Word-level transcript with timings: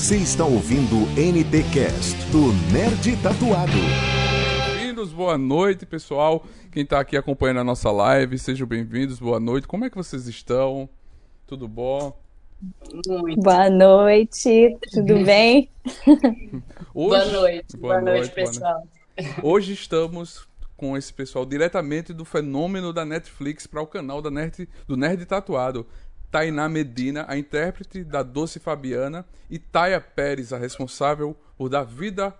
Você 0.00 0.16
está 0.16 0.46
ouvindo 0.46 0.96
NT 1.12 1.62
Cast 1.74 2.16
do 2.32 2.54
Nerd 2.72 3.22
Tatuado. 3.22 3.70
Bem-vindos, 4.74 5.12
boa 5.12 5.36
noite, 5.36 5.84
pessoal. 5.84 6.42
Quem 6.72 6.84
está 6.84 7.00
aqui 7.00 7.18
acompanhando 7.18 7.60
a 7.60 7.64
nossa 7.64 7.90
live, 7.90 8.38
sejam 8.38 8.66
bem-vindos, 8.66 9.20
boa 9.20 9.38
noite. 9.38 9.68
Como 9.68 9.84
é 9.84 9.90
que 9.90 9.96
vocês 9.98 10.26
estão? 10.26 10.88
Tudo 11.46 11.68
bom? 11.68 12.18
Muito. 13.06 13.42
Boa 13.42 13.68
noite, 13.68 14.74
tudo 14.90 15.22
bem? 15.22 15.68
Hoje... 16.94 17.10
Boa 17.10 17.24
noite, 17.26 17.76
boa, 17.76 17.92
boa 17.92 18.00
noite, 18.00 18.20
noite, 18.20 18.34
pessoal. 18.34 18.72
Boa 18.72 19.26
noite. 19.26 19.40
Hoje 19.42 19.72
estamos 19.74 20.48
com 20.78 20.96
esse 20.96 21.12
pessoal 21.12 21.44
diretamente 21.44 22.14
do 22.14 22.24
fenômeno 22.24 22.90
da 22.90 23.04
Netflix 23.04 23.66
para 23.66 23.82
o 23.82 23.86
canal 23.86 24.22
da 24.22 24.30
Nerd, 24.30 24.66
do 24.88 24.96
Nerd 24.96 25.26
Tatuado. 25.26 25.86
Tainá 26.30 26.68
Medina, 26.68 27.24
a 27.28 27.36
intérprete 27.36 28.04
da 28.04 28.22
Doce 28.22 28.60
Fabiana, 28.60 29.26
e 29.50 29.58
Taya 29.58 30.00
Pérez, 30.00 30.52
a 30.52 30.58
responsável 30.58 31.36
por 31.56 31.68
dar 31.68 31.84
vida 31.84 32.32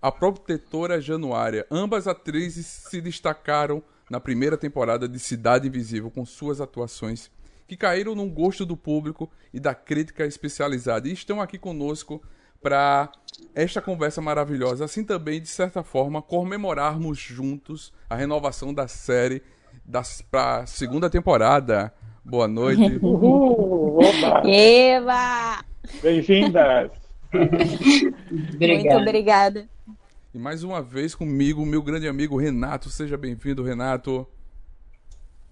à 0.00 0.12
protetora 0.12 1.00
Januária. 1.00 1.66
Ambas 1.70 2.06
atrizes 2.06 2.66
se 2.66 3.00
destacaram 3.00 3.82
na 4.08 4.20
primeira 4.20 4.56
temporada 4.56 5.08
de 5.08 5.18
Cidade 5.18 5.66
Invisível 5.66 6.10
com 6.10 6.24
suas 6.24 6.60
atuações 6.60 7.30
que 7.66 7.76
caíram 7.76 8.14
no 8.14 8.28
gosto 8.28 8.66
do 8.66 8.76
público 8.76 9.30
e 9.52 9.58
da 9.58 9.74
crítica 9.74 10.26
especializada 10.26 11.08
e 11.08 11.12
estão 11.12 11.40
aqui 11.40 11.58
conosco 11.58 12.22
para 12.60 13.10
esta 13.54 13.80
conversa 13.80 14.20
maravilhosa, 14.20 14.84
assim 14.84 15.02
também, 15.02 15.40
de 15.40 15.48
certa 15.48 15.82
forma, 15.82 16.22
comemorarmos 16.22 17.18
juntos 17.18 17.92
a 18.08 18.14
renovação 18.14 18.72
da 18.72 18.86
série 18.86 19.42
para 20.30 20.58
a 20.58 20.66
segunda 20.66 21.10
temporada. 21.10 21.92
Boa 22.24 22.46
noite. 22.46 22.98
Uhul, 23.02 23.98
Eva! 24.44 25.64
Bem-vindas! 26.00 26.90
Muito 27.32 28.96
obrigada. 28.96 29.66
E 30.32 30.38
mais 30.38 30.62
uma 30.62 30.80
vez 30.80 31.14
comigo, 31.14 31.66
meu 31.66 31.82
grande 31.82 32.06
amigo 32.06 32.36
Renato. 32.36 32.88
Seja 32.90 33.16
bem-vindo, 33.16 33.64
Renato. 33.64 34.26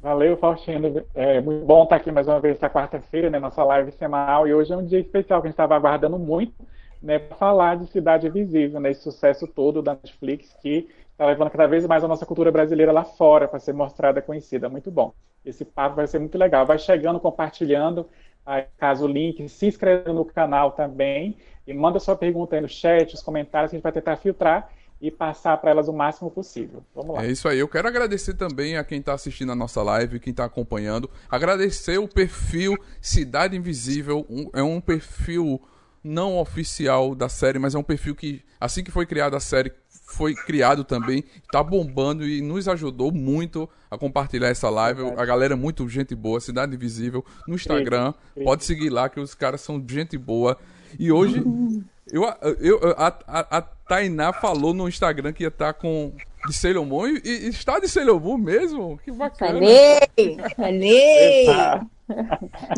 Valeu, 0.01 0.37
Faustino. 0.37 1.05
É 1.15 1.41
muito 1.41 1.67
bom 1.67 1.83
estar 1.83 1.97
aqui 1.97 2.13
mais 2.13 2.29
uma 2.29 2.41
vez 2.41 2.55
esta 2.55 2.71
quarta-feira, 2.71 3.29
né, 3.29 3.39
nossa 3.39 3.65
live 3.65 3.91
semanal. 3.93 4.47
E 4.47 4.55
hoje 4.55 4.73
é 4.73 4.77
um 4.77 4.87
dia 4.87 5.01
especial 5.01 5.41
que 5.41 5.49
a 5.49 5.51
gente 5.51 5.55
estava 5.55 5.75
aguardando 5.75 6.19
muito, 6.19 6.55
né, 7.03 7.19
para 7.19 7.37
falar 7.37 7.77
de 7.77 7.87
Cidade 7.89 8.31
Visível, 8.31 8.79
né, 8.81 8.93
esse 8.93 9.03
sucesso 9.03 9.47
todo 9.47 9.83
da 9.83 9.95
Netflix 9.95 10.55
que 10.63 10.89
está 11.21 11.27
levando 11.27 11.51
cada 11.51 11.67
vez 11.67 11.87
mais 11.87 12.03
a 12.03 12.09
nossa 12.09 12.25
cultura 12.25 12.51
brasileira 12.51 12.91
lá 12.91 13.05
fora 13.05 13.47
para 13.47 13.61
ser 13.61 13.75
mostrada, 13.75 14.23
conhecida. 14.23 14.71
Muito 14.71 14.91
bom. 14.91 15.13
Esse 15.45 15.67
papo 15.67 15.97
vai 15.97 16.07
ser 16.07 16.19
muito 16.19 16.39
legal. 16.39 16.65
Vai 16.65 16.79
chegando, 16.79 17.21
compartilhando, 17.21 18.09
aí, 18.45 18.65
caso 18.79 19.05
o 19.05 19.09
link, 19.09 19.47
se 19.47 19.67
inscrevendo 19.67 20.15
no 20.15 20.25
canal 20.25 20.73
também 20.73 21.37
e 21.67 21.75
manda 21.75 22.01
sua 22.01 22.17
pergunta 22.17 22.57
aí 22.57 22.63
no 22.63 22.69
chat, 22.69 23.13
os 23.13 23.23
comentários, 23.23 23.71
que 23.71 23.77
a 23.77 23.79
gente 23.79 23.83
vai 23.83 23.93
tentar 23.93 24.17
filtrar 24.17 24.71
e 24.99 25.11
passar 25.11 25.59
para 25.59 25.71
elas 25.71 25.89
o 25.89 25.93
máximo 25.93 26.31
possível. 26.31 26.83
Vamos 26.95 27.15
lá. 27.15 27.25
É 27.25 27.31
isso 27.31 27.47
aí. 27.47 27.59
Eu 27.59 27.69
quero 27.69 27.87
agradecer 27.87 28.33
também 28.33 28.79
a 28.79 28.85
quem 28.85 29.01
está 29.01 29.13
assistindo 29.13 29.53
a 29.53 29.55
nossa 29.55 29.83
live, 29.83 30.21
quem 30.21 30.31
está 30.31 30.47
acompanhando. 30.47 31.11
Agradecer 31.29 31.99
o 31.99 32.09
perfil 32.09 32.79
Cidade 32.99 33.55
Invisível. 33.55 34.25
Um, 34.31 34.49
é 34.55 34.63
um 34.63 34.81
perfil 34.81 35.61
não 36.03 36.39
oficial 36.39 37.15
da 37.15 37.29
série, 37.29 37.59
mas 37.59 37.75
é 37.75 37.79
um 37.79 37.83
perfil 37.83 38.15
que, 38.15 38.43
assim 38.59 38.83
que 38.83 38.91
foi 38.91 39.05
criada 39.05 39.37
a 39.37 39.41
série, 39.41 39.71
foi 40.11 40.35
criado 40.35 40.85
também, 40.85 41.25
tá 41.51 41.63
bombando 41.63 42.27
e 42.27 42.41
nos 42.41 42.69
ajudou 42.69 43.13
muito 43.13 43.69
a 43.91 43.97
compartilhar 43.97 44.49
essa 44.49 44.69
live. 44.69 45.03
A 45.17 45.25
galera 45.25 45.55
é 45.55 45.57
muito 45.57 45.89
gente 45.89 46.15
boa, 46.15 46.41
Cidade 46.41 46.75
Invisível, 46.75 47.25
no 47.47 47.55
Instagram. 47.55 48.13
Pode 48.45 48.65
seguir 48.65 48.91
lá 48.91 49.09
que 49.09 49.21
os 49.21 49.35
caras 49.35 49.61
são 49.61 49.83
gente 49.87 50.19
boa. 50.19 50.59
E 50.99 51.13
hoje 51.13 51.43
eu, 52.13 52.25
eu, 52.61 52.95
a, 52.97 53.09
a, 53.27 53.59
a 53.59 53.63
Tainá 53.63 54.33
falou 54.33 54.75
no 54.75 54.89
Instagram 54.89 55.33
que 55.33 55.45
ia 55.45 55.49
estar 55.49 55.73
tá 55.73 55.79
com 55.79 56.13
de 56.47 56.55
Sailor 56.55 56.87
Moon 56.87 57.07
e, 57.07 57.21
e 57.25 57.49
está 57.49 57.79
de 57.79 57.89
Sailor 57.89 58.21
Moon 58.21 58.39
mesmo? 58.39 58.99
Que 59.05 59.13
bacana. 59.13 59.53
Falei, 59.53 60.01
falei. 60.57 61.47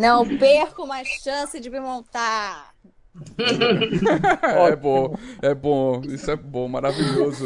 Não 0.00 0.26
perco 0.38 0.86
mais 0.86 1.08
chance 1.08 1.58
de 1.60 1.70
me 1.70 1.80
montar. 1.80 2.71
É 4.42 4.76
bom, 4.76 5.16
é 5.42 5.54
bom, 5.54 6.00
isso 6.04 6.30
é 6.30 6.36
bom, 6.36 6.68
maravilhoso. 6.68 7.44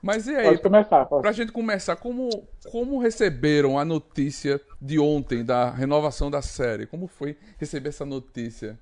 Mas 0.00 0.26
e 0.26 0.34
aí, 0.34 0.44
pode 0.46 0.62
começar, 0.62 1.06
pode. 1.06 1.22
pra 1.22 1.32
gente 1.32 1.52
começar, 1.52 1.96
como, 1.96 2.30
como 2.70 2.98
receberam 2.98 3.78
a 3.78 3.84
notícia 3.84 4.60
de 4.80 4.98
ontem 4.98 5.44
da 5.44 5.70
renovação 5.70 6.30
da 6.30 6.40
série? 6.40 6.86
Como 6.86 7.06
foi 7.06 7.36
receber 7.58 7.88
essa 7.90 8.06
notícia? 8.06 8.78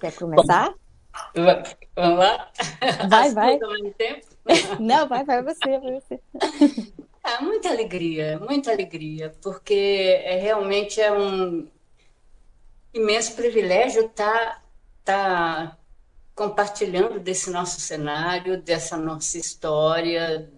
Quer 0.00 0.14
começar? 0.14 0.74
Vamos 1.94 2.18
lá? 2.18 2.50
Vai, 3.08 3.32
vai. 3.32 3.58
Não, 4.80 5.06
vai, 5.08 5.24
vai 5.24 5.42
você, 5.42 5.78
vai 5.78 6.00
você. 6.00 6.20
Ah, 7.22 7.40
muita 7.40 7.70
alegria, 7.70 8.38
muita 8.38 8.70
alegria, 8.70 9.32
porque 9.42 10.20
é, 10.24 10.36
realmente 10.36 11.00
é 11.00 11.10
um, 11.10 11.66
imenso 12.94 13.34
privilégio 13.34 14.06
estar 14.06 14.62
tá, 15.04 15.68
tá 15.68 15.78
compartilhando 16.34 17.18
desse 17.18 17.50
nosso 17.50 17.80
cenário, 17.80 18.62
dessa 18.62 18.96
nossa 18.96 19.36
história, 19.36 20.50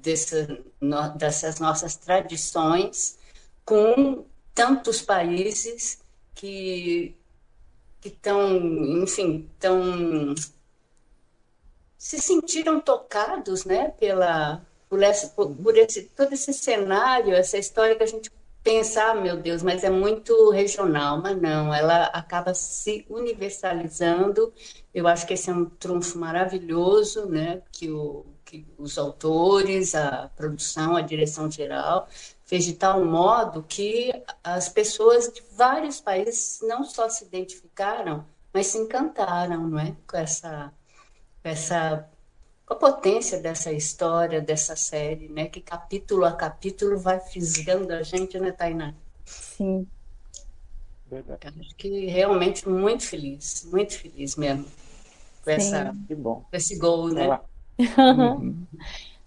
dessa, 0.00 0.58
no, 0.80 1.16
dessas 1.16 1.58
nossas 1.58 1.96
tradições 1.96 3.18
com 3.64 4.24
tantos 4.54 5.00
países 5.02 6.00
que 6.34 7.16
estão, 8.04 8.56
enfim, 9.02 9.48
estão 9.54 10.34
se 11.98 12.20
sentiram 12.20 12.80
tocados, 12.80 13.64
né, 13.64 13.88
pela 13.98 14.64
por, 14.88 15.02
essa, 15.02 15.28
por 15.28 15.76
esse 15.76 16.02
todo 16.02 16.32
esse 16.32 16.52
cenário, 16.52 17.34
essa 17.34 17.58
história 17.58 17.96
que 17.96 18.02
a 18.04 18.06
gente 18.06 18.30
pensar, 18.66 19.14
meu 19.14 19.36
Deus, 19.36 19.62
mas 19.62 19.84
é 19.84 19.90
muito 19.90 20.50
regional, 20.50 21.22
mas 21.22 21.40
não, 21.40 21.72
ela 21.72 22.06
acaba 22.06 22.52
se 22.52 23.06
universalizando. 23.08 24.52
Eu 24.92 25.06
acho 25.06 25.24
que 25.24 25.34
esse 25.34 25.48
é 25.48 25.54
um 25.54 25.66
trunfo 25.66 26.18
maravilhoso, 26.18 27.26
né? 27.26 27.62
Que, 27.70 27.88
o, 27.92 28.26
que 28.44 28.66
os 28.76 28.98
autores, 28.98 29.94
a 29.94 30.28
produção, 30.34 30.96
a 30.96 31.00
direção 31.00 31.48
geral 31.48 32.08
fez 32.44 32.64
de 32.64 32.74
tal 32.74 33.04
modo 33.04 33.62
que 33.62 34.12
as 34.42 34.68
pessoas 34.68 35.32
de 35.32 35.44
vários 35.52 36.00
países 36.00 36.58
não 36.62 36.82
só 36.82 37.08
se 37.08 37.24
identificaram, 37.24 38.26
mas 38.52 38.66
se 38.66 38.78
encantaram, 38.78 39.68
não 39.68 39.78
é? 39.78 39.94
Com 40.08 40.16
essa, 40.16 40.72
essa 41.44 42.08
a 42.68 42.74
potência 42.74 43.38
dessa 43.38 43.72
história, 43.72 44.40
dessa 44.40 44.74
série, 44.74 45.28
né? 45.28 45.46
Que 45.46 45.60
capítulo 45.60 46.24
a 46.24 46.32
capítulo 46.32 46.98
vai 46.98 47.20
fisgando 47.20 47.92
a 47.92 48.02
gente, 48.02 48.38
né, 48.38 48.50
Tainá? 48.50 48.94
Sim. 49.24 49.86
Acho 51.10 51.76
que 51.76 52.06
realmente 52.06 52.68
muito 52.68 53.04
feliz, 53.04 53.64
muito 53.70 53.96
feliz 53.96 54.34
mesmo 54.34 54.66
com, 55.44 55.50
essa, 55.50 55.94
com 56.22 56.44
esse 56.52 56.76
gol, 56.76 57.08
né? 57.08 57.38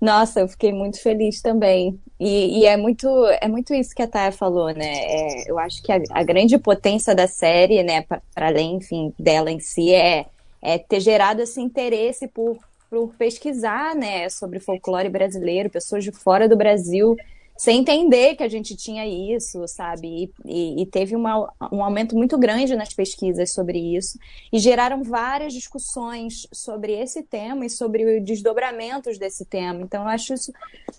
Nossa, 0.01 0.41
eu 0.41 0.47
fiquei 0.47 0.73
muito 0.73 1.01
feliz 1.01 1.41
também. 1.41 1.99
E, 2.19 2.59
e, 2.59 2.65
é 2.65 2.75
muito 2.75 3.07
é 3.41 3.47
muito 3.47 3.73
isso 3.73 3.95
que 3.95 4.01
a 4.01 4.07
Taya 4.07 4.31
falou, 4.31 4.73
né? 4.73 4.93
É, 5.05 5.51
eu 5.51 5.57
acho 5.57 5.81
que 5.81 5.91
a, 5.91 6.01
a, 6.11 6.23
grande 6.23 6.57
potência 6.57 7.15
da 7.15 7.27
série, 7.27 7.81
né, 7.83 8.01
para 8.01 8.21
além, 8.47 8.75
enfim, 8.75 9.13
dela 9.17 9.51
em 9.51 9.59
si, 9.59 9.93
é, 9.93 10.25
é 10.61 10.77
ter 10.77 10.99
gerado 10.99 11.41
esse 11.41 11.61
interesse 11.61 12.27
por 12.27 12.57
por 12.89 13.13
pesquisar, 13.15 13.95
né, 13.95 14.27
sobre 14.29 14.59
folclore 14.59 15.09
brasileiro, 15.09 15.69
pessoas 15.69 16.03
de 16.03 16.11
fora 16.11 16.49
do 16.49 16.57
Brasil, 16.57 17.15
sem 17.59 17.81
entender 17.81 18.35
que 18.37 18.43
a 18.43 18.47
gente 18.47 18.73
tinha 18.73 19.05
isso, 19.05 19.67
sabe? 19.67 20.31
E, 20.45 20.81
e, 20.81 20.85
teve 20.85 21.13
uma, 21.13 21.53
um 21.69 21.83
aumento 21.83 22.15
muito 22.15 22.37
grande 22.37 22.73
nas 22.73 22.93
pesquisas 22.93 23.51
sobre 23.51 23.77
isso, 23.97 24.17
e 24.51 24.57
geraram 24.57 25.03
várias 25.03 25.51
discussões 25.51 26.47
sobre 26.53 26.93
esse 26.93 27.21
tema 27.21 27.65
e 27.65 27.69
sobre 27.69 28.17
os 28.17 28.23
desdobramentos 28.23 29.17
desse 29.17 29.43
tema. 29.43 29.81
Então, 29.81 30.03
eu 30.03 30.07
acho 30.07 30.33
isso 30.33 30.53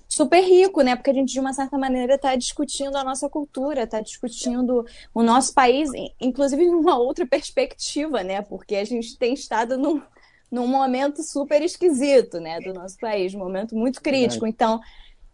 super 0.07 0.43
rico, 0.43 0.83
né? 0.83 0.95
Porque 0.97 1.09
a 1.09 1.15
gente, 1.15 1.33
de 1.33 1.41
uma 1.41 1.55
certa 1.55 1.79
maneira, 1.79 2.17
está 2.17 2.37
discutindo 2.37 2.95
a 2.97 3.05
nossa 3.05 3.27
cultura, 3.31 3.85
está 3.85 4.03
discutindo 4.03 4.85
o 5.15 5.23
nosso 5.23 5.55
país, 5.55 5.89
inclusive 6.21 6.63
numa 6.69 6.99
outra 6.99 7.27
perspectiva, 7.27 8.23
né? 8.23 8.43
Porque 8.43 8.77
a 8.77 8.85
gente 8.85 9.17
tem 9.17 9.33
estado 9.33 9.79
num 9.79 10.03
num 10.51 10.67
momento 10.67 11.23
super 11.23 11.63
esquisito, 11.63 12.41
né, 12.41 12.61
do 12.61 12.75
nosso 12.75 12.99
país, 12.99 13.35
um 13.35 13.39
momento 13.39 13.77
muito 13.77 14.03
crítico. 14.03 14.47
Então, 14.47 14.81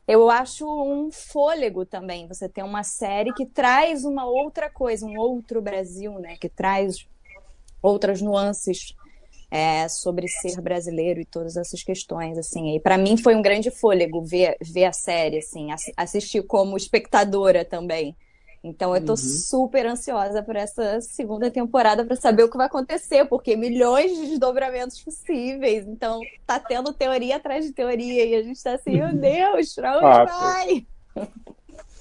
eu 0.07 0.31
acho 0.31 0.67
um 0.67 1.11
fôlego 1.11 1.85
também 1.85 2.29
você 2.29 2.49
ter 2.49 2.63
uma 2.63 2.85
série 2.85 3.33
que 3.33 3.47
traz 3.47 4.05
uma 4.05 4.27
outra 4.27 4.71
coisa, 4.71 5.07
um 5.07 5.19
outro 5.19 5.61
Brasil, 5.61 6.19
né, 6.19 6.37
que 6.37 6.49
traz 6.49 7.07
outras 7.83 8.21
nuances 8.21 8.95
é, 9.51 9.89
sobre 9.89 10.29
ser 10.29 10.61
brasileiro 10.61 11.21
e 11.21 11.25
todas 11.25 11.57
essas 11.57 11.83
questões, 11.83 12.37
assim. 12.37 12.75
E 12.75 12.81
para 12.81 12.99
mim 12.99 13.17
foi 13.17 13.35
um 13.35 13.43
grande 13.43 13.71
fôlego 13.71 14.23
ver, 14.23 14.57
ver 14.61 14.85
a 14.85 14.93
série, 14.93 15.39
assim, 15.39 15.69
assistir 15.97 16.43
como 16.43 16.77
espectadora 16.77 17.65
também. 17.65 18.15
Então 18.67 18.95
eu 18.95 19.05
tô 19.05 19.13
uhum. 19.13 19.17
super 19.17 19.87
ansiosa 19.87 20.43
por 20.43 20.57
essa 20.57 21.01
segunda 21.01 21.51
temporada 21.51 22.05
para 22.05 22.17
saber 22.17 22.43
o 22.43 22.51
que 22.51 22.57
vai 22.57 22.67
acontecer, 22.67 23.25
porque 23.27 23.57
milhões 23.57 24.13
de 24.13 24.27
desdobramentos 24.27 25.01
possíveis. 25.03 25.87
Então 25.87 26.21
tá 26.47 26.59
tendo 26.59 26.93
teoria 26.93 27.37
atrás 27.37 27.65
de 27.65 27.73
teoria 27.73 28.27
e 28.27 28.35
a 28.35 28.43
gente 28.43 28.63
tá 28.63 28.75
assim, 28.75 28.99
meu 28.99 29.15
Deus, 29.15 29.75
pra 29.75 29.99
onde 29.99 30.31
vai? 30.31 30.87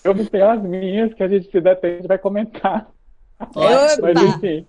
Eu 0.03 0.29
tenho 0.29 0.50
as 0.50 0.62
minhas 0.62 1.13
que 1.13 1.23
a 1.23 1.27
gente 1.27 1.50
se 1.50 1.62
der 1.62 1.79
tempo 1.79 2.07
vai 2.07 2.17
comentar. 2.17 2.88
Opa! 3.39 4.01
Mas 4.01 4.21
enfim. 4.21 4.67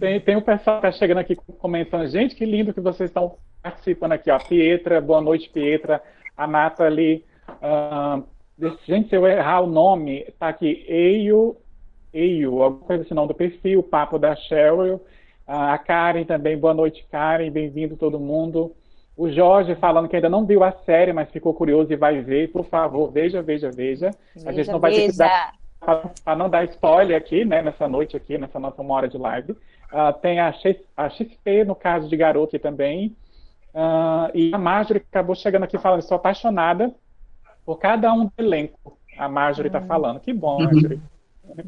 Tem, 0.00 0.20
tem 0.20 0.36
o 0.36 0.42
pessoal 0.42 0.76
que 0.76 0.82
tá 0.82 0.92
chegando 0.92 1.18
aqui 1.18 1.36
comentando, 1.36 2.08
gente, 2.08 2.34
que 2.34 2.44
lindo 2.44 2.74
que 2.74 2.80
vocês 2.80 3.10
estão 3.10 3.36
participando 3.62 4.12
aqui, 4.12 4.30
ó. 4.30 4.38
Pietra, 4.38 5.00
boa 5.00 5.20
noite, 5.20 5.48
Pietra. 5.50 6.02
A 6.36 6.46
Nathalie. 6.46 7.24
Uh, 7.48 8.24
gente, 8.86 9.08
se 9.08 9.16
eu 9.16 9.26
errar 9.26 9.60
o 9.60 9.66
nome, 9.66 10.26
tá 10.38 10.48
aqui, 10.48 10.84
Eio, 10.88 11.56
Eio, 12.12 12.62
alguma 12.62 12.86
coisa 12.86 13.02
assim, 13.02 13.14
nome 13.14 13.28
do 13.28 13.34
perfil, 13.34 13.82
papo 13.82 14.18
da 14.18 14.34
Cheryl. 14.34 15.00
A 15.46 15.78
Karen 15.78 16.24
também, 16.24 16.58
boa 16.58 16.74
noite, 16.74 17.06
Karen, 17.10 17.50
bem-vindo 17.50 17.96
todo 17.96 18.18
mundo. 18.18 18.74
O 19.16 19.30
Jorge 19.30 19.74
falando 19.76 20.08
que 20.08 20.16
ainda 20.16 20.28
não 20.28 20.44
viu 20.44 20.64
a 20.64 20.72
série, 20.72 21.12
mas 21.12 21.30
ficou 21.30 21.54
curioso 21.54 21.92
e 21.92 21.96
vai 21.96 22.20
ver. 22.20 22.50
Por 22.50 22.64
favor, 22.64 23.10
veja, 23.12 23.42
veja, 23.42 23.70
veja. 23.70 24.10
veja 24.34 24.48
a 24.48 24.52
gente 24.52 24.70
não 24.70 24.80
vai 24.80 24.90
veja. 24.90 25.02
ter 25.06 25.12
que 25.12 25.18
dar 25.18 25.52
para 26.24 26.34
não 26.34 26.50
dar 26.50 26.64
spoiler 26.64 27.16
aqui, 27.16 27.44
né, 27.44 27.62
nessa 27.62 27.86
noite 27.86 28.16
aqui, 28.16 28.36
nessa 28.36 28.58
nossa 28.58 28.82
uma 28.82 28.94
hora 28.94 29.08
de 29.08 29.16
live. 29.16 29.52
Uh, 29.52 30.12
tem 30.20 30.40
a, 30.40 30.52
X, 30.52 30.76
a 30.96 31.08
XP, 31.08 31.64
no 31.64 31.76
caso 31.76 32.08
de 32.08 32.16
garoto 32.16 32.58
também. 32.58 33.14
Uh, 33.72 34.30
e 34.34 34.54
a 34.54 34.58
Marjorie 34.58 35.04
acabou 35.08 35.36
chegando 35.36 35.62
aqui 35.62 35.78
falando, 35.78 36.00
estou 36.00 36.16
apaixonada 36.16 36.92
por 37.66 37.78
cada 37.78 38.10
um 38.12 38.26
do 38.26 38.32
elenco. 38.38 38.96
A 39.18 39.28
Marjorie 39.28 39.68
está 39.68 39.82
falando. 39.82 40.20
Que 40.20 40.32
bom, 40.32 40.62
Marjorie. 40.62 41.00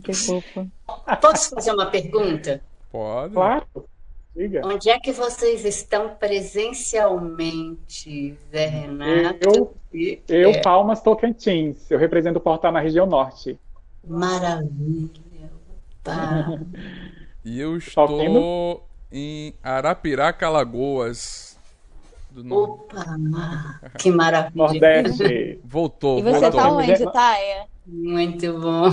Que 0.02 0.14
fofa. 0.14 0.66
Posso 1.20 1.50
fazer 1.50 1.72
uma 1.72 1.86
pergunta? 1.86 2.62
Pode. 2.90 3.34
Claro. 3.34 3.66
Diga. 4.34 4.62
Onde 4.64 4.88
é 4.90 4.98
que 5.00 5.10
vocês 5.10 5.64
estão 5.64 6.10
presencialmente, 6.10 8.36
Zé 8.52 8.66
Renato? 8.66 9.72
Eu, 9.92 10.20
eu 10.28 10.50
é... 10.50 10.60
Palmas 10.60 11.02
Tocantins. 11.02 11.90
Eu 11.90 11.98
represento 11.98 12.38
o 12.38 12.42
portal 12.42 12.70
na 12.70 12.78
região 12.78 13.06
norte. 13.06 13.58
Maravilha. 14.06 15.10
Opa. 16.00 16.58
E 17.44 17.60
eu 17.60 17.76
estou 17.78 18.84
em 19.10 19.54
Arapiraca, 19.62 20.48
Alagoas. 22.38 22.70
Opa, 22.70 23.80
que 23.98 24.10
maravilha. 24.10 24.52
Nordeste. 24.54 25.60
Voltou. 25.64 26.18
E 26.18 26.22
você 26.22 26.40
voltou. 26.40 26.60
tá 26.60 26.70
onde, 26.70 27.12
Taia? 27.12 27.66
Muito 27.86 28.60
bom. 28.60 28.90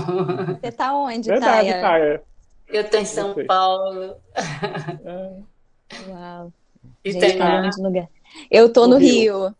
Você 0.61 0.71
tá 0.71 0.93
onde, 0.93 1.29
Verdade, 1.29 1.69
Taia? 1.69 1.81
Taia. 1.81 2.23
Eu 2.67 2.89
tô 2.89 2.97
em 2.97 3.05
São 3.05 3.35
Paulo. 3.45 4.15
Uau. 6.09 6.51
E 7.03 7.13
tem 7.13 7.37
tá 7.37 7.61
onde 7.61 7.81
lugar? 7.81 8.07
Eu 8.49 8.71
tô 8.71 8.87
no, 8.87 8.95
no 8.95 8.97
Rio. 8.97 9.43
Rio. 9.43 9.55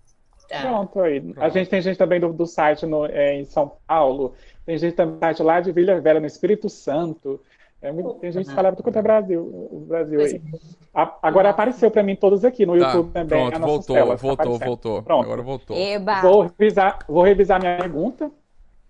Tá. 0.49 0.61
Pronto 0.61 0.99
aí. 1.01 1.21
Pronto. 1.21 1.41
A 1.41 1.49
gente 1.49 1.69
tem 1.69 1.81
gente 1.81 1.97
também 1.97 2.19
do, 2.19 2.31
do 2.33 2.45
site 2.45 2.85
no, 2.85 3.05
é, 3.05 3.35
em 3.35 3.45
São 3.45 3.71
Paulo. 3.87 4.33
Tem 4.65 4.77
gente 4.77 4.95
também 4.95 5.19
lá 5.39 5.61
de 5.61 5.71
Vila 5.71 5.99
Velha, 5.99 6.19
no 6.19 6.25
Espírito 6.25 6.69
Santo. 6.69 7.39
É 7.85 7.91
muito, 7.91 8.15
tem 8.15 8.31
gente 8.31 8.47
que 8.47 8.55
fala 8.55 8.71
quanto 8.71 8.97
é 8.97 9.01
Brasil, 9.01 9.41
o 9.41 9.85
Brasil 9.87 10.19
aí. 10.19 10.41
A, 10.93 11.17
agora 11.21 11.51
apareceu 11.51 11.91
para 11.91 12.01
mim 12.01 12.15
todos 12.15 12.43
aqui 12.43 12.65
no 12.65 12.77
tá, 12.79 12.87
YouTube 12.87 13.11
também. 13.11 13.27
Pronto, 13.27 13.59
voltou, 13.59 13.95
telas, 13.95 14.21
voltou, 14.21 14.57
voltou. 14.57 15.03
Pronto. 15.03 15.23
Agora 15.23 15.41
voltou. 15.43 15.77
Eba. 15.77 16.21
Vou 16.21 16.41
revisar, 16.41 16.99
vou 17.07 17.23
revisar 17.23 17.59
minha 17.59 17.77
pergunta. 17.77 18.31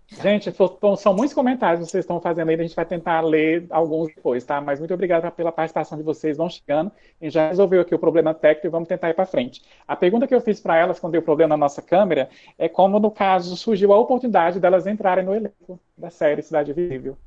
Gente, 0.08 0.54
são 0.98 1.14
muitos 1.14 1.34
comentários 1.34 1.84
que 1.84 1.92
vocês 1.92 2.04
estão 2.04 2.22
fazendo 2.22 2.50
aí, 2.50 2.56
a 2.56 2.62
gente 2.62 2.76
vai 2.76 2.86
tentar 2.86 3.22
ler 3.22 3.66
alguns 3.72 4.14
depois, 4.14 4.46
tá? 4.46 4.62
Mas 4.62 4.80
muito 4.80 4.94
obrigado 4.94 5.30
pela 5.32 5.52
participação 5.52 5.98
de 5.98 6.04
vocês, 6.04 6.38
vão 6.38 6.48
chegando. 6.48 6.92
A 7.20 7.26
gente 7.26 7.34
já 7.34 7.50
resolveu 7.50 7.82
aqui 7.82 7.94
o 7.94 8.00
problema 8.00 8.34
técnico 8.34 8.68
e 8.68 8.70
vamos 8.70 8.88
tentar 8.88 9.10
ir 9.10 9.16
para 9.16 9.26
frente. 9.26 9.64
A 9.88 9.96
pergunta 9.96 10.28
que 10.28 10.36
eu 10.36 10.40
fiz 10.40 10.62
para 10.62 10.78
elas 10.78 11.00
quando 11.00 11.14
deu 11.14 11.24
problema 11.24 11.50
na 11.50 11.58
nossa 11.58 11.82
câmera 11.82 12.30
é 12.58 12.70
como, 12.70 13.00
no 13.00 13.10
caso, 13.10 13.58
surgiu 13.58 13.92
a 13.92 14.00
oportunidade 14.00 14.60
delas 14.60 14.86
entrarem 14.86 15.26
no 15.26 15.34
elenco 15.34 15.80
da 15.98 16.12
série 16.12 16.44
Cidade 16.44 16.72
Visível. 16.72 17.18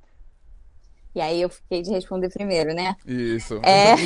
E 1.19 1.21
aí 1.21 1.43
eu 1.43 1.49
fiquei 1.49 1.83
de 1.83 1.91
responder 1.91 2.29
primeiro, 2.29 2.73
né? 2.73 2.95
Isso. 3.05 3.61
É... 3.65 3.97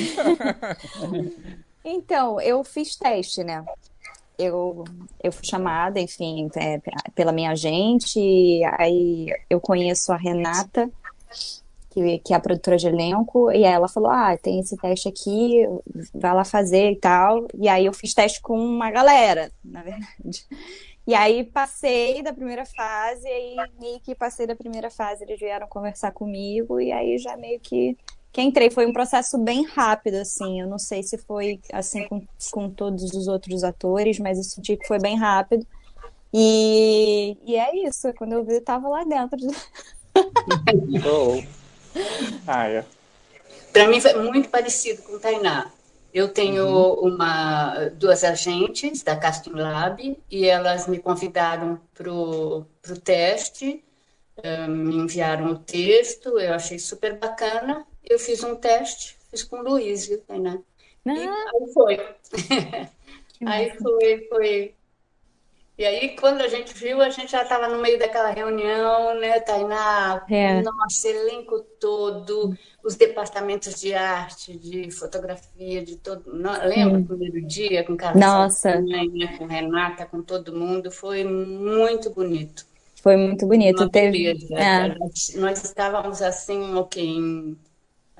então, 1.84 2.40
eu 2.40 2.64
fiz 2.64 2.96
teste, 2.96 3.44
né? 3.44 3.62
eu, 4.38 4.84
eu 5.22 5.30
fui 5.30 5.44
chamada, 5.44 6.00
enfim, 6.00 6.48
é, 6.56 6.80
pela 7.14 7.32
minha 7.32 7.50
agente, 7.50 8.18
aí 8.78 9.26
eu 9.50 9.60
conheço 9.60 10.10
a 10.10 10.16
Renata, 10.16 10.90
que, 11.90 12.18
que 12.20 12.32
é 12.32 12.36
a 12.36 12.40
produtora 12.40 12.78
de 12.78 12.88
elenco, 12.88 13.50
e 13.50 13.64
aí 13.64 13.72
ela 13.72 13.88
falou, 13.88 14.10
ah, 14.10 14.34
tem 14.38 14.60
esse 14.60 14.74
teste 14.78 15.06
aqui, 15.06 15.66
vai 16.14 16.34
lá 16.34 16.44
fazer 16.44 16.92
e 16.92 16.96
tal, 16.96 17.46
e 17.54 17.68
aí 17.68 17.84
eu 17.84 17.92
fiz 17.92 18.14
teste 18.14 18.40
com 18.40 18.58
uma 18.58 18.90
galera, 18.90 19.52
na 19.62 19.82
verdade. 19.82 20.46
E 21.06 21.14
aí 21.14 21.44
passei 21.44 22.22
da 22.22 22.32
primeira 22.32 22.64
fase, 22.64 23.26
e 23.26 23.30
aí 23.30 23.56
meio 23.80 24.00
que 24.00 24.14
passei 24.14 24.46
da 24.46 24.54
primeira 24.54 24.88
fase, 24.88 25.24
eles 25.24 25.38
vieram 25.38 25.66
conversar 25.66 26.12
comigo, 26.12 26.80
e 26.80 26.92
aí 26.92 27.18
já 27.18 27.36
meio 27.36 27.58
que 27.58 27.96
que 28.32 28.40
entrei. 28.40 28.70
Foi 28.70 28.86
um 28.86 28.92
processo 28.92 29.36
bem 29.38 29.66
rápido, 29.66 30.14
assim. 30.14 30.60
Eu 30.60 30.66
não 30.66 30.78
sei 30.78 31.02
se 31.02 31.18
foi 31.18 31.60
assim 31.72 32.08
com, 32.08 32.26
com 32.50 32.70
todos 32.70 33.12
os 33.12 33.28
outros 33.28 33.62
atores, 33.62 34.18
mas 34.18 34.38
eu 34.38 34.44
senti 34.44 34.76
que 34.76 34.86
foi 34.86 34.98
bem 34.98 35.16
rápido. 35.16 35.66
E, 36.32 37.36
e 37.44 37.56
é 37.56 37.86
isso. 37.86 38.12
Quando 38.14 38.32
eu 38.32 38.42
vi, 38.42 38.54
eu 38.54 38.64
tava 38.64 38.88
lá 38.88 39.04
dentro. 39.04 39.38
oh. 41.06 41.42
ah, 42.46 42.68
é. 42.68 42.84
Para 43.70 43.88
mim 43.88 44.00
foi 44.00 44.14
muito 44.14 44.48
parecido 44.48 45.02
com 45.02 45.14
o 45.14 45.20
Tainá. 45.20 45.70
Eu 46.12 46.28
tenho 46.28 46.66
uhum. 46.66 47.14
uma, 47.14 47.88
duas 47.94 48.22
agentes 48.22 49.02
da 49.02 49.16
Casting 49.16 49.52
Lab 49.52 50.18
e 50.30 50.46
elas 50.46 50.86
me 50.86 50.98
convidaram 50.98 51.80
para 51.94 52.12
o 52.12 52.66
teste, 53.02 53.82
me 54.68 54.96
enviaram 54.96 55.52
o 55.52 55.58
texto, 55.58 56.38
eu 56.38 56.52
achei 56.52 56.78
super 56.78 57.18
bacana 57.18 57.86
eu 58.04 58.18
fiz 58.18 58.42
um 58.42 58.54
teste, 58.56 59.16
fiz 59.30 59.42
com 59.42 59.58
o 59.58 59.62
Luiz, 59.62 60.06
viu, 60.06 60.20
Tainá? 60.20 60.58
Ah. 61.06 61.12
E 61.12 61.28
aí 61.28 61.72
foi. 61.72 61.96
aí 63.46 63.70
foi, 63.78 64.26
foi. 64.28 64.74
E 65.82 65.84
aí, 65.84 66.08
quando 66.10 66.42
a 66.42 66.46
gente 66.46 66.72
viu, 66.74 67.02
a 67.02 67.10
gente 67.10 67.32
já 67.32 67.42
estava 67.42 67.66
no 67.66 67.82
meio 67.82 67.98
daquela 67.98 68.30
reunião, 68.30 69.18
né, 69.18 69.40
Tainá? 69.40 70.24
É. 70.30 70.62
Nossa, 70.62 71.08
elenco 71.08 71.58
todo, 71.80 72.56
os 72.84 72.94
departamentos 72.94 73.80
de 73.80 73.92
arte, 73.92 74.56
de 74.56 74.92
fotografia, 74.92 75.82
de 75.82 75.96
todo. 75.96 76.22
Lembra 76.32 77.00
o 77.00 77.04
primeiro 77.04 77.44
dia 77.48 77.82
com 77.82 77.96
Carlos? 77.96 78.20
Nossa. 78.20 78.80
Né, 78.80 79.36
com 79.36 79.46
Renata, 79.46 80.06
com 80.06 80.22
todo 80.22 80.54
mundo? 80.54 80.88
Foi 80.92 81.24
muito 81.24 82.10
bonito. 82.10 82.64
Foi 83.02 83.16
muito 83.16 83.44
bonito. 83.44 83.88
Teve... 83.88 84.38
É. 84.52 84.94
Nós 85.40 85.64
estávamos 85.64 86.22
assim, 86.22 86.76
ok, 86.76 87.04
em 87.04 87.58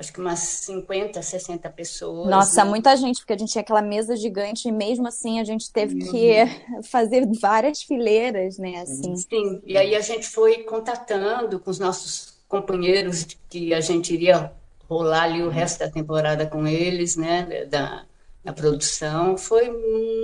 acho 0.03 0.13
que 0.13 0.21
umas 0.21 0.41
50, 0.41 1.23
60 1.23 1.71
pessoas. 1.71 2.29
Nossa, 2.29 2.65
né? 2.65 2.71
muita 2.71 2.95
gente, 2.97 3.21
porque 3.21 3.33
a 3.33 3.39
gente 3.39 3.53
tinha 3.53 3.63
aquela 3.63 3.81
mesa 3.81 4.17
gigante 4.17 4.69
e 4.69 4.73
mesmo 4.73 5.07
assim 5.07 5.41
a 5.41 5.45
gente 5.45 5.73
teve 5.73 5.95
uhum. 5.95 6.11
que 6.11 6.83
fazer 6.91 7.27
várias 7.41 7.83
fileiras, 7.83 8.59
né? 8.59 8.81
Assim. 8.81 9.17
Sim, 9.17 9.63
e 9.65 9.79
aí 9.79 9.95
a 9.95 10.01
gente 10.01 10.29
foi 10.29 10.65
contatando 10.65 11.59
com 11.59 11.71
os 11.71 11.79
nossos 11.79 12.43
companheiros 12.49 13.27
que 13.49 13.73
a 13.73 13.81
gente 13.81 14.13
iria 14.13 14.53
rolar 14.89 15.23
ali 15.23 15.43
o 15.43 15.49
resto 15.49 15.79
da 15.79 15.89
temporada 15.89 16.47
com 16.47 16.67
eles, 16.67 17.17
né? 17.17 17.65
Da, 17.67 18.05
da 18.45 18.53
produção. 18.53 19.39
Foi 19.39 19.71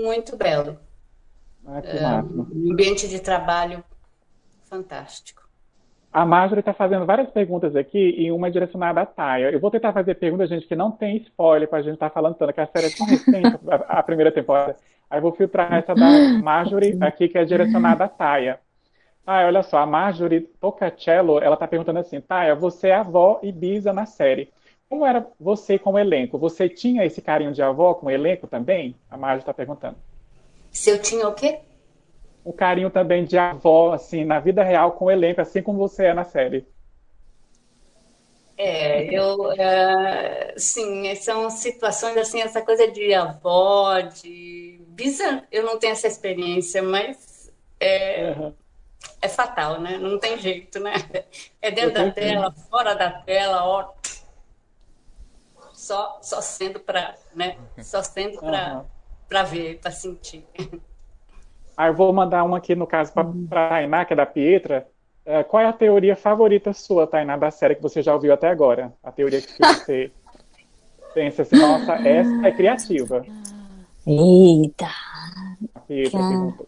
muito 0.02 0.37
belo. 0.37 0.78
Ah, 1.64 1.80
que 1.80 1.88
é, 1.88 2.23
um 2.23 2.73
ambiente 2.73 3.06
de 3.06 3.20
trabalho 3.20 3.85
fantástico. 4.64 5.48
A 6.12 6.25
Marjorie 6.25 6.61
está 6.61 6.73
fazendo 6.73 7.05
várias 7.05 7.31
perguntas 7.31 7.77
aqui 7.77 8.15
e 8.17 8.33
uma 8.33 8.49
é 8.49 8.50
direcionada 8.50 9.03
à 9.03 9.07
Taia. 9.07 9.50
Eu 9.50 9.61
vou 9.61 9.71
tentar 9.71 9.93
fazer 9.93 10.15
perguntas, 10.15 10.49
gente, 10.49 10.67
que 10.67 10.75
não 10.75 10.91
tem 10.91 11.19
spoiler 11.19 11.69
para 11.69 11.79
a 11.79 11.83
gente 11.83 11.95
estar 11.95 12.09
tá 12.09 12.15
falando 12.15 12.35
tanto, 12.35 12.53
que 12.53 12.61
a 12.61 12.67
série 12.67 12.87
é 12.87 12.91
tão 12.91 13.07
recente, 13.07 13.59
a, 13.87 14.03
primeira 14.03 14.33
temporada. 14.33 14.77
Aí 15.11 15.19
eu 15.19 15.23
vou 15.23 15.33
filtrar 15.33 15.73
essa 15.75 15.95
da 15.95 16.09
Marjorie 16.43 16.97
aqui, 17.00 17.29
que 17.29 17.37
é 17.37 17.45
direcionada 17.45 18.05
à 18.05 18.09
Taia. 18.09 18.59
Ah, 19.27 19.45
olha 19.45 19.62
só, 19.62 19.79
a 19.79 19.87
Marjorie 19.87 20.41
Tocacello, 20.59 21.38
ela 21.38 21.55
está 21.55 21.69
perguntando 21.69 21.99
assim, 21.99 22.21
Taia, 22.21 22.55
você 22.55 22.88
é 22.88 22.95
avó 22.95 23.38
e 23.43 23.53
bisa 23.53 23.93
na 23.93 24.07
série. 24.07 24.50
Como 24.88 25.05
era 25.05 25.27
você 25.38 25.79
com 25.79 25.93
o 25.93 25.99
elenco? 25.99 26.38
Você 26.38 26.67
tinha 26.67 27.05
esse 27.05 27.21
carinho 27.21 27.53
de 27.53 27.62
avó 27.62 27.93
com 27.93 28.07
o 28.07 28.11
elenco 28.11 28.47
também? 28.47 28.97
A 29.11 29.19
Marjorie 29.19 29.43
está 29.43 29.53
perguntando. 29.53 29.97
Se 30.71 30.88
eu 30.88 30.99
tinha 30.99 31.29
o 31.29 31.35
quê? 31.35 31.61
Um 32.49 32.52
carinho 32.52 32.88
também 32.88 33.26
de 33.26 33.37
avó, 33.37 33.93
assim, 33.93 34.25
na 34.25 34.40
vida 34.40 34.62
real 34.64 34.93
com 34.93 35.05
o 35.05 35.11
elenco, 35.11 35.40
assim 35.40 35.62
como 35.62 35.78
você 35.78 36.07
é 36.07 36.14
na 36.14 36.25
série. 36.25 36.67
É, 38.57 39.05
eu, 39.14 39.52
é, 39.52 40.55
sim, 40.57 41.14
são 41.14 41.50
situações 41.50 42.17
assim, 42.17 42.40
essa 42.40 42.62
coisa 42.62 42.90
de 42.90 43.12
avó, 43.12 44.00
de 44.00 44.81
bisa, 44.88 45.45
eu 45.52 45.62
não 45.62 45.78
tenho 45.78 45.93
essa 45.93 46.09
experiência, 46.09 46.83
mas 46.83 47.52
é, 47.78 48.35
uhum. 48.37 48.55
é 49.21 49.28
fatal, 49.28 49.78
né? 49.78 49.99
Não 49.99 50.19
tem 50.19 50.38
jeito, 50.38 50.81
né? 50.81 50.95
É 51.61 51.71
dentro 51.71 51.93
da 51.93 52.11
tela, 52.11 52.50
fora 52.71 52.95
da 52.95 53.11
tela, 53.11 53.64
ó. 53.64 53.93
Só, 55.75 56.19
só 56.23 56.40
sendo 56.40 56.81
para, 56.81 57.14
né? 57.35 57.59
Só 57.83 58.02
sendo 58.02 58.38
para 58.40 58.85
uhum. 59.43 59.45
ver, 59.45 59.78
para 59.81 59.90
sentir. 59.90 60.47
Ah, 61.78 61.87
eu 61.87 61.94
vou 61.94 62.12
mandar 62.12 62.42
uma 62.42 62.58
aqui, 62.58 62.75
no 62.75 62.88
caso, 62.88 63.12
para 63.12 63.66
a 63.66 63.68
Tainá, 63.68 64.04
que 64.04 64.12
é 64.12 64.16
da 64.16 64.26
Pietra. 64.26 64.88
É, 65.25 65.44
qual 65.44 65.62
é 65.62 65.66
a 65.66 65.73
teoria 65.73 66.16
favorita 66.16 66.73
sua, 66.73 67.06
Tainá, 67.06 67.37
da 67.37 67.52
série 67.52 67.76
que 67.76 67.82
você 67.82 68.02
já 68.02 68.12
ouviu 68.12 68.32
até 68.32 68.49
agora? 68.49 68.92
A 69.00 69.12
teoria 69.12 69.40
que 69.40 69.56
você 69.56 70.11
pensa 71.14 71.42
assim, 71.42 71.56
nossa, 71.56 71.94
essa 71.94 72.49
é 72.49 72.50
criativa. 72.50 73.25
Eita! 74.04 74.88
Pietra 75.87 76.18
perguntou. 76.18 76.66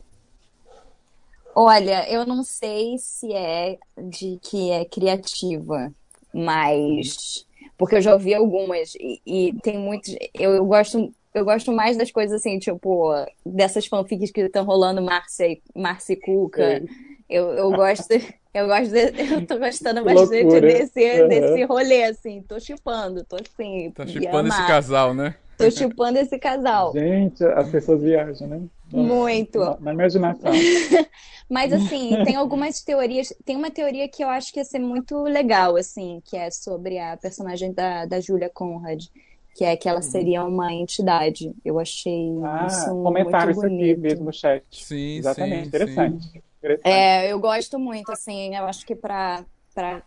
Olha, 1.57 2.09
eu 2.09 2.25
não 2.25 2.45
sei 2.45 2.97
se 2.99 3.33
é 3.33 3.79
de 3.99 4.39
que 4.41 4.71
é 4.71 4.85
criativa, 4.85 5.93
mas 6.33 7.45
porque 7.77 7.97
eu 7.97 8.01
já 8.01 8.13
ouvi 8.13 8.33
algumas 8.33 8.95
e, 8.95 9.21
e 9.27 9.53
tem 9.61 9.77
muitos. 9.77 10.15
Eu, 10.33 10.55
eu, 10.55 10.65
gosto, 10.65 11.13
eu 11.35 11.45
gosto 11.45 11.73
mais 11.73 11.97
das 11.97 12.11
coisas 12.11 12.41
assim, 12.41 12.59
tipo 12.59 13.13
dessas 13.45 13.87
fanfics 13.87 14.31
que 14.31 14.41
estão 14.41 14.65
rolando, 14.65 15.01
Márcia, 15.01 15.59
Márcia 15.75 16.19
Cuca. 16.21 16.83
Eu, 17.29 17.51
eu 17.53 17.71
gosto. 17.71 18.09
Eu 18.53 18.67
gosto 18.67 18.91
de, 18.91 19.13
eu 19.33 19.47
tô 19.47 19.59
gostando 19.59 20.05
bastante 20.05 20.61
desse, 20.61 21.23
uhum. 21.23 21.29
desse 21.29 21.65
rolê, 21.65 22.03
assim. 22.05 22.43
Tô 22.43 22.59
chipando, 22.59 23.25
tô 23.25 23.37
assim. 23.37 23.93
Tá 23.93 24.05
chipando 24.07 24.49
esse 24.49 24.67
casal, 24.67 25.15
né? 25.15 25.37
Tô 25.57 25.71
chupando 25.71 26.19
esse 26.19 26.39
casal. 26.39 26.93
Gente, 26.93 27.45
as 27.45 27.69
pessoas 27.69 28.03
viajam, 28.03 28.49
né? 28.49 28.61
Muito. 28.91 29.61
Na, 29.61 29.77
na 29.81 29.93
imaginação. 29.93 30.51
Mas 31.49 31.73
assim, 31.73 32.17
tem 32.25 32.35
algumas 32.35 32.81
teorias. 32.83 33.33
Tem 33.45 33.57
uma 33.57 33.71
teoria 33.71 34.09
que 34.09 34.25
eu 34.25 34.29
acho 34.29 34.53
que 34.53 34.59
ia 34.59 34.65
ser 34.65 34.79
muito 34.79 35.23
legal, 35.23 35.77
assim, 35.77 36.21
que 36.25 36.37
é 36.37 36.51
sobre 36.51 36.99
a 36.99 37.17
personagem 37.17 37.73
da, 37.73 38.07
da 38.07 38.21
Julia 38.21 38.51
Conrad, 38.53 39.05
que 39.55 39.65
é 39.65 39.77
que 39.77 39.89
ela 39.89 40.03
seria 40.03 40.45
uma 40.45 40.73
entidade. 40.73 41.53
Eu 41.65 41.79
achei 41.79 42.31
ah, 42.45 42.67
isso 42.67 43.03
comentaram 43.03 43.53
muito 43.55 43.67
isso 43.67 43.67
aqui 43.67 43.97
mesmo 43.97 44.25
no 44.27 44.33
chat. 44.33 44.65
Sim, 44.71 45.17
Exatamente, 45.19 45.67
sim, 45.67 45.69
interessante. 45.69 46.33
sim. 46.33 46.43
interessante. 46.59 46.89
É, 46.89 47.33
eu 47.33 47.39
gosto 47.41 47.79
muito, 47.79 48.11
assim, 48.13 48.55
eu 48.57 48.65
acho 48.65 48.87
que 48.87 48.95
para 48.95 49.45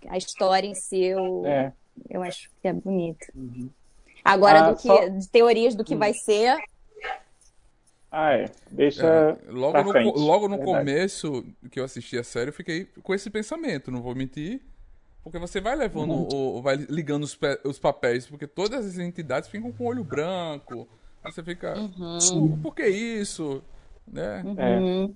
a 0.09 0.17
história 0.17 0.67
em 0.67 0.75
si, 0.75 1.03
eu, 1.03 1.45
É. 1.45 1.71
eu 2.09 2.23
acho 2.23 2.49
que 2.61 2.67
é 2.67 2.73
bonito. 2.73 3.27
Agora, 4.23 4.59
Ah, 4.59 4.71
do 4.71 4.77
que, 4.77 4.87
só- 4.87 5.07
de 5.09 5.29
teorias 5.29 5.75
do 5.75 5.83
que 5.83 5.95
vai 5.95 6.13
ser, 6.13 6.57
Ah, 8.11 8.33
é. 8.33 8.51
Deixa. 8.71 9.07
É, 9.07 9.51
logo 9.51 9.83
no, 9.83 9.91
frente, 9.91 10.17
logo 10.19 10.47
no 10.47 10.57
verdade. 10.57 10.79
começo 10.85 11.43
que 11.71 11.79
eu 11.79 11.83
assisti 11.83 12.15
a 12.17 12.23
série, 12.23 12.49
eu 12.49 12.53
fiquei 12.53 12.85
com 13.01 13.13
esse 13.13 13.29
pensamento, 13.29 13.89
não 13.91 14.01
vou 14.03 14.13
mentir. 14.15 14.61
Porque 15.23 15.39
você 15.39 15.61
vai 15.61 15.75
levando, 15.75 16.11
Uhum. 16.13 16.57
o, 16.57 16.61
vai 16.61 16.75
ligando 16.75 17.23
os, 17.23 17.37
os 17.63 17.79
papéis, 17.79 18.25
porque 18.27 18.45
todas 18.45 18.85
as 18.85 18.97
entidades 18.97 19.49
ficam 19.49 19.71
com 19.71 19.85
o 19.85 19.87
olho 19.87 20.03
branco. 20.03 20.87
Aí 21.23 21.31
você 21.31 21.41
fica, 21.41 21.73
Uhum. 21.77 22.59
por 22.61 22.75
que 22.75 22.85
isso? 22.87 23.63
Né? 24.05 24.43
É. 24.57 25.09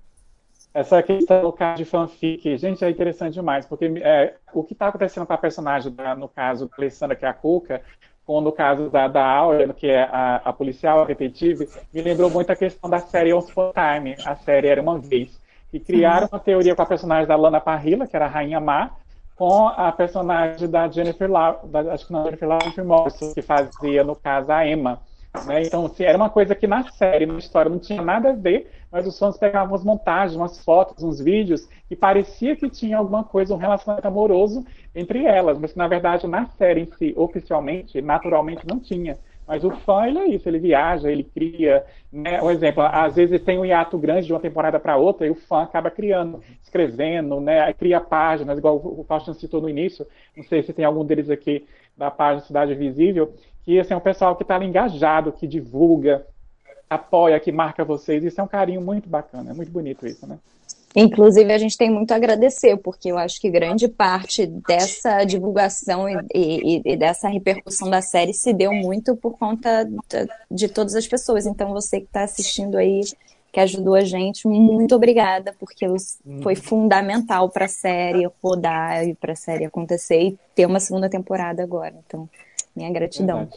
Essa 0.73 1.01
questão 1.01 1.41
do 1.41 1.51
caso 1.51 1.77
de 1.77 1.85
fanfic, 1.85 2.55
gente, 2.57 2.85
é 2.85 2.89
interessante 2.89 3.33
demais, 3.33 3.65
porque 3.65 3.85
é, 3.97 4.35
o 4.53 4.63
que 4.63 4.73
está 4.73 4.87
acontecendo 4.87 5.25
com 5.25 5.33
a 5.33 5.37
personagem, 5.37 5.91
da- 5.91 6.15
no 6.15 6.29
caso 6.29 6.67
da 6.67 6.75
Alessandra, 6.77 7.15
que 7.15 7.25
é 7.25 7.27
a 7.27 7.33
Cuca, 7.33 7.81
com 8.25 8.39
no 8.41 8.51
caso 8.51 8.89
da, 8.89 9.07
da 9.07 9.25
Áurea, 9.25 9.73
que 9.73 9.87
é 9.87 10.03
a, 10.03 10.35
a 10.45 10.53
policial, 10.53 11.01
a 11.01 11.05
detetive, 11.05 11.67
me 11.93 12.01
lembrou 12.01 12.29
muito 12.29 12.49
a 12.51 12.55
questão 12.55 12.89
da 12.89 12.99
série 12.99 13.33
Once 13.33 13.51
Upon 13.51 13.71
a 13.75 13.95
Time, 13.95 14.15
a 14.25 14.35
série 14.35 14.67
Era 14.67 14.81
Uma 14.81 14.99
Vez, 14.99 15.39
que 15.71 15.79
criaram 15.79 16.27
uma 16.31 16.39
teoria 16.39 16.75
com 16.75 16.81
a 16.81 16.85
personagem 16.85 17.27
da 17.27 17.35
Lana 17.35 17.59
Parrilla, 17.59 18.05
que 18.05 18.15
era 18.15 18.25
a 18.25 18.29
Rainha 18.29 18.59
Má, 18.59 18.91
com 19.37 19.67
a 19.67 19.91
personagem 19.91 20.67
da 20.67 20.89
Jennifer 20.89 21.29
da, 21.29 21.93
acho 21.93 22.07
que 22.07 22.11
não, 22.11 22.25
Jennifer 22.25 22.49
Lawrence 22.49 22.81
Morrison, 22.81 23.33
que 23.33 23.41
fazia, 23.43 24.03
no 24.03 24.15
caso, 24.15 24.51
a 24.51 24.67
Emma. 24.67 24.99
né? 25.45 25.61
Então, 25.61 25.85
assim, 25.85 26.03
era 26.03 26.17
uma 26.17 26.29
coisa 26.29 26.55
que 26.55 26.65
na 26.65 26.89
série, 26.89 27.27
na 27.27 27.37
história, 27.37 27.69
não 27.69 27.77
tinha 27.77 28.01
nada 28.01 28.31
a 28.31 28.33
ver, 28.33 28.71
mas 28.91 29.05
os 29.05 29.17
fãs 29.17 29.37
pegavam 29.37 29.69
umas 29.73 29.83
montagens, 29.83 30.35
umas 30.35 30.63
fotos, 30.63 31.03
uns 31.03 31.21
vídeos, 31.21 31.69
e 31.89 31.95
parecia 31.95 32.55
que 32.55 32.67
tinha 32.67 32.97
alguma 32.97 33.23
coisa, 33.23 33.53
um 33.53 33.57
relacionamento 33.57 34.07
amoroso 34.07 34.65
entre 34.95 35.23
elas, 35.23 35.59
mas 35.59 35.71
que, 35.71 35.77
na 35.77 35.87
verdade, 35.87 36.25
na 36.25 36.47
série 36.47 36.81
em 36.81 36.91
si, 36.97 37.13
oficialmente, 37.15 38.01
naturalmente, 38.01 38.65
não 38.65 38.79
tinha. 38.79 39.19
Mas 39.47 39.63
o 39.63 39.71
fã, 39.71 40.05
ele 40.05 40.19
é 40.19 40.27
isso, 40.27 40.49
ele 40.49 40.59
viaja, 40.59 41.09
ele 41.09 41.23
cria, 41.23 41.85
né? 42.11 42.41
Um 42.41 42.51
exemplo, 42.51 42.83
às 42.83 43.15
vezes 43.15 43.41
tem 43.41 43.57
um 43.57 43.65
hiato 43.65 43.97
grande 43.97 44.27
de 44.27 44.33
uma 44.33 44.41
temporada 44.41 44.77
para 44.77 44.97
outra 44.97 45.25
e 45.25 45.29
o 45.29 45.35
fã 45.35 45.63
acaba 45.63 45.89
criando, 45.89 46.41
escrevendo, 46.61 47.39
né? 47.39 47.71
Cria 47.73 48.01
páginas, 48.01 48.57
igual 48.57 48.75
o 48.75 49.05
Faustino 49.07 49.35
citou 49.35 49.61
no 49.61 49.69
início, 49.69 50.05
não 50.35 50.43
sei 50.43 50.61
se 50.63 50.73
tem 50.73 50.83
algum 50.83 51.05
deles 51.05 51.29
aqui 51.29 51.65
da 51.95 52.11
página 52.11 52.45
Cidade 52.45 52.75
Visível, 52.75 53.33
que 53.63 53.79
assim, 53.79 53.93
é 53.93 53.97
um 53.97 54.01
pessoal 54.01 54.35
que 54.35 54.43
está 54.43 54.61
engajado, 54.63 55.31
que 55.31 55.47
divulga, 55.47 56.27
apoia, 56.89 57.39
que 57.39 57.51
marca 57.51 57.85
vocês, 57.85 58.23
isso 58.25 58.41
é 58.41 58.43
um 58.43 58.47
carinho 58.47 58.81
muito 58.81 59.07
bacana, 59.07 59.51
é 59.51 59.53
muito 59.53 59.71
bonito 59.71 60.05
isso, 60.05 60.27
né? 60.27 60.39
Inclusive, 60.99 61.53
a 61.53 61.57
gente 61.59 61.77
tem 61.77 61.91
muito 61.91 62.11
a 62.11 62.15
agradecer, 62.15 62.75
porque 62.77 63.11
eu 63.11 63.17
acho 63.19 63.39
que 63.39 63.49
grande 63.51 63.87
parte 63.87 64.47
dessa 64.47 65.23
divulgação 65.23 66.09
e, 66.09 66.17
e- 66.33 66.81
e 66.83 66.97
dessa 66.97 67.27
repercussão 67.29 67.87
da 67.89 68.01
série 68.01 68.33
se 68.33 68.51
deu 68.51 68.73
muito 68.73 69.15
por 69.15 69.37
conta 69.37 69.87
de 70.49 70.67
todas 70.67 70.95
as 70.95 71.05
pessoas. 71.07 71.45
Então, 71.45 71.71
você 71.71 71.99
que 71.99 72.07
está 72.07 72.23
assistindo 72.23 72.77
aí, 72.77 73.01
que 73.51 73.59
ajudou 73.59 73.93
a 73.95 74.01
gente, 74.03 74.47
muito 74.47 74.95
obrigada, 74.95 75.55
porque 75.59 75.87
os- 75.87 76.17
foi 76.41 76.55
fundamental 76.55 77.49
para 77.49 77.65
a 77.65 77.69
série 77.69 78.27
rodar 78.43 79.07
e 79.07 79.13
para 79.13 79.33
a 79.33 79.35
série 79.35 79.65
acontecer 79.65 80.19
e 80.21 80.39
ter 80.55 80.65
uma 80.65 80.79
segunda 80.79 81.07
temporada 81.07 81.61
agora. 81.61 81.93
Então, 82.07 82.27
minha 82.75 82.91
gratidão. 82.91 83.47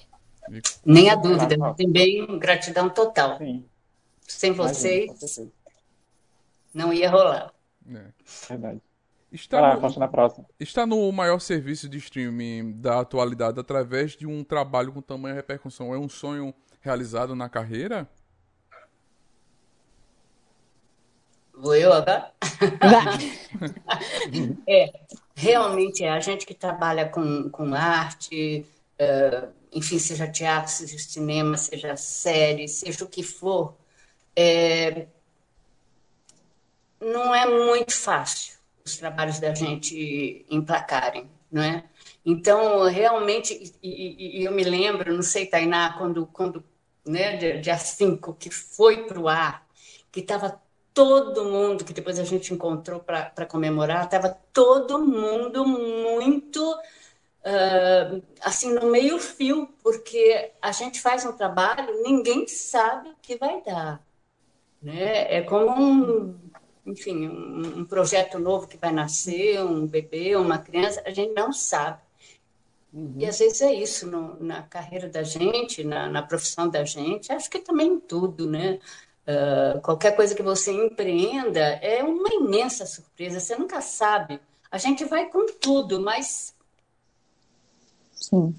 Verdade. 0.48 0.72
Nem 0.84 1.08
a 1.08 1.14
dúvida. 1.14 1.56
Também 1.74 2.38
gratidão 2.38 2.90
total. 2.90 3.38
Sim, 3.38 3.64
Sem 4.26 4.52
vocês. 4.52 5.10
Não 6.74 6.92
ia 6.92 7.10
rolar. 7.10 7.52
É. 7.88 8.06
Verdade. 8.48 8.80
Está, 9.32 9.60
lá, 9.60 9.74
no, 9.74 9.80
Fausto, 9.80 10.00
na 10.00 10.08
próxima. 10.08 10.44
está 10.58 10.84
no 10.84 11.10
maior 11.12 11.38
serviço 11.38 11.88
de 11.88 11.98
streaming 11.98 12.72
da 12.80 13.00
atualidade 13.00 13.60
através 13.60 14.16
de 14.16 14.26
um 14.26 14.42
trabalho 14.42 14.92
com 14.92 15.00
tamanha 15.00 15.36
repercussão. 15.36 15.94
É 15.94 15.98
um 15.98 16.08
sonho 16.08 16.52
realizado 16.80 17.36
na 17.36 17.48
carreira? 17.48 18.08
Vou 21.54 21.76
eu 21.76 21.92
agora? 21.92 22.32
É, 24.68 24.92
realmente 25.34 26.04
é 26.04 26.10
a 26.10 26.20
gente 26.20 26.46
que 26.46 26.54
trabalha 26.54 27.08
com, 27.08 27.48
com 27.50 27.74
arte, 27.74 28.66
eh, 28.98 29.48
enfim, 29.72 29.98
seja 29.98 30.26
teatro, 30.26 30.70
seja 30.72 30.98
cinema, 30.98 31.56
seja 31.56 31.96
série, 31.96 32.68
seja 32.68 33.04
o 33.04 33.08
que 33.08 33.22
for, 33.22 33.76
é, 34.34 35.06
não 37.00 37.34
é 37.34 37.46
muito 37.46 37.94
fácil 37.96 38.58
os 38.84 38.96
trabalhos 38.96 39.38
da 39.40 39.54
gente 39.54 40.44
emplacarem, 40.50 41.30
não 41.50 41.62
é? 41.62 41.84
Então, 42.24 42.84
realmente, 42.88 43.74
e, 43.82 44.40
e- 44.40 44.44
eu 44.44 44.52
me 44.52 44.64
lembro, 44.64 45.12
não 45.14 45.22
sei, 45.22 45.46
Tainá, 45.46 45.94
quando, 45.98 46.26
quando 46.26 46.64
né, 47.06 47.36
dia- 47.36 47.60
dia 47.60 47.78
5, 47.78 48.34
que 48.34 48.50
foi 48.50 49.04
para 49.06 49.18
o 49.20 49.28
ar, 49.28 49.66
que 50.12 50.20
estava 50.20 50.60
todo 50.94 51.44
mundo, 51.44 51.84
que 51.84 51.92
depois 51.92 52.18
a 52.18 52.24
gente 52.24 52.52
encontrou 52.52 53.00
para 53.00 53.46
comemorar, 53.46 54.04
estava 54.04 54.30
todo 54.52 54.98
mundo 55.06 55.64
muito 55.66 56.60
ah, 57.44 58.20
assim 58.42 58.72
no 58.74 58.86
meio 58.90 59.18
fio, 59.18 59.66
porque 59.82 60.52
a 60.60 60.72
gente 60.72 61.00
faz 61.00 61.24
um 61.24 61.32
trabalho, 61.32 62.02
ninguém 62.02 62.46
sabe 62.46 63.10
o 63.10 63.16
que 63.22 63.36
vai 63.36 63.62
dar, 63.62 64.04
né? 64.82 65.34
É 65.36 65.42
como 65.42 65.70
um, 65.82 66.49
enfim, 66.90 67.28
um, 67.28 67.80
um 67.80 67.84
projeto 67.84 68.38
novo 68.38 68.66
que 68.66 68.76
vai 68.76 68.92
nascer, 68.92 69.62
um 69.64 69.86
bebê, 69.86 70.36
uma 70.36 70.58
criança, 70.58 71.02
a 71.06 71.10
gente 71.10 71.32
não 71.32 71.52
sabe. 71.52 72.00
E 73.16 73.24
às 73.24 73.38
vezes 73.38 73.60
é 73.60 73.72
isso 73.72 74.06
no- 74.06 74.36
na 74.42 74.62
carreira 74.64 75.08
da 75.08 75.22
gente, 75.22 75.84
na, 75.84 76.08
na 76.08 76.22
profissão 76.22 76.68
da 76.68 76.84
gente, 76.84 77.32
acho 77.32 77.48
que 77.48 77.60
também 77.60 77.86
em 77.88 78.00
tudo, 78.00 78.50
né? 78.50 78.80
Ah, 79.26 79.78
qualquer 79.82 80.16
coisa 80.16 80.34
que 80.34 80.42
você 80.42 80.72
empreenda 80.72 81.60
é 81.60 82.02
uma 82.02 82.28
imensa 82.34 82.84
surpresa, 82.86 83.38
você 83.38 83.56
nunca 83.56 83.80
sabe. 83.80 84.40
A 84.70 84.76
gente 84.78 85.04
vai 85.04 85.28
com 85.28 85.46
tudo, 85.60 86.00
mas 86.00 86.52
Sim. 88.14 88.54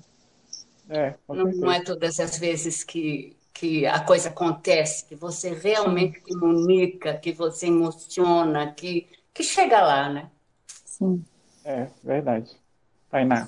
É, 0.90 1.16
não, 1.28 1.46
não 1.46 1.72
é 1.72 1.82
todas 1.84 2.20
as 2.20 2.38
vezes 2.38 2.84
que, 2.84 3.36
que 3.62 3.86
a 3.86 4.00
coisa 4.00 4.30
acontece, 4.30 5.06
que 5.06 5.14
você 5.14 5.54
realmente 5.54 6.20
comunica, 6.22 7.14
que 7.14 7.32
você 7.32 7.68
emociona, 7.68 8.74
que, 8.74 9.08
que 9.32 9.44
chega 9.44 9.80
lá, 9.80 10.10
né? 10.10 10.32
Sim. 10.84 11.24
É, 11.64 11.86
verdade. 12.04 12.50
Tainá. 13.12 13.48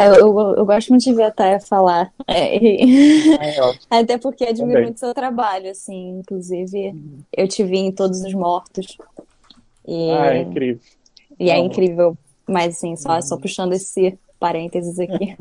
Eu, 0.00 0.14
eu, 0.14 0.56
eu 0.56 0.64
gosto 0.64 0.88
muito 0.88 1.02
de 1.04 1.12
ver 1.12 1.24
a 1.24 1.30
Taya 1.30 1.60
falar. 1.60 2.10
É, 2.26 2.56
e- 2.64 3.34
É, 3.34 3.60
ótimo. 3.62 3.86
Até 3.90 4.16
porque 4.16 4.44
admiro 4.44 4.68
Também. 4.70 4.84
muito 4.84 5.00
seu 5.00 5.12
trabalho, 5.12 5.70
assim. 5.70 6.20
Inclusive, 6.20 6.94
eu 7.36 7.46
te 7.46 7.62
vi 7.64 7.76
em 7.76 7.92
Todos 7.92 8.22
os 8.22 8.32
Mortos. 8.32 8.96
E, 9.86 10.10
ah, 10.12 10.34
é 10.34 10.40
incrível. 10.40 10.80
E 11.38 11.50
é 11.50 11.58
incrível, 11.58 12.16
mas 12.48 12.76
assim, 12.76 12.96
só, 12.96 13.20
só 13.20 13.36
puxando 13.36 13.74
esse 13.74 14.18
parênteses 14.40 14.98
aqui. 14.98 15.36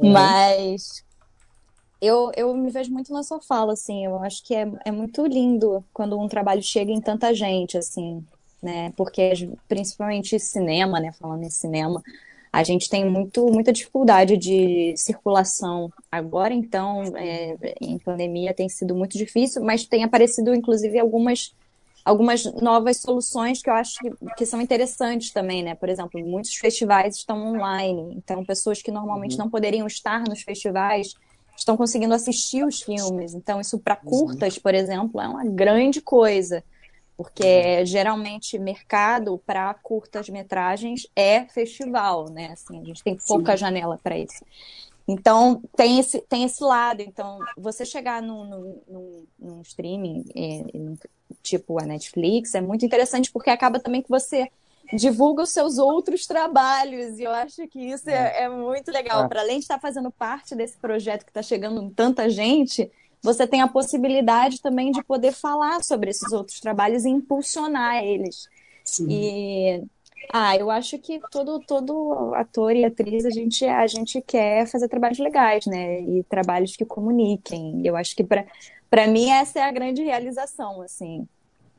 uhum. 0.00 0.10
Mas 0.12 1.04
eu, 2.00 2.32
eu 2.34 2.54
me 2.54 2.70
vejo 2.70 2.90
muito 2.90 3.12
na 3.12 3.22
sua 3.22 3.40
fala, 3.40 3.74
assim, 3.74 4.04
eu 4.06 4.18
acho 4.22 4.42
que 4.42 4.54
é, 4.54 4.66
é 4.84 4.90
muito 4.90 5.26
lindo 5.26 5.84
quando 5.92 6.18
um 6.18 6.28
trabalho 6.28 6.62
chega 6.62 6.90
em 6.90 7.00
tanta 7.00 7.34
gente, 7.34 7.76
assim, 7.76 8.24
né? 8.62 8.92
Porque 8.96 9.50
principalmente 9.68 10.38
cinema, 10.38 10.98
né? 10.98 11.12
Falando 11.12 11.44
em 11.44 11.50
cinema, 11.50 12.02
a 12.50 12.62
gente 12.62 12.88
tem 12.88 13.08
muito, 13.08 13.46
muita 13.46 13.72
dificuldade 13.72 14.36
de 14.36 14.94
circulação. 14.96 15.92
Agora, 16.10 16.54
então, 16.54 17.02
é, 17.16 17.56
em 17.80 17.98
pandemia 17.98 18.54
tem 18.54 18.68
sido 18.68 18.94
muito 18.94 19.18
difícil, 19.18 19.62
mas 19.62 19.84
tem 19.84 20.02
aparecido, 20.02 20.54
inclusive, 20.54 20.98
algumas, 20.98 21.54
algumas 22.02 22.44
novas 22.60 22.96
soluções 22.96 23.62
que 23.62 23.68
eu 23.68 23.74
acho 23.74 23.98
que, 23.98 24.10
que 24.38 24.46
são 24.46 24.60
interessantes 24.60 25.32
também, 25.32 25.62
né? 25.62 25.74
Por 25.74 25.90
exemplo, 25.90 26.18
muitos 26.26 26.54
festivais 26.54 27.16
estão 27.16 27.54
online, 27.54 28.14
então 28.16 28.42
pessoas 28.42 28.80
que 28.80 28.90
normalmente 28.90 29.32
uhum. 29.32 29.44
não 29.44 29.50
poderiam 29.50 29.86
estar 29.86 30.24
nos 30.24 30.40
festivais 30.40 31.14
estão 31.60 31.76
conseguindo 31.76 32.14
assistir 32.14 32.64
os 32.64 32.82
filmes. 32.82 33.34
Então, 33.34 33.60
isso 33.60 33.78
para 33.78 33.98
uhum. 34.02 34.10
curtas, 34.10 34.58
por 34.58 34.74
exemplo, 34.74 35.20
é 35.20 35.28
uma 35.28 35.44
grande 35.44 36.00
coisa 36.00 36.64
porque 37.20 37.80
uhum. 37.80 37.84
geralmente 37.84 38.58
mercado 38.58 39.38
para 39.44 39.74
curtas 39.74 40.30
metragens 40.30 41.06
é 41.14 41.44
festival, 41.44 42.30
né? 42.30 42.52
Assim, 42.52 42.80
a 42.80 42.84
gente 42.84 43.04
tem 43.04 43.14
pouca 43.28 43.52
Sim. 43.52 43.58
janela 43.58 44.00
para 44.02 44.16
isso. 44.18 44.42
Então 45.06 45.60
tem 45.76 45.98
esse, 45.98 46.22
tem 46.22 46.44
esse 46.44 46.64
lado. 46.64 47.02
Então, 47.02 47.38
você 47.58 47.84
chegar 47.84 48.22
num, 48.22 48.80
num, 48.88 49.26
num 49.38 49.60
streaming 49.60 50.24
é, 50.34 50.64
tipo 51.42 51.78
a 51.78 51.84
Netflix 51.84 52.54
é 52.54 52.62
muito 52.62 52.86
interessante 52.86 53.30
porque 53.30 53.50
acaba 53.50 53.78
também 53.78 54.00
que 54.00 54.08
você 54.08 54.48
divulga 54.92 55.42
os 55.42 55.50
seus 55.50 55.78
outros 55.78 56.26
trabalhos. 56.26 57.18
E 57.18 57.24
eu 57.24 57.30
acho 57.30 57.66
que 57.68 57.78
isso 57.78 58.08
é, 58.08 58.40
é, 58.40 58.42
é 58.42 58.48
muito 58.48 58.90
legal. 58.90 59.24
É. 59.24 59.28
Para 59.28 59.40
além 59.40 59.58
de 59.58 59.64
estar 59.64 59.78
fazendo 59.78 60.10
parte 60.10 60.54
desse 60.54 60.76
projeto 60.76 61.24
que 61.24 61.30
está 61.30 61.42
chegando 61.42 61.82
em 61.82 61.90
tanta 61.90 62.28
gente, 62.28 62.90
você 63.22 63.46
tem 63.46 63.60
a 63.60 63.68
possibilidade 63.68 64.60
também 64.60 64.90
de 64.90 65.02
poder 65.02 65.32
falar 65.32 65.82
sobre 65.82 66.10
esses 66.10 66.32
outros 66.32 66.60
trabalhos 66.60 67.04
e 67.04 67.08
impulsionar 67.08 68.02
eles. 68.02 68.48
Sim. 68.84 69.06
E 69.08 69.84
ah, 70.32 70.56
eu 70.56 70.70
acho 70.70 70.98
que 70.98 71.20
todo, 71.30 71.60
todo 71.60 72.34
ator 72.34 72.74
e 72.74 72.84
atriz 72.84 73.24
a 73.24 73.30
gente, 73.30 73.64
a 73.64 73.86
gente 73.86 74.20
quer 74.22 74.66
fazer 74.66 74.88
trabalhos 74.88 75.18
legais, 75.18 75.66
né? 75.66 76.00
E 76.00 76.22
trabalhos 76.24 76.76
que 76.76 76.84
comuniquem. 76.84 77.80
Eu 77.84 77.96
acho 77.96 78.14
que 78.14 78.24
para 78.24 79.06
mim 79.06 79.30
essa 79.30 79.58
é 79.58 79.62
a 79.62 79.72
grande 79.72 80.02
realização, 80.02 80.82
assim, 80.82 81.26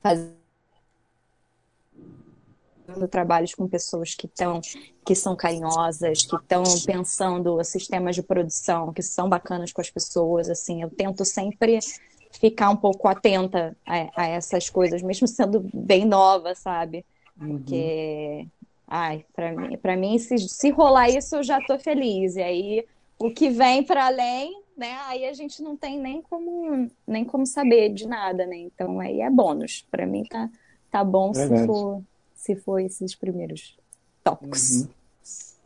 fazer 0.02 0.41
trabalhos 3.08 3.54
com 3.54 3.68
pessoas 3.68 4.16
que 4.16 4.26
estão 4.26 4.62
que 5.06 5.16
são 5.16 5.36
carinhosas, 5.36 6.24
que 6.26 6.36
estão 6.36 6.64
pensando 6.86 7.64
sistemas 7.64 8.16
de 8.16 8.22
produção 8.22 8.94
que 8.94 9.02
são 9.02 9.28
bacanas 9.28 9.74
com 9.74 9.82
as 9.82 9.90
pessoas, 9.90 10.50
assim, 10.50 10.82
eu 10.82 10.90
tento 10.90 11.26
sempre 11.26 11.80
ficar 12.40 12.70
um 12.70 12.76
pouco 12.76 13.08
atenta 13.08 13.76
a, 13.86 14.24
a 14.24 14.28
essas 14.28 14.70
coisas, 14.70 15.02
mesmo 15.02 15.28
sendo 15.28 15.68
bem 15.74 16.06
nova, 16.06 16.56
sabe? 16.56 17.06
Uhum. 17.40 17.58
Porque, 17.58 18.48
ai, 18.88 19.26
para 19.36 19.52
mim, 19.52 19.78
para 19.78 19.98
mim 19.98 20.18
se, 20.18 20.38
se 20.38 20.70
rolar 20.70 21.10
isso 21.10 21.38
eu 21.38 21.44
já 21.44 21.60
tô 21.62 21.78
feliz. 21.80 22.36
E 22.36 22.42
aí 22.42 22.86
o 23.20 23.32
que 23.32 23.50
vem 23.50 23.84
para 23.84 24.08
além, 24.08 24.62
né? 24.76 24.98
Aí 25.06 25.26
a 25.26 25.34
gente 25.34 25.62
não 25.62 25.76
tem 25.76 26.00
nem 26.00 26.22
como 26.22 26.90
nem 27.06 27.24
como 27.24 27.46
saber 27.46 27.90
de 27.90 28.08
nada, 28.08 28.46
né? 28.46 28.58
Então 28.58 29.00
aí 29.00 29.22
é 29.22 29.30
bônus. 29.30 29.86
Para 29.90 30.06
mim 30.06 30.24
tá 30.24 30.50
tá 30.90 31.04
bom 31.04 31.32
Verdade. 31.32 31.62
se 31.62 31.68
for 31.68 32.02
se 32.42 32.56
for 32.56 32.80
esses 32.80 33.14
primeiros 33.14 33.78
tópicos. 34.24 34.82
Uhum. 34.82 34.88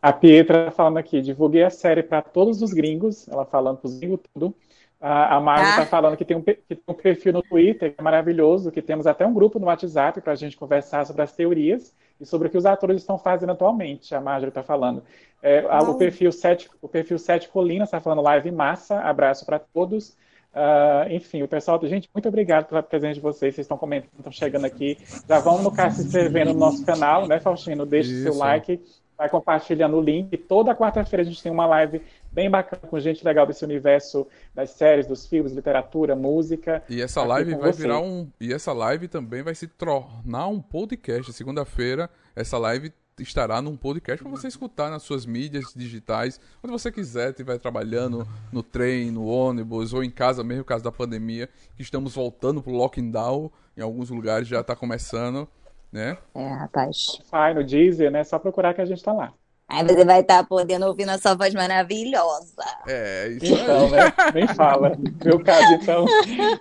A 0.01 0.11
Pietra 0.11 0.71
falando 0.71 0.97
aqui, 0.97 1.21
divulguei 1.21 1.63
a 1.63 1.69
série 1.69 2.03
para 2.03 2.21
todos 2.21 2.61
os 2.61 2.73
gringos, 2.73 3.29
ela 3.29 3.45
falando 3.45 3.77
para 3.77 3.87
os 3.87 3.97
gringos 3.97 4.19
tudo. 4.33 4.53
A, 4.99 5.37
a 5.37 5.39
Marvel 5.39 5.69
está 5.69 5.83
ah. 5.83 5.85
falando 5.85 6.17
que 6.17 6.25
tem, 6.25 6.35
um, 6.35 6.41
que 6.41 6.53
tem 6.53 6.79
um 6.85 6.93
perfil 6.93 7.31
no 7.31 7.41
Twitter 7.41 7.93
que 7.93 8.01
é 8.01 8.03
maravilhoso, 8.03 8.71
que 8.73 8.81
temos 8.81 9.07
até 9.07 9.25
um 9.25 9.33
grupo 9.33 9.57
no 9.57 9.67
WhatsApp 9.67 10.19
para 10.19 10.33
a 10.33 10.35
gente 10.35 10.57
conversar 10.57 11.05
sobre 11.05 11.21
as 11.21 11.31
teorias 11.31 11.95
e 12.19 12.25
sobre 12.25 12.49
o 12.49 12.51
que 12.51 12.57
os 12.57 12.65
atores 12.65 12.97
estão 13.01 13.17
fazendo 13.17 13.53
atualmente. 13.53 14.13
A 14.13 14.19
Marjorie 14.19 14.49
está 14.49 14.61
falando. 14.61 15.01
É, 15.41 15.65
a, 15.69 15.79
o, 15.79 15.95
perfil 15.95 16.31
7, 16.31 16.69
o 16.81 16.89
perfil 16.89 17.17
7 17.17 17.47
Colinas 17.47 17.87
está 17.87 18.01
falando 18.01 18.21
live 18.21 18.51
massa, 18.51 18.99
abraço 18.99 19.45
para 19.45 19.59
todos. 19.59 20.17
Uh, 20.55 21.11
enfim, 21.11 21.43
o 21.43 21.49
pessoal, 21.49 21.77
gente, 21.85 22.09
muito 22.13 22.29
obrigado 22.29 22.67
pela 22.67 22.81
presença 22.81 23.15
de 23.15 23.19
vocês. 23.19 23.53
Vocês 23.53 23.65
estão 23.65 23.77
comentando, 23.77 24.09
estão 24.17 24.31
chegando 24.31 24.63
aqui. 24.63 24.97
Já 25.27 25.39
vão 25.39 25.61
no 25.61 25.69
caso 25.69 25.97
se 25.97 26.07
inscrevendo 26.07 26.53
no 26.53 26.59
nosso 26.59 26.85
canal, 26.85 27.27
né, 27.27 27.41
Faustino? 27.41 27.85
Deixe 27.85 28.11
Isso. 28.11 28.23
seu 28.23 28.35
like, 28.35 28.81
vai 29.17 29.27
compartilhando 29.27 29.97
o 29.97 30.01
link. 30.01 30.37
Toda 30.37 30.73
quarta-feira 30.73 31.23
a 31.23 31.25
gente 31.25 31.43
tem 31.43 31.51
uma 31.51 31.65
live 31.65 32.01
bem 32.31 32.49
bacana 32.49 32.81
com 32.89 32.97
gente 32.99 33.23
legal 33.25 33.45
desse 33.45 33.65
universo 33.65 34.25
das 34.53 34.69
séries, 34.69 35.05
dos 35.05 35.27
filmes, 35.27 35.51
literatura, 35.51 36.15
música. 36.15 36.81
E 36.89 37.01
essa 37.01 37.21
live 37.23 37.53
vai 37.55 37.73
você. 37.73 37.81
virar 37.81 37.99
um. 37.99 38.29
E 38.39 38.53
essa 38.53 38.71
live 38.71 39.09
também 39.09 39.43
vai 39.43 39.55
se 39.55 39.67
tornar 39.67 40.47
um 40.47 40.61
podcast. 40.61 41.33
Segunda-feira, 41.33 42.09
essa 42.33 42.57
live 42.57 42.93
estará 43.23 43.61
num 43.61 43.77
podcast 43.77 44.21
para 44.21 44.31
você 44.31 44.47
escutar 44.47 44.89
nas 44.89 45.03
suas 45.03 45.25
mídias 45.25 45.73
digitais, 45.75 46.39
quando 46.61 46.71
você 46.71 46.91
quiser, 46.91 47.29
estiver 47.29 47.57
trabalhando 47.57 48.27
no 48.51 48.61
trem, 48.61 49.11
no 49.11 49.25
ônibus 49.25 49.93
ou 49.93 50.03
em 50.03 50.09
casa 50.09 50.43
mesmo, 50.43 50.63
por 50.63 50.69
causa 50.69 50.83
da 50.83 50.91
pandemia, 50.91 51.49
que 51.75 51.81
estamos 51.81 52.15
voltando 52.15 52.61
pro 52.61 52.73
lockdown, 52.73 53.49
em 53.77 53.81
alguns 53.81 54.09
lugares 54.09 54.47
já 54.47 54.61
está 54.61 54.75
começando, 54.75 55.47
né? 55.91 56.17
É, 56.33 56.47
rapaz. 56.49 57.21
Vai 57.31 57.53
no 57.53 57.63
Deezer, 57.63 58.11
né? 58.11 58.23
Só 58.23 58.37
procurar 58.37 58.73
que 58.73 58.81
a 58.81 58.85
gente 58.85 58.97
está 58.97 59.13
lá. 59.13 59.33
Aí 59.67 59.83
você 59.83 60.05
vai 60.05 60.21
estar 60.21 60.43
tá 60.43 60.43
podendo 60.43 60.85
ouvir 60.85 61.05
nossa 61.05 61.35
voz 61.35 61.53
maravilhosa. 61.53 62.63
É, 62.87 63.29
isso 63.29 63.53
então, 63.53 63.89
né? 63.89 64.13
Nem 64.33 64.47
fala. 64.47 64.95
Meu 65.23 65.43
caso, 65.43 65.73
então, 65.73 66.05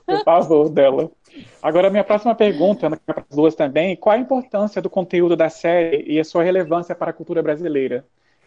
por 0.07 0.25
favor, 0.25 0.71
dela. 0.71 1.11
Agora, 1.62 1.90
minha 1.90 2.05
próxima 2.05 2.35
pergunta, 2.35 2.88
né, 2.88 2.99
para 3.05 3.20
as 3.29 3.37
duas 3.37 3.55
também, 3.55 3.97
qual 3.97 4.14
a 4.14 4.18
importância 4.18 4.81
do 4.81 4.90
conteúdo 4.90 5.37
da 5.37 5.49
série 5.49 6.05
e 6.07 6.20
a 6.20 6.25
sua 6.25 6.42
relevância 6.42 6.94
para 6.94 7.11
a 7.11 7.14
cultura 7.14 7.42
brasileira, 7.42 8.05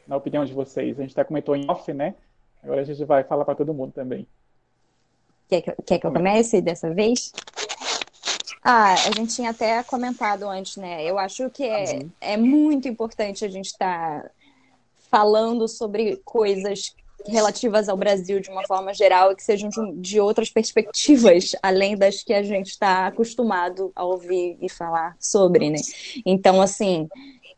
na 0.07 0.15
opinião 0.15 0.45
de 0.45 0.53
vocês? 0.53 0.97
A 0.97 1.01
gente 1.01 1.11
até 1.11 1.23
comentou 1.23 1.55
em 1.55 1.69
off, 1.69 1.91
né? 1.93 2.15
Agora 2.63 2.81
a 2.81 2.83
gente 2.83 3.03
vai 3.05 3.23
falar 3.23 3.45
para 3.45 3.55
todo 3.55 3.73
mundo 3.73 3.91
também. 3.91 4.27
Quer 5.47 5.61
que, 5.61 5.71
quer 5.83 5.99
que 5.99 6.07
eu 6.07 6.11
comece 6.11 6.61
dessa 6.61 6.93
vez? 6.93 7.31
Ah, 8.63 8.93
a 8.93 9.11
gente 9.15 9.33
tinha 9.33 9.51
até 9.51 9.81
comentado 9.83 10.43
antes, 10.43 10.75
né? 10.75 11.03
Eu 11.03 11.17
acho 11.17 11.49
que 11.49 11.63
é, 11.63 11.95
uhum. 11.95 12.11
é 12.19 12.35
muito 12.35 12.87
importante 12.87 13.45
a 13.45 13.47
gente 13.47 13.67
estar 13.67 14.23
tá 14.23 14.29
falando 15.09 15.67
sobre 15.67 16.17
coisas 16.25 16.93
relativas 17.25 17.89
ao 17.89 17.97
Brasil 17.97 18.39
de 18.39 18.49
uma 18.49 18.65
forma 18.65 18.93
geral 18.93 19.31
e 19.31 19.35
que 19.35 19.43
sejam 19.43 19.69
de 19.95 20.19
outras 20.19 20.49
perspectivas, 20.49 21.55
além 21.61 21.97
das 21.97 22.23
que 22.23 22.33
a 22.33 22.43
gente 22.43 22.67
está 22.67 23.07
acostumado 23.07 23.91
a 23.95 24.03
ouvir 24.03 24.57
e 24.61 24.69
falar 24.69 25.15
sobre, 25.19 25.69
né? 25.69 25.79
Então, 26.25 26.61
assim, 26.61 27.07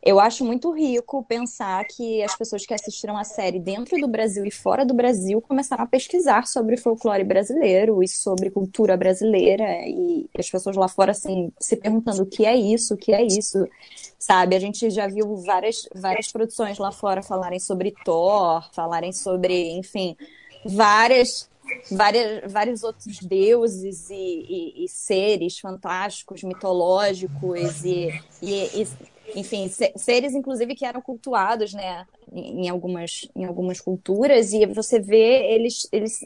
eu 0.02 0.18
acho 0.18 0.44
muito 0.44 0.70
rico 0.72 1.22
pensar 1.24 1.84
que 1.84 2.22
as 2.22 2.34
pessoas 2.34 2.64
que 2.64 2.72
assistiram 2.72 3.18
a 3.18 3.24
série 3.24 3.58
dentro 3.58 3.98
do 3.98 4.08
Brasil 4.08 4.46
e 4.46 4.50
fora 4.50 4.84
do 4.84 4.94
Brasil 4.94 5.42
começaram 5.42 5.84
a 5.84 5.86
pesquisar 5.86 6.46
sobre 6.46 6.78
folclore 6.78 7.22
brasileiro 7.22 8.02
e 8.02 8.08
sobre 8.08 8.50
cultura 8.50 8.96
brasileira 8.96 9.64
e 9.86 10.26
as 10.38 10.50
pessoas 10.50 10.74
lá 10.74 10.88
fora 10.88 11.12
assim 11.12 11.52
se 11.60 11.76
perguntando 11.76 12.22
o 12.22 12.26
que 12.26 12.46
é 12.46 12.56
isso, 12.56 12.94
o 12.94 12.96
que 12.96 13.12
é 13.12 13.22
isso, 13.22 13.66
sabe? 14.18 14.56
A 14.56 14.60
gente 14.60 14.88
já 14.88 15.06
viu 15.06 15.36
várias 15.36 15.86
várias 15.94 16.32
produções 16.32 16.78
lá 16.78 16.90
fora 16.90 17.22
falarem 17.22 17.60
sobre 17.60 17.94
Thor, 18.02 18.66
falarem 18.72 19.12
sobre, 19.12 19.72
enfim, 19.72 20.16
várias 20.64 21.50
várias, 21.90 22.50
vários 22.50 22.82
outros 22.82 23.18
deuses 23.20 24.08
e, 24.10 24.14
e, 24.14 24.84
e 24.84 24.88
seres 24.88 25.58
fantásticos, 25.58 26.42
mitológicos 26.42 27.84
e, 27.84 28.08
e, 28.42 28.86
enfim, 29.34 29.70
seres 29.96 30.34
inclusive 30.34 30.74
que 30.74 30.84
eram 30.84 31.00
cultuados, 31.00 31.72
né, 31.72 32.06
em 32.32 32.68
algumas, 32.68 33.28
em 33.34 33.44
algumas 33.44 33.80
culturas, 33.80 34.52
e 34.52 34.66
você 34.66 34.98
vê 34.98 35.52
eles, 35.52 35.88
eles 35.92 36.24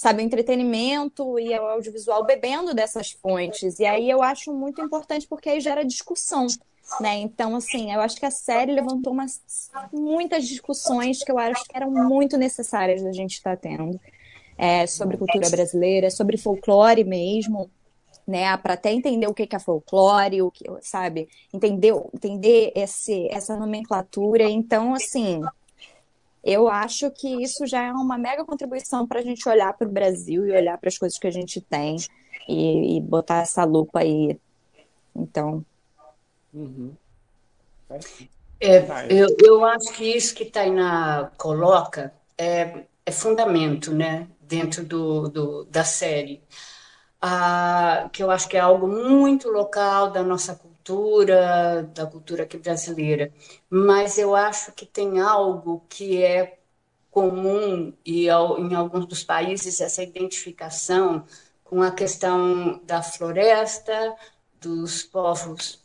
sabe, 0.00 0.22
o 0.22 0.24
entretenimento 0.24 1.38
e 1.38 1.50
o 1.58 1.66
audiovisual 1.66 2.24
bebendo 2.24 2.72
dessas 2.72 3.10
fontes. 3.10 3.78
E 3.78 3.84
aí 3.84 4.08
eu 4.08 4.22
acho 4.22 4.50
muito 4.50 4.80
importante 4.80 5.26
porque 5.28 5.50
aí 5.50 5.60
gera 5.60 5.84
discussão. 5.84 6.46
Né? 6.98 7.18
Então, 7.18 7.54
assim, 7.54 7.92
eu 7.92 8.00
acho 8.00 8.16
que 8.16 8.24
a 8.24 8.30
série 8.30 8.72
levantou 8.72 9.12
umas, 9.12 9.40
muitas 9.92 10.48
discussões 10.48 11.22
que 11.22 11.30
eu 11.30 11.38
acho 11.38 11.62
que 11.64 11.76
eram 11.76 11.90
muito 11.90 12.38
necessárias 12.38 13.02
da 13.02 13.12
gente 13.12 13.34
estar 13.34 13.56
tendo 13.58 14.00
é, 14.56 14.86
sobre 14.86 15.18
cultura 15.18 15.48
brasileira, 15.50 16.10
sobre 16.10 16.38
folclore 16.38 17.04
mesmo, 17.04 17.70
né, 18.30 18.56
para 18.56 18.74
até 18.74 18.92
entender 18.92 19.26
o 19.26 19.34
que 19.34 19.48
é 19.50 19.58
folclore, 19.58 20.42
o 20.42 20.50
que, 20.50 20.64
sabe, 20.80 21.28
entender, 21.52 21.92
entender 22.14 22.72
esse, 22.74 23.28
essa 23.30 23.56
nomenclatura. 23.56 24.44
Então, 24.44 24.94
assim, 24.94 25.40
eu 26.44 26.68
acho 26.68 27.10
que 27.10 27.42
isso 27.42 27.66
já 27.66 27.82
é 27.82 27.92
uma 27.92 28.16
mega 28.16 28.44
contribuição 28.44 29.06
para 29.06 29.18
a 29.20 29.22
gente 29.22 29.48
olhar 29.48 29.72
para 29.76 29.88
o 29.88 29.92
Brasil 29.92 30.46
e 30.46 30.52
olhar 30.52 30.78
para 30.78 30.88
as 30.88 30.96
coisas 30.96 31.18
que 31.18 31.26
a 31.26 31.32
gente 31.32 31.60
tem 31.60 31.96
e, 32.48 32.96
e, 32.96 33.00
botar 33.00 33.42
essa 33.42 33.64
lupa 33.64 34.00
aí. 34.00 34.38
Então, 35.14 35.64
Uhum. 36.52 36.92
É, 38.60 38.84
eu, 39.08 39.28
eu 39.42 39.64
acho 39.64 39.92
que 39.92 40.04
isso 40.04 40.34
que 40.34 40.44
Tainá 40.44 41.30
coloca 41.36 42.12
é, 42.36 42.84
é 43.06 43.12
fundamento, 43.12 43.94
né, 43.94 44.28
dentro 44.40 44.84
do, 44.84 45.28
do 45.28 45.64
da 45.64 45.84
série. 45.84 46.42
Ah, 47.22 48.08
que 48.12 48.22
eu 48.22 48.30
acho 48.30 48.48
que 48.48 48.56
é 48.56 48.60
algo 48.60 48.86
muito 48.88 49.48
local 49.50 50.10
da 50.10 50.22
nossa 50.22 50.54
cultura, 50.56 51.82
da 51.94 52.06
cultura 52.06 52.44
aqui 52.44 52.56
brasileira. 52.58 53.32
Mas 53.68 54.16
eu 54.18 54.34
acho 54.34 54.72
que 54.72 54.86
tem 54.86 55.20
algo 55.20 55.84
que 55.88 56.22
é 56.22 56.58
comum 57.10 57.92
e 58.06 58.26
em 58.28 58.74
alguns 58.74 59.06
dos 59.06 59.24
países 59.24 59.80
essa 59.80 60.02
identificação 60.02 61.26
com 61.64 61.82
a 61.82 61.90
questão 61.92 62.80
da 62.84 63.02
floresta, 63.02 64.16
dos 64.60 65.02
povos 65.04 65.84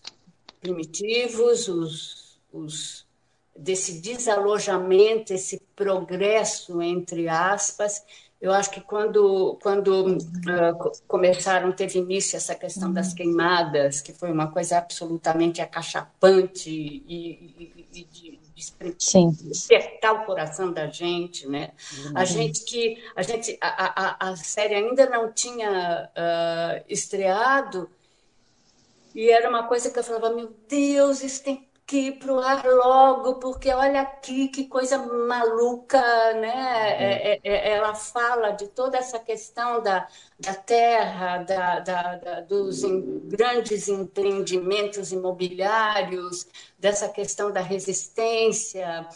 primitivos, 0.61 1.67
os, 1.67 2.39
os, 2.51 3.05
desse 3.55 4.01
desalojamento, 4.01 5.33
esse 5.33 5.59
progresso, 5.75 6.81
entre 6.81 7.27
aspas. 7.27 8.03
Eu 8.45 8.53
acho 8.53 8.69
que 8.69 8.79
quando, 8.79 9.57
quando 9.59 10.05
uh, 10.05 10.91
começaram, 11.07 11.71
teve 11.71 11.97
início 11.97 12.37
essa 12.37 12.53
questão 12.53 12.93
das 12.93 13.09
uhum. 13.09 13.15
queimadas, 13.15 14.01
que 14.01 14.13
foi 14.13 14.31
uma 14.31 14.51
coisa 14.51 14.77
absolutamente 14.77 15.61
acachapante 15.61 16.69
e, 16.69 17.03
e, 17.07 17.87
e 17.91 18.03
de 18.03 18.39
despertar 18.55 20.13
o 20.13 20.25
coração 20.25 20.71
da 20.71 20.85
gente, 20.85 21.47
né? 21.47 21.71
Uhum. 21.97 22.11
A 22.13 22.23
gente 22.23 22.63
que 22.65 23.03
a 23.15 23.23
gente 23.23 23.57
a, 23.59 24.27
a, 24.27 24.29
a 24.29 24.35
série 24.35 24.75
ainda 24.75 25.09
não 25.09 25.33
tinha 25.33 26.07
uh, 26.15 26.85
estreado 26.87 27.89
e 29.15 29.27
era 29.27 29.49
uma 29.49 29.63
coisa 29.63 29.89
que 29.89 29.97
eu 29.97 30.03
falava, 30.03 30.29
meu 30.35 30.53
Deus, 30.69 31.23
isso 31.23 31.43
tem 31.43 31.67
que 31.87 31.97
ir 31.97 32.19
para 32.19 32.33
o 32.33 32.39
ar 32.39 32.65
logo, 32.65 33.35
porque 33.35 33.69
olha 33.71 34.01
aqui 34.01 34.47
que 34.47 34.67
coisa 34.67 34.97
maluca, 34.97 35.99
né? 36.33 36.93
É, 36.97 37.33
é, 37.33 37.39
é, 37.43 37.71
ela 37.73 37.93
fala 37.93 38.51
de 38.51 38.67
toda 38.69 38.97
essa 38.97 39.19
questão 39.19 39.81
da, 39.83 40.07
da 40.39 40.55
terra, 40.55 41.43
da, 41.43 41.79
da, 41.79 42.15
da 42.17 42.41
dos 42.41 42.83
em, 42.83 43.19
grandes 43.27 43.87
empreendimentos 43.87 45.11
imobiliários, 45.11 46.47
dessa 46.79 47.07
questão 47.09 47.51
da 47.51 47.61
resistência, 47.61 49.07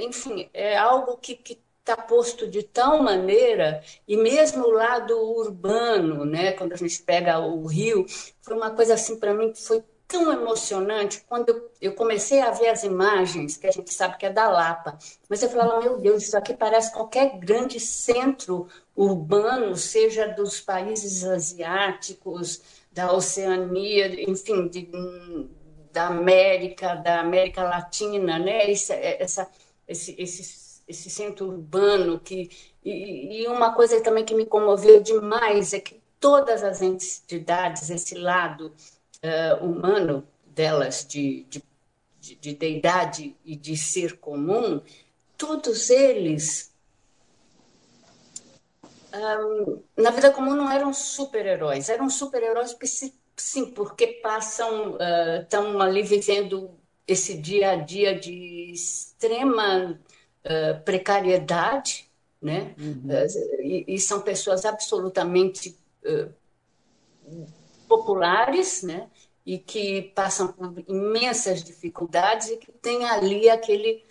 enfim, 0.00 0.50
é 0.52 0.76
algo 0.76 1.16
que, 1.18 1.36
que 1.36 1.60
está 1.80 1.96
posto 1.96 2.46
de 2.48 2.62
tal 2.62 3.02
maneira, 3.02 3.82
e 4.06 4.16
mesmo 4.16 4.64
o 4.66 4.70
lado 4.72 5.16
urbano, 5.18 6.24
né, 6.24 6.52
quando 6.52 6.74
a 6.74 6.76
gente 6.76 7.02
pega 7.02 7.38
o 7.38 7.66
Rio, 7.66 8.04
foi 8.42 8.56
uma 8.56 8.70
coisa 8.72 8.94
assim 8.94 9.18
para 9.18 9.32
mim 9.34 9.52
que 9.52 9.62
foi 9.62 9.82
tão 10.08 10.32
emocionante 10.32 11.22
quando 11.28 11.70
eu, 11.80 11.92
comecei 11.92 12.40
a 12.40 12.50
ver 12.50 12.68
as 12.68 12.82
imagens, 12.82 13.58
que 13.58 13.66
a 13.66 13.70
gente 13.70 13.92
sabe 13.92 14.16
que 14.16 14.24
é 14.24 14.32
da 14.32 14.48
Lapa, 14.48 14.98
mas 15.28 15.42
eu 15.42 15.50
falava, 15.50 15.80
meu 15.80 15.98
Deus, 15.98 16.22
isso 16.22 16.36
aqui 16.36 16.54
parece 16.54 16.92
qualquer 16.94 17.38
grande 17.38 17.78
centro 17.78 18.66
urbano, 18.96 19.76
seja 19.76 20.26
dos 20.26 20.60
países 20.60 21.24
asiáticos, 21.24 22.62
da 22.90 23.12
Oceania, 23.12 24.28
enfim, 24.28 24.66
de, 24.66 24.88
da 25.92 26.06
América, 26.06 26.94
da 26.94 27.20
América 27.20 27.62
Latina, 27.62 28.38
né? 28.38 28.70
Essa, 28.70 28.94
essa, 28.94 29.50
esse, 29.86 30.16
esse 30.18 30.68
esse 30.88 31.10
centro 31.10 31.48
urbano 31.48 32.18
que 32.18 32.50
e, 32.82 33.42
e, 33.42 33.46
uma 33.48 33.74
coisa 33.74 34.00
também 34.00 34.24
que 34.24 34.34
me 34.34 34.46
comoveu 34.46 35.02
demais 35.02 35.74
é 35.74 35.80
que 35.80 36.00
todas 36.18 36.64
as 36.64 36.80
entidades 36.80 37.90
esse 37.90 38.14
lado 38.14 38.72
uh, 39.24 39.64
humano 39.64 40.26
delas 40.46 41.06
de, 41.08 41.44
de, 41.44 41.62
de, 42.20 42.34
de 42.36 42.54
deidade 42.54 43.36
e 43.44 43.56
de 43.56 43.76
ser 43.76 44.18
comum 44.18 44.80
todos 45.36 45.90
eles 45.90 46.72
um, 49.14 49.82
na 49.96 50.10
vida 50.10 50.30
comum 50.30 50.54
não 50.54 50.70
eram 50.70 50.92
super-heróis 50.92 51.88
eram 51.88 52.10
super-heróis 52.10 52.76
sim 53.36 53.70
porque 53.70 54.06
passam 54.22 54.96
estão 55.40 55.76
uh, 55.76 55.80
ali 55.80 56.02
vivendo 56.02 56.78
esse 57.08 57.38
dia 57.38 57.70
a 57.70 57.76
dia 57.76 58.14
de 58.14 58.70
extrema 58.70 59.98
uh, 60.44 60.84
precariedade, 60.84 62.06
né? 62.40 62.74
Uhum. 62.78 63.04
Uh, 63.06 63.62
e, 63.62 63.84
e, 63.88 63.98
são 63.98 64.20
pessoas 64.20 64.66
absolutamente 64.66 65.74
populares, 67.88 68.82
né? 68.82 69.08
E 69.44 69.58
que 69.58 70.02
passam 70.14 70.48
por 70.48 70.72
imensas 70.86 71.64
dificuldades 71.64 72.48
e 72.50 72.56
que 72.58 72.70
tem 72.70 73.04
ali 73.04 73.48
aquele 73.48 74.04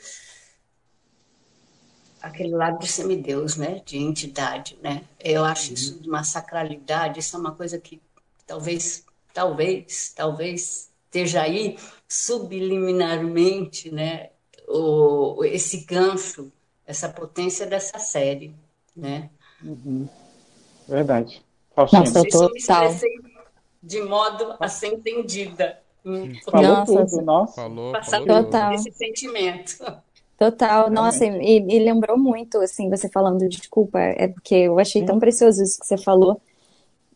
aquele 2.21 2.55
lado 2.55 2.79
de 2.79 2.87
semideus, 2.87 3.55
né? 3.55 3.81
De 3.85 3.97
entidade, 3.97 4.77
né? 4.81 5.03
Eu 5.19 5.45
acho 5.45 5.67
uhum. 5.67 5.73
isso 5.75 5.99
de 5.99 6.09
uma 6.09 6.23
sacralidade, 6.23 7.19
isso 7.19 7.35
é 7.35 7.39
uma 7.39 7.53
coisa 7.53 7.79
que 7.79 8.01
talvez, 8.45 9.05
talvez, 9.33 10.11
talvez 10.15 10.89
esteja 11.05 11.43
aí 11.43 11.77
subliminarmente, 12.07 13.91
né? 13.91 14.31
o, 14.67 15.43
esse 15.45 15.85
gancho, 15.85 16.51
essa 16.85 17.07
potência 17.07 17.65
dessa 17.65 17.97
série, 17.99 18.53
né? 18.95 19.29
Uhum. 19.63 20.07
Verdade. 20.87 21.41
Faustina. 21.73 22.01
Nossa, 22.01 22.19
eu 22.19 22.29
tô 22.29 22.49
total. 22.49 22.93
De 23.81 24.01
modo 24.01 24.55
a 24.59 24.67
ser 24.67 24.93
entendida. 24.93 25.79
Falou 26.45 26.61
Nossa, 26.61 27.05
tudo, 27.05 27.21
nossa. 27.21 27.53
Falou, 27.61 27.91
Passar 27.91 28.21
falou 28.21 28.43
total. 28.43 28.73
esse 28.73 28.91
sentimento. 28.91 29.77
Total, 30.37 30.89
nossa, 30.91 31.25
e, 31.25 31.57
e, 31.57 31.79
lembrou 31.79 32.17
muito, 32.17 32.59
assim, 32.59 32.89
você 32.89 33.09
falando, 33.09 33.49
desculpa, 33.49 33.99
é 33.99 34.27
porque 34.27 34.53
eu 34.53 34.77
achei 34.77 35.03
tão 35.03 35.19
precioso 35.19 35.63
isso 35.63 35.79
que 35.79 35.87
você 35.87 35.97
falou, 35.97 36.39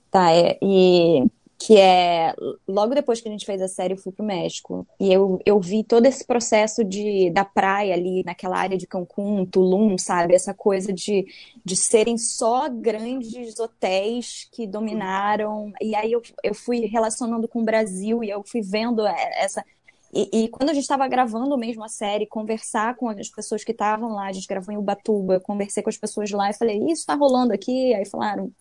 tá, 0.10 0.32
é, 0.32 0.58
e 0.60 1.24
que 1.64 1.78
é 1.78 2.34
logo 2.68 2.96
depois 2.96 3.22
que 3.22 3.30
a 3.30 3.32
gente 3.32 3.46
fez 3.46 3.62
a 3.62 3.68
série, 3.68 3.94
eu 3.94 3.98
fui 3.98 4.12
pro 4.12 4.26
México 4.26 4.88
e 5.00 5.14
eu, 5.14 5.40
eu 5.46 5.60
vi 5.60 5.84
todo 5.84 6.08
esse 6.08 6.26
processo 6.26 6.84
de 6.84 7.30
da 7.30 7.46
praia 7.46 7.94
ali 7.94 8.24
naquela 8.24 8.58
área 8.58 8.76
de 8.76 8.88
Cancún, 8.88 9.46
Tulum, 9.46 9.96
sabe, 9.96 10.34
essa 10.34 10.56
coisa 10.56 10.92
de, 10.92 11.24
de 11.64 11.76
serem 11.76 12.18
só 12.18 12.68
grandes 12.68 13.60
hotéis 13.60 14.48
que 14.52 14.66
dominaram 14.66 15.72
e 15.80 15.94
aí 15.94 16.12
eu, 16.12 16.24
eu 16.44 16.56
fui 16.56 16.88
relacionando 16.88 17.48
com 17.48 17.62
o 17.62 17.66
Brasil 17.66 18.24
e 18.24 18.30
eu 18.32 18.44
fui 18.44 18.62
vendo 18.64 19.06
essa 19.06 19.64
e, 20.12 20.46
e 20.46 20.48
quando 20.50 20.72
a 20.72 20.74
gente 20.74 20.84
estava 20.84 21.08
gravando 21.08 21.56
mesmo 21.58 21.84
a 21.84 21.88
série, 21.88 22.26
conversar 22.26 22.96
com 22.96 23.08
as 23.08 23.30
pessoas 23.30 23.64
que 23.64 23.72
estavam 23.72 24.14
lá, 24.14 24.28
a 24.28 24.34
gente 24.34 24.48
gravou 24.48 24.74
em 24.74 24.78
Ubatuba, 24.78 25.40
conversei 25.40 25.84
com 25.84 25.90
as 25.90 25.98
pessoas 25.98 26.32
lá 26.32 26.50
e 26.50 26.54
falei, 26.54 26.78
isso 26.80 27.02
está 27.02 27.14
rolando 27.14 27.54
aqui? 27.54 27.94
Aí 27.94 28.06
falaram, 28.06 28.52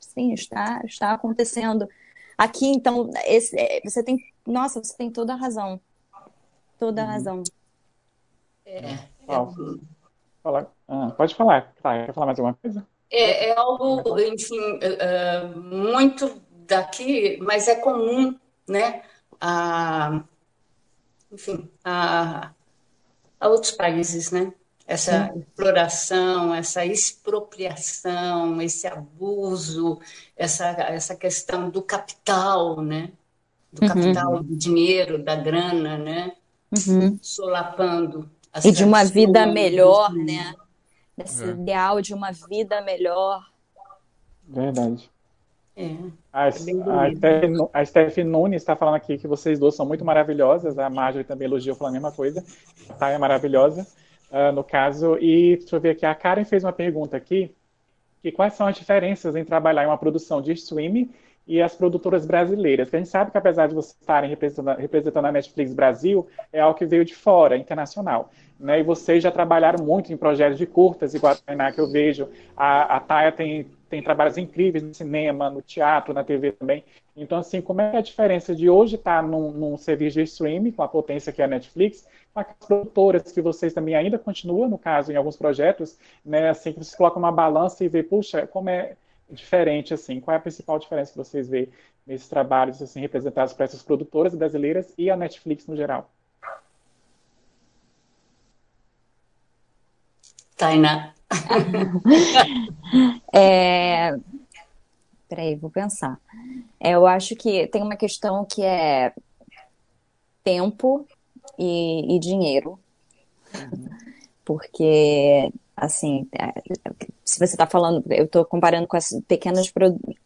sim, 0.00 0.34
está, 0.34 0.82
está 0.84 1.12
acontecendo. 1.12 1.88
Aqui, 2.38 2.66
então, 2.66 3.10
esse, 3.26 3.58
é, 3.58 3.80
você 3.84 4.00
tem. 4.00 4.16
Nossa, 4.46 4.82
você 4.82 4.96
tem 4.96 5.10
toda 5.10 5.32
a 5.32 5.36
razão. 5.36 5.80
Toda 6.78 7.02
a 7.02 7.04
uhum. 7.04 7.10
razão. 7.10 7.42
É. 8.64 8.78
é 8.78 8.98
Fala. 10.40 10.72
Ah, 10.86 11.10
pode 11.16 11.34
falar, 11.34 11.74
Clara. 11.82 12.06
Quer 12.06 12.14
falar 12.14 12.26
mais 12.26 12.38
alguma 12.38 12.54
coisa? 12.54 12.86
É, 13.10 13.48
é 13.48 13.56
algo, 13.56 14.18
enfim, 14.20 14.78
uh, 14.78 15.60
muito 15.60 16.40
daqui, 16.66 17.38
mas 17.42 17.66
é 17.66 17.74
comum, 17.74 18.38
né? 18.68 19.02
A, 19.40 20.22
enfim, 21.32 21.68
a, 21.84 22.52
a 23.40 23.48
outros 23.48 23.72
países, 23.72 24.30
né? 24.30 24.52
Essa 24.88 25.30
Sim. 25.30 25.40
exploração, 25.40 26.54
essa 26.54 26.86
expropriação, 26.86 28.60
esse 28.62 28.86
abuso, 28.86 30.00
essa, 30.34 30.68
essa 30.68 31.14
questão 31.14 31.68
do 31.68 31.82
capital, 31.82 32.80
né? 32.80 33.10
Do 33.70 33.82
uhum. 33.82 33.88
capital, 33.88 34.42
do 34.42 34.56
dinheiro, 34.56 35.22
da 35.22 35.36
grana, 35.36 35.98
né? 35.98 36.32
Uhum. 36.72 37.18
Solapando. 37.20 38.30
E 38.64 38.72
de 38.72 38.82
uma 38.82 39.04
vida 39.04 39.46
melhor, 39.46 40.10
né? 40.14 40.54
Esse 41.18 41.44
é. 41.44 41.48
ideal 41.48 42.00
de 42.00 42.14
uma 42.14 42.32
vida 42.32 42.80
melhor. 42.80 43.44
Verdade. 44.48 45.10
É. 45.76 45.96
A, 46.32 46.44
a, 46.44 46.50
Steph, 46.50 47.70
a 47.74 47.84
Steph 47.84 48.16
Nunes 48.24 48.62
está 48.62 48.74
falando 48.74 48.94
aqui 48.94 49.18
que 49.18 49.28
vocês 49.28 49.58
duas 49.58 49.76
são 49.76 49.84
muito 49.84 50.02
maravilhosas. 50.02 50.78
A 50.78 50.88
Marjorie 50.88 51.26
também 51.26 51.46
elogiou, 51.46 51.76
falando 51.76 51.92
a 51.92 52.00
mesma 52.00 52.12
coisa. 52.12 52.42
Tá, 52.98 53.10
é 53.10 53.18
maravilhosa 53.18 53.86
uh, 54.30 54.52
no 54.52 54.64
caso. 54.64 55.16
E 55.20 55.56
deixa 55.56 55.76
eu 55.76 55.80
ver 55.80 55.90
aqui, 55.90 56.06
a 56.06 56.14
Karen 56.14 56.44
fez 56.44 56.64
uma 56.64 56.72
pergunta 56.72 57.16
aqui, 57.16 57.54
que 58.22 58.32
quais 58.32 58.54
são 58.54 58.66
as 58.66 58.76
diferenças 58.76 59.36
em 59.36 59.44
trabalhar 59.44 59.84
em 59.84 59.86
uma 59.86 59.98
produção 59.98 60.40
de 60.40 60.52
streaming 60.52 61.10
e 61.46 61.62
as 61.62 61.74
produtoras 61.74 62.26
brasileiras. 62.26 62.92
A 62.92 62.98
gente 62.98 63.08
sabe 63.08 63.30
que 63.30 63.38
apesar 63.38 63.68
de 63.68 63.74
vocês 63.74 63.96
estarem 63.98 64.28
representando, 64.28 64.76
representando 64.76 65.24
a 65.24 65.32
Netflix 65.32 65.72
Brasil, 65.72 66.26
é 66.52 66.60
algo 66.60 66.78
que 66.78 66.84
veio 66.84 67.06
de 67.06 67.14
fora, 67.14 67.56
internacional. 67.56 68.30
Né? 68.60 68.80
E 68.80 68.82
vocês 68.82 69.22
já 69.22 69.30
trabalharam 69.30 69.82
muito 69.82 70.12
em 70.12 70.16
projetos 70.16 70.58
de 70.58 70.66
curtas, 70.66 71.14
igual 71.14 71.32
a 71.32 71.36
Tainá, 71.36 71.72
que 71.72 71.80
eu 71.80 71.90
vejo. 71.90 72.28
A, 72.54 72.96
a 72.96 73.00
Taia 73.00 73.32
tem, 73.32 73.66
tem 73.88 74.02
trabalhos 74.02 74.36
incríveis 74.36 74.84
no 74.84 74.92
cinema, 74.92 75.50
no 75.50 75.62
teatro, 75.62 76.12
na 76.12 76.22
TV 76.22 76.52
também. 76.52 76.84
Então, 77.16 77.38
assim, 77.38 77.60
como 77.60 77.80
é, 77.80 77.94
é 77.94 77.98
a 77.98 78.02
diferença 78.02 78.54
de 78.54 78.68
hoje 78.68 78.96
estar 78.96 79.22
num, 79.22 79.50
num 79.50 79.76
serviço 79.76 80.18
de 80.18 80.22
streaming, 80.22 80.72
com 80.72 80.82
a 80.82 80.88
potência 80.88 81.32
que 81.32 81.40
é 81.40 81.44
a 81.44 81.48
Netflix, 81.48 82.06
com 82.32 82.40
as 82.40 82.46
produtoras 82.66 83.32
que 83.32 83.40
vocês 83.40 83.72
também 83.72 83.94
ainda 83.94 84.18
continuam, 84.18 84.68
no 84.68 84.78
caso, 84.78 85.10
em 85.10 85.16
alguns 85.16 85.36
projetos, 85.36 85.98
né? 86.24 86.50
Assim, 86.50 86.72
que 86.72 86.78
vocês 86.78 86.94
colocam 86.94 87.18
uma 87.18 87.32
balança 87.32 87.84
e 87.84 87.88
vê, 87.88 88.02
puxa, 88.02 88.46
como 88.46 88.68
é 88.70 88.96
diferente, 89.30 89.94
assim? 89.94 90.20
Qual 90.20 90.34
é 90.34 90.38
a 90.38 90.40
principal 90.40 90.78
diferença 90.78 91.12
que 91.12 91.18
vocês 91.18 91.48
vê 91.48 91.68
nesses 92.06 92.28
trabalhos, 92.28 92.80
assim, 92.80 93.00
representados 93.00 93.52
por 93.52 93.62
essas 93.62 93.82
produtoras 93.82 94.34
brasileiras 94.34 94.94
e 94.96 95.10
a 95.10 95.16
Netflix 95.16 95.66
no 95.66 95.76
geral? 95.76 96.10
Tainá. 100.56 101.17
É... 103.32 104.16
Peraí, 105.28 105.56
vou 105.56 105.70
pensar. 105.70 106.18
É, 106.80 106.92
eu 106.92 107.06
acho 107.06 107.36
que 107.36 107.66
tem 107.66 107.82
uma 107.82 107.96
questão 107.96 108.44
que 108.44 108.62
é 108.62 109.12
tempo 110.42 111.06
e, 111.58 112.16
e 112.16 112.18
dinheiro. 112.18 112.78
Uhum. 113.54 113.88
Porque 114.44 115.52
assim, 115.80 116.26
é, 116.32 116.52
se 117.24 117.38
você 117.38 117.54
está 117.54 117.66
falando, 117.66 118.02
eu 118.10 118.24
estou 118.24 118.44
comparando 118.44 118.86
com 118.86 118.96
as 118.96 119.10
pequenas 119.26 119.72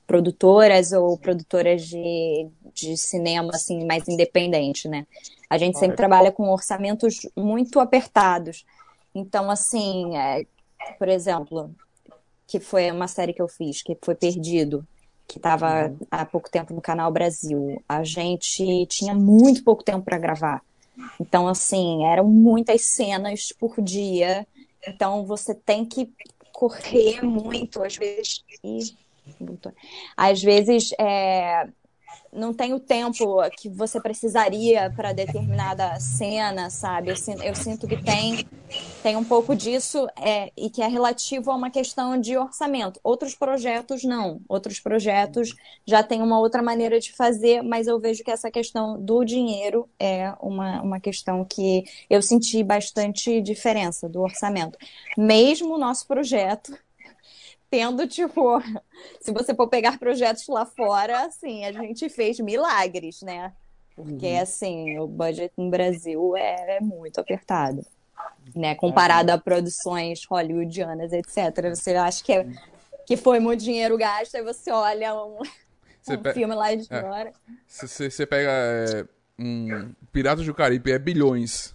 produtoras 0.06 0.92
ou 0.92 1.18
produtoras 1.18 1.82
de, 1.86 2.48
de 2.72 2.96
cinema, 2.96 3.50
assim, 3.54 3.84
mais 3.84 4.08
independente, 4.08 4.88
né? 4.88 5.06
A 5.48 5.58
gente 5.58 5.78
sempre 5.78 5.96
trabalha 5.96 6.32
com 6.32 6.48
orçamentos 6.48 7.28
muito 7.36 7.78
apertados. 7.78 8.64
Então, 9.14 9.50
assim, 9.50 10.16
é, 10.16 10.46
por 10.98 11.08
exemplo, 11.08 11.74
que 12.46 12.60
foi 12.60 12.90
uma 12.90 13.08
série 13.08 13.32
que 13.32 13.42
eu 13.42 13.48
fiz, 13.48 13.82
que 13.82 13.96
foi 14.02 14.14
Perdido, 14.14 14.86
que 15.26 15.38
estava 15.38 15.88
uhum. 15.88 15.98
há 16.10 16.24
pouco 16.24 16.50
tempo 16.50 16.74
no 16.74 16.80
Canal 16.80 17.10
Brasil. 17.10 17.82
A 17.88 18.04
gente 18.04 18.86
tinha 18.86 19.14
muito 19.14 19.64
pouco 19.64 19.82
tempo 19.82 20.04
para 20.04 20.18
gravar. 20.18 20.62
Então, 21.18 21.48
assim, 21.48 22.04
eram 22.04 22.26
muitas 22.28 22.82
cenas 22.82 23.52
por 23.58 23.80
dia 23.80 24.46
então 24.86 25.24
você 25.24 25.54
tem 25.54 25.84
que 25.84 26.10
correr 26.52 27.22
muito, 27.22 27.82
às 27.82 27.96
vezes. 27.96 28.44
Às 30.16 30.42
vezes 30.42 30.92
é, 30.98 31.68
não 32.32 32.54
tem 32.54 32.72
o 32.72 32.80
tempo 32.80 33.38
que 33.58 33.68
você 33.68 34.00
precisaria 34.00 34.90
para 34.96 35.12
determinada 35.12 35.98
cena, 36.00 36.70
sabe? 36.70 37.10
Eu 37.10 37.16
sinto, 37.16 37.42
eu 37.42 37.54
sinto, 37.54 37.86
que 37.86 38.02
tem, 38.02 38.46
tem 39.02 39.16
um 39.16 39.24
pouco 39.24 39.54
disso 39.54 40.06
é, 40.18 40.50
e 40.56 40.70
que 40.70 40.82
é 40.82 40.86
relativo 40.86 41.50
a 41.50 41.54
uma 41.54 41.70
questão 41.70 42.18
de 42.18 42.36
orçamento. 42.36 42.98
Outros 43.04 43.34
projetos 43.34 44.02
não. 44.02 44.40
Outros 44.48 44.80
projetos 44.80 45.54
já 45.86 46.02
têm 46.02 46.22
uma 46.22 46.38
outra 46.38 46.62
maneira 46.62 46.98
de 46.98 47.12
fazer, 47.12 47.62
mas 47.62 47.86
eu 47.86 48.00
vejo 48.00 48.24
que 48.24 48.30
essa 48.30 48.50
questão 48.50 49.00
do 49.00 49.24
dinheiro 49.24 49.88
é 49.98 50.32
uma, 50.40 50.80
uma 50.80 51.00
questão 51.00 51.44
que 51.44 51.84
eu 52.08 52.22
senti 52.22 52.62
bastante 52.62 53.40
diferença 53.40 54.08
do 54.08 54.22
orçamento. 54.22 54.78
Mesmo 55.16 55.74
o 55.74 55.78
nosso 55.78 56.06
projeto 56.06 56.72
tendo, 57.72 58.06
tipo, 58.06 58.60
se 59.18 59.32
você 59.32 59.54
for 59.54 59.66
pegar 59.66 59.98
projetos 59.98 60.46
lá 60.46 60.66
fora, 60.66 61.24
assim, 61.24 61.64
a 61.64 61.72
gente 61.72 62.10
fez 62.10 62.38
milagres, 62.38 63.22
né? 63.22 63.50
Porque, 63.96 64.26
uhum. 64.26 64.42
assim, 64.42 64.98
o 64.98 65.06
budget 65.06 65.50
no 65.56 65.70
Brasil 65.70 66.36
é, 66.36 66.76
é 66.76 66.80
muito 66.80 67.18
apertado. 67.18 67.82
Né? 68.54 68.74
Comparado 68.74 69.30
a 69.30 69.38
produções 69.38 70.22
hollywoodianas, 70.26 71.12
etc. 71.14 71.70
Você 71.74 71.94
acha 71.94 72.22
que, 72.22 72.32
é, 72.32 72.46
que 73.06 73.16
foi 73.16 73.40
muito 73.40 73.64
dinheiro 73.64 73.96
gasto, 73.96 74.34
aí 74.34 74.42
você 74.42 74.70
olha 74.70 75.14
um, 75.14 75.38
um 75.40 76.32
filme 76.34 76.54
lá 76.54 76.74
de 76.74 76.86
é. 76.90 77.00
fora. 77.00 77.32
Você 77.66 78.26
pega 78.26 78.50
é, 78.50 79.06
um 79.38 79.94
Piratas 80.12 80.44
do 80.44 80.52
Caribe, 80.52 80.92
é 80.92 80.98
bilhões. 80.98 81.74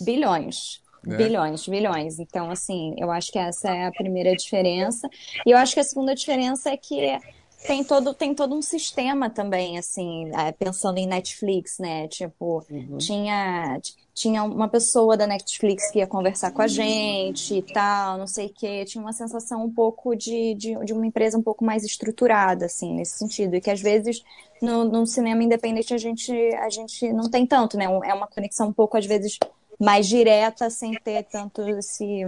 Bilhões. 0.00 0.79
Né? 1.04 1.16
Bilhões, 1.16 1.66
bilhões. 1.66 2.18
Então, 2.18 2.50
assim, 2.50 2.94
eu 2.98 3.10
acho 3.10 3.32
que 3.32 3.38
essa 3.38 3.70
é 3.70 3.86
a 3.86 3.92
primeira 3.92 4.34
diferença. 4.34 5.08
E 5.46 5.50
eu 5.50 5.58
acho 5.58 5.74
que 5.74 5.80
a 5.80 5.84
segunda 5.84 6.14
diferença 6.14 6.70
é 6.70 6.76
que 6.76 7.18
tem 7.66 7.84
todo, 7.84 8.14
tem 8.14 8.34
todo 8.34 8.54
um 8.54 8.62
sistema 8.62 9.28
também, 9.28 9.78
assim, 9.78 10.30
é, 10.34 10.50
pensando 10.52 10.98
em 10.98 11.06
Netflix, 11.06 11.78
né? 11.78 12.08
Tipo, 12.08 12.64
uhum. 12.70 12.96
tinha, 12.96 13.78
tinha 14.14 14.42
uma 14.42 14.68
pessoa 14.68 15.16
da 15.16 15.26
Netflix 15.26 15.90
que 15.90 15.98
ia 15.98 16.06
conversar 16.06 16.52
com 16.52 16.62
a 16.62 16.66
gente 16.66 17.56
e 17.56 17.62
tal, 17.62 18.16
não 18.16 18.26
sei 18.26 18.46
o 18.46 18.52
quê. 18.54 18.84
Tinha 18.86 19.02
uma 19.02 19.12
sensação 19.12 19.62
um 19.64 19.70
pouco 19.70 20.14
de, 20.14 20.54
de, 20.54 20.74
de, 20.84 20.92
uma 20.92 21.06
empresa 21.06 21.36
um 21.36 21.42
pouco 21.42 21.64
mais 21.64 21.84
estruturada, 21.84 22.64
assim, 22.64 22.94
nesse 22.94 23.18
sentido. 23.18 23.54
E 23.54 23.60
que 23.60 23.70
às 23.70 23.80
vezes 23.80 24.22
no, 24.62 24.84
no 24.84 25.06
cinema 25.06 25.42
independente 25.42 25.92
a 25.92 25.98
gente, 25.98 26.32
a 26.32 26.70
gente 26.70 27.12
não 27.12 27.30
tem 27.30 27.46
tanto, 27.46 27.76
né? 27.76 27.84
É 27.84 28.14
uma 28.14 28.26
conexão 28.26 28.68
um 28.68 28.72
pouco, 28.72 28.96
às 28.96 29.04
vezes, 29.04 29.38
mais 29.80 30.06
direta, 30.06 30.68
sem 30.68 30.92
ter 30.92 31.24
tanto 31.24 31.62
esse, 31.62 32.22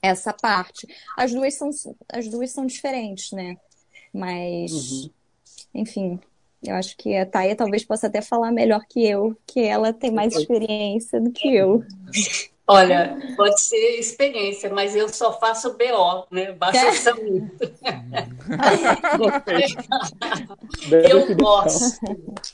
essa 0.00 0.32
parte. 0.32 0.88
As 1.16 1.32
duas 1.32 1.54
são, 1.54 1.68
as 2.10 2.26
duas 2.28 2.50
são 2.50 2.64
diferentes, 2.64 3.32
né? 3.32 3.58
Mas, 4.12 4.72
uhum. 4.72 5.10
enfim, 5.74 6.20
eu 6.62 6.74
acho 6.76 6.96
que 6.96 7.14
a 7.16 7.26
Taia 7.26 7.54
talvez 7.54 7.84
possa 7.84 8.06
até 8.06 8.22
falar 8.22 8.50
melhor 8.50 8.80
que 8.88 9.04
eu, 9.06 9.36
que 9.46 9.60
ela 9.60 9.92
tem 9.92 10.10
mais 10.10 10.34
experiência 10.34 11.20
do 11.20 11.30
que 11.30 11.54
eu. 11.54 11.84
Olha, 12.66 13.18
pode 13.36 13.60
ser 13.60 13.98
experiência, 13.98 14.72
mas 14.72 14.96
eu 14.96 15.06
só 15.10 15.38
faço 15.38 15.76
BO, 15.76 16.26
né? 16.30 16.52
Baixo 16.52 16.80
orçamento. 16.86 17.70
eu 21.10 21.36
gosto, 21.36 21.98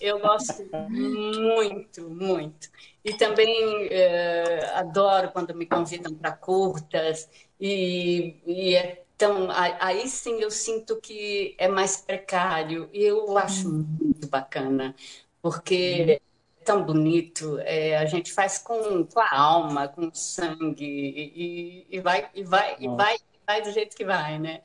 eu 0.00 0.18
gosto 0.18 0.68
muito, 0.88 2.10
muito. 2.10 2.68
E 3.04 3.14
também 3.14 3.88
eh, 3.90 4.70
adoro 4.74 5.30
quando 5.32 5.54
me 5.54 5.66
convidam 5.66 6.14
para 6.14 6.32
curtas, 6.32 7.28
e, 7.58 8.36
e 8.46 8.74
é 8.74 9.04
tão, 9.16 9.48
aí 9.50 10.08
sim 10.08 10.40
eu 10.40 10.50
sinto 10.50 10.96
que 10.96 11.54
é 11.58 11.68
mais 11.68 11.98
precário, 11.98 12.88
e 12.92 13.02
eu 13.02 13.36
acho 13.38 13.68
hum. 13.68 13.86
muito 14.00 14.26
bacana, 14.28 14.94
porque 15.42 16.20
é 16.20 16.64
tão 16.64 16.84
bonito, 16.84 17.58
é, 17.60 17.96
a 17.96 18.04
gente 18.06 18.32
faz 18.32 18.58
com, 18.58 19.04
com 19.04 19.20
a 19.20 19.34
alma, 19.34 19.88
com 19.88 20.12
sangue, 20.12 20.84
e, 20.84 21.86
e 21.90 22.00
vai, 22.00 22.28
e 22.34 22.42
vai, 22.44 22.76
e 22.78 22.88
vai, 22.88 23.16
vai 23.46 23.62
do 23.62 23.72
jeito 23.72 23.96
que 23.96 24.04
vai, 24.04 24.38
né? 24.38 24.62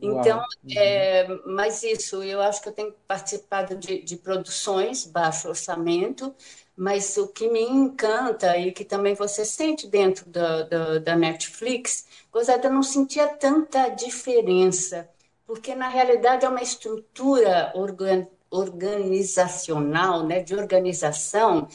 Então, 0.00 0.40
é, 0.76 1.26
mas 1.44 1.82
isso, 1.82 2.22
eu 2.22 2.40
acho 2.40 2.62
que 2.62 2.68
eu 2.68 2.72
tenho 2.72 2.94
participado 3.06 3.76
de, 3.76 4.00
de 4.00 4.16
produções 4.16 5.04
baixo 5.04 5.48
orçamento, 5.48 6.34
mas 6.78 7.16
o 7.16 7.26
que 7.26 7.50
me 7.50 7.60
encanta 7.60 8.56
e 8.56 8.70
que 8.70 8.84
também 8.84 9.12
você 9.12 9.44
sente 9.44 9.88
dentro 9.88 10.30
da, 10.30 10.62
da, 10.62 10.98
da 11.00 11.16
Netflix, 11.16 12.06
Rosada, 12.32 12.68
eu 12.68 12.72
não 12.72 12.84
sentia 12.84 13.26
tanta 13.26 13.88
diferença, 13.88 15.08
porque 15.44 15.74
na 15.74 15.88
realidade 15.88 16.46
é 16.46 16.48
uma 16.48 16.62
estrutura 16.62 17.72
organ, 17.74 18.28
organizacional, 18.48 20.24
né, 20.24 20.40
de 20.40 20.54
organização, 20.54 21.66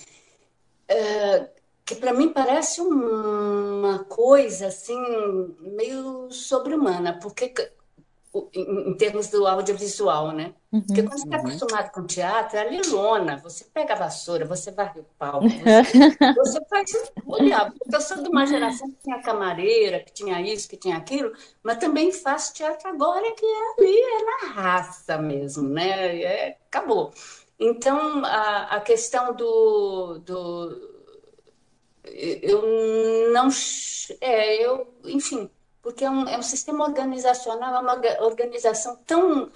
é, 0.87 1.49
que 1.83 1.95
para 1.95 2.13
mim 2.13 2.29
parece 2.29 2.79
uma 2.79 4.05
coisa 4.05 4.67
assim 4.67 4.97
meio 5.59 6.31
sobre-humana, 6.31 7.19
porque 7.21 7.53
em 8.55 8.95
termos 8.95 9.27
do 9.27 9.45
audiovisual, 9.45 10.31
né? 10.31 10.55
Uhum, 10.71 10.81
Porque 10.81 11.03
quando 11.03 11.19
você 11.19 11.25
está 11.25 11.37
uhum. 11.37 11.47
acostumado 11.47 11.91
com 11.91 12.05
teatro, 12.07 12.57
é 12.57 12.81
lona, 12.87 13.37
você 13.37 13.63
pega 13.65 13.93
a 13.93 13.97
vassoura, 13.97 14.43
você 14.43 14.71
varre 14.71 15.01
o 15.01 15.05
palco, 15.19 15.45
você, 16.33 16.33
você 16.33 16.65
faz. 16.65 17.11
Olha, 17.27 17.71
eu 17.91 18.01
sou 18.01 18.23
de 18.23 18.29
uma 18.29 18.47
geração 18.47 18.89
que 18.89 19.03
tinha 19.03 19.21
camareira, 19.21 19.99
que 19.99 20.11
tinha 20.11 20.41
isso, 20.41 20.67
que 20.67 20.77
tinha 20.77 20.97
aquilo, 20.97 21.31
mas 21.61 21.77
também 21.77 22.11
faço 22.11 22.55
teatro 22.55 22.89
agora 22.89 23.31
que 23.33 23.45
é 23.45 23.73
ali, 23.77 23.99
é 23.99 24.23
na 24.23 24.53
raça 24.53 25.17
mesmo, 25.19 25.69
né? 25.69 26.21
É, 26.23 26.57
acabou. 26.67 27.11
Então, 27.59 28.25
a, 28.25 28.77
a 28.77 28.81
questão 28.81 29.35
do, 29.35 30.17
do. 30.19 30.91
Eu 32.03 33.31
não. 33.31 33.47
É, 34.19 34.65
eu, 34.65 34.91
enfim 35.05 35.51
porque 35.83 36.05
é 36.05 36.09
um, 36.09 36.27
é 36.27 36.37
um 36.37 36.41
sistema 36.41 36.85
organizacional, 36.85 37.75
é 37.75 37.79
uma 37.79 38.25
organização 38.25 38.97
tão, 39.05 39.51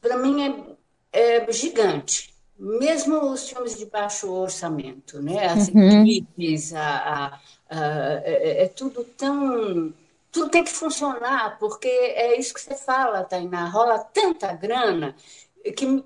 para 0.00 0.16
mim, 0.18 0.68
é, 1.12 1.36
é, 1.46 1.52
gigante. 1.52 2.34
Mesmo 2.58 3.30
os 3.30 3.48
filmes 3.48 3.78
de 3.78 3.86
baixo 3.86 4.30
orçamento, 4.30 5.22
né? 5.22 5.46
as 5.46 5.68
uhum. 5.68 6.02
equipes, 6.02 6.74
a, 6.74 6.80
a, 6.80 7.26
a, 7.70 8.20
é, 8.24 8.64
é, 8.64 8.68
tudo 8.68 9.02
tão 9.04 9.94
tudo 10.30 10.48
tem 10.48 10.62
que 10.62 10.70
funcionar, 10.70 11.58
porque 11.58 11.88
é 11.88 12.38
isso 12.38 12.54
que 12.54 12.60
você 12.60 12.76
fala, 12.76 13.24
Tainá, 13.24 13.68
rola 13.68 13.98
tanta 13.98 14.52
grana 14.52 15.16
que 15.76 16.04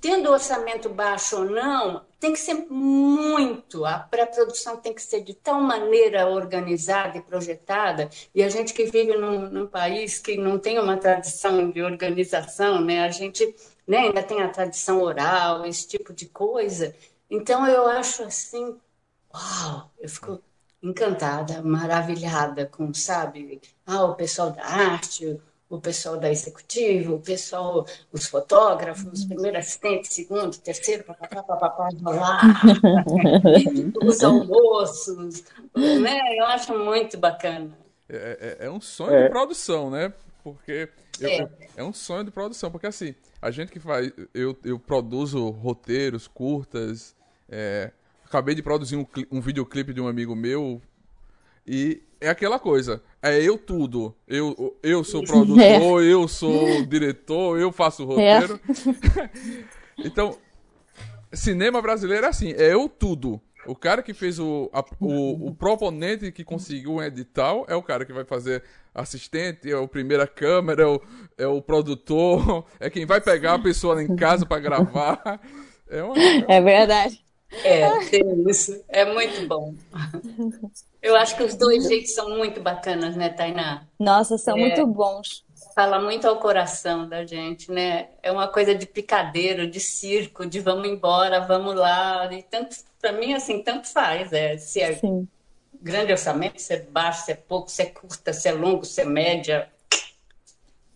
tendo 0.00 0.30
orçamento 0.30 0.88
baixo 0.88 1.38
ou 1.38 1.44
não, 1.44 2.02
tem 2.20 2.34
que 2.34 2.38
ser 2.38 2.66
muito, 2.68 3.86
a 3.86 3.98
pré-produção 3.98 4.76
tem 4.76 4.92
que 4.92 5.02
ser 5.02 5.22
de 5.22 5.32
tal 5.32 5.60
maneira 5.62 6.28
organizada 6.28 7.16
e 7.16 7.22
projetada, 7.22 8.10
e 8.34 8.42
a 8.42 8.48
gente 8.50 8.74
que 8.74 8.84
vive 8.84 9.16
num, 9.16 9.48
num 9.48 9.66
país 9.66 10.18
que 10.18 10.36
não 10.36 10.58
tem 10.58 10.78
uma 10.78 10.98
tradição 10.98 11.70
de 11.70 11.82
organização, 11.82 12.80
né? 12.82 13.02
a 13.02 13.10
gente 13.10 13.54
né, 13.88 13.98
ainda 13.98 14.22
tem 14.22 14.42
a 14.42 14.50
tradição 14.50 15.00
oral, 15.00 15.64
esse 15.64 15.88
tipo 15.88 16.12
de 16.12 16.26
coisa, 16.26 16.94
então 17.30 17.66
eu 17.66 17.88
acho 17.88 18.22
assim, 18.22 18.76
uau, 19.34 19.90
eu 19.98 20.08
fico 20.08 20.42
encantada, 20.82 21.62
maravilhada 21.62 22.66
com, 22.66 22.92
sabe, 22.92 23.62
ah, 23.86 24.04
o 24.04 24.14
pessoal 24.14 24.50
da 24.50 24.64
arte, 24.64 25.40
o 25.70 25.80
pessoal 25.80 26.18
da 26.18 26.28
executiva, 26.28 27.14
o 27.14 27.20
pessoal, 27.20 27.86
os 28.12 28.26
fotógrafos, 28.26 29.24
primeiro 29.24 29.56
assistente, 29.56 30.12
segundo, 30.12 30.58
terceiro, 30.58 31.04
papapá, 31.04 31.44
papapá, 31.44 31.88
lá, 32.02 32.40
os 34.04 34.22
almoços, 34.24 35.44
né? 35.74 36.18
Eu 36.36 36.44
acho 36.46 36.76
muito 36.76 37.16
bacana. 37.16 37.70
É, 38.08 38.56
é, 38.60 38.66
é 38.66 38.70
um 38.70 38.80
sonho 38.80 39.14
é. 39.14 39.22
de 39.22 39.30
produção, 39.30 39.88
né? 39.88 40.12
Porque 40.42 40.88
eu, 41.20 41.28
é. 41.28 41.48
é 41.76 41.84
um 41.84 41.92
sonho 41.92 42.24
de 42.24 42.32
produção, 42.32 42.68
porque 42.68 42.88
assim, 42.88 43.14
a 43.40 43.52
gente 43.52 43.70
que 43.70 43.78
faz, 43.78 44.12
eu, 44.34 44.58
eu 44.64 44.76
produzo 44.76 45.50
roteiros, 45.50 46.26
curtas, 46.26 47.14
é, 47.48 47.92
acabei 48.24 48.56
de 48.56 48.62
produzir 48.62 48.96
um, 48.96 49.06
um 49.30 49.40
videoclipe 49.40 49.94
de 49.94 50.00
um 50.00 50.08
amigo 50.08 50.34
meu 50.34 50.82
e 51.66 52.02
é 52.20 52.28
aquela 52.28 52.58
coisa. 52.58 53.02
É 53.22 53.40
eu 53.40 53.58
tudo. 53.58 54.14
Eu, 54.26 54.78
eu 54.82 55.02
sou 55.04 55.22
produtor, 55.24 55.60
é. 56.02 56.06
eu 56.06 56.28
sou 56.28 56.84
diretor, 56.86 57.58
eu 57.58 57.72
faço 57.72 58.04
roteiro. 58.04 58.60
É. 58.68 59.30
então, 60.04 60.36
cinema 61.32 61.80
brasileiro 61.80 62.26
é 62.26 62.28
assim, 62.28 62.52
é 62.52 62.72
eu 62.72 62.88
tudo. 62.88 63.40
O 63.66 63.74
cara 63.74 64.02
que 64.02 64.14
fez 64.14 64.38
o, 64.38 64.70
a, 64.72 64.82
o, 64.98 65.48
o 65.48 65.54
proponente 65.54 66.32
que 66.32 66.42
conseguiu 66.42 66.94
um 66.94 67.02
edital 67.02 67.66
é 67.68 67.74
o 67.74 67.82
cara 67.82 68.06
que 68.06 68.12
vai 68.12 68.24
fazer 68.24 68.62
assistente, 68.94 69.70
é 69.70 69.76
o 69.76 69.86
primeira 69.86 70.26
câmera, 70.26 70.82
é 70.82 70.86
o, 70.86 71.02
é 71.38 71.46
o 71.46 71.60
produtor, 71.60 72.64
é 72.80 72.88
quem 72.88 73.04
vai 73.04 73.20
pegar 73.20 73.54
a 73.54 73.58
pessoa 73.58 74.02
em 74.02 74.16
casa 74.16 74.46
para 74.46 74.60
gravar. 74.60 75.40
É, 75.88 76.02
uma... 76.02 76.14
é 76.16 76.60
verdade. 76.60 77.22
É, 77.64 78.04
tem 78.06 78.22
isso. 78.48 78.82
É 78.88 79.04
muito 79.04 79.46
bom. 79.46 79.74
Eu 81.02 81.16
acho 81.16 81.36
que 81.36 81.42
os 81.42 81.54
dois 81.54 81.88
jeitos 81.88 82.14
são 82.14 82.36
muito 82.36 82.60
bacanas, 82.60 83.16
né, 83.16 83.30
Tainá? 83.30 83.86
Nossa, 83.98 84.36
são 84.38 84.56
é, 84.56 84.60
muito 84.60 84.86
bons. 84.86 85.44
Fala 85.74 85.98
muito 85.98 86.28
ao 86.28 86.36
coração 86.36 87.08
da 87.08 87.24
gente, 87.24 87.70
né? 87.70 88.08
É 88.22 88.30
uma 88.30 88.48
coisa 88.48 88.74
de 88.74 88.86
picadeiro, 88.86 89.68
de 89.68 89.80
circo, 89.80 90.44
de 90.44 90.60
vamos 90.60 90.88
embora, 90.88 91.40
vamos 91.40 91.74
lá. 91.74 92.30
E 92.32 92.42
tanto, 92.42 92.76
para 93.00 93.12
mim, 93.12 93.32
assim, 93.32 93.62
tanto 93.62 93.88
faz. 93.88 94.32
É, 94.32 94.58
se 94.58 94.80
é 94.80 94.94
Sim. 94.94 95.26
grande 95.80 96.12
orçamento, 96.12 96.60
se 96.60 96.74
é 96.74 96.80
baixo, 96.80 97.24
se 97.24 97.32
é 97.32 97.36
pouco, 97.36 97.70
se 97.70 97.82
é 97.82 97.86
curta, 97.86 98.32
se 98.32 98.48
é 98.48 98.52
longo, 98.52 98.84
se 98.84 99.00
é 99.00 99.04
média. 99.04 99.68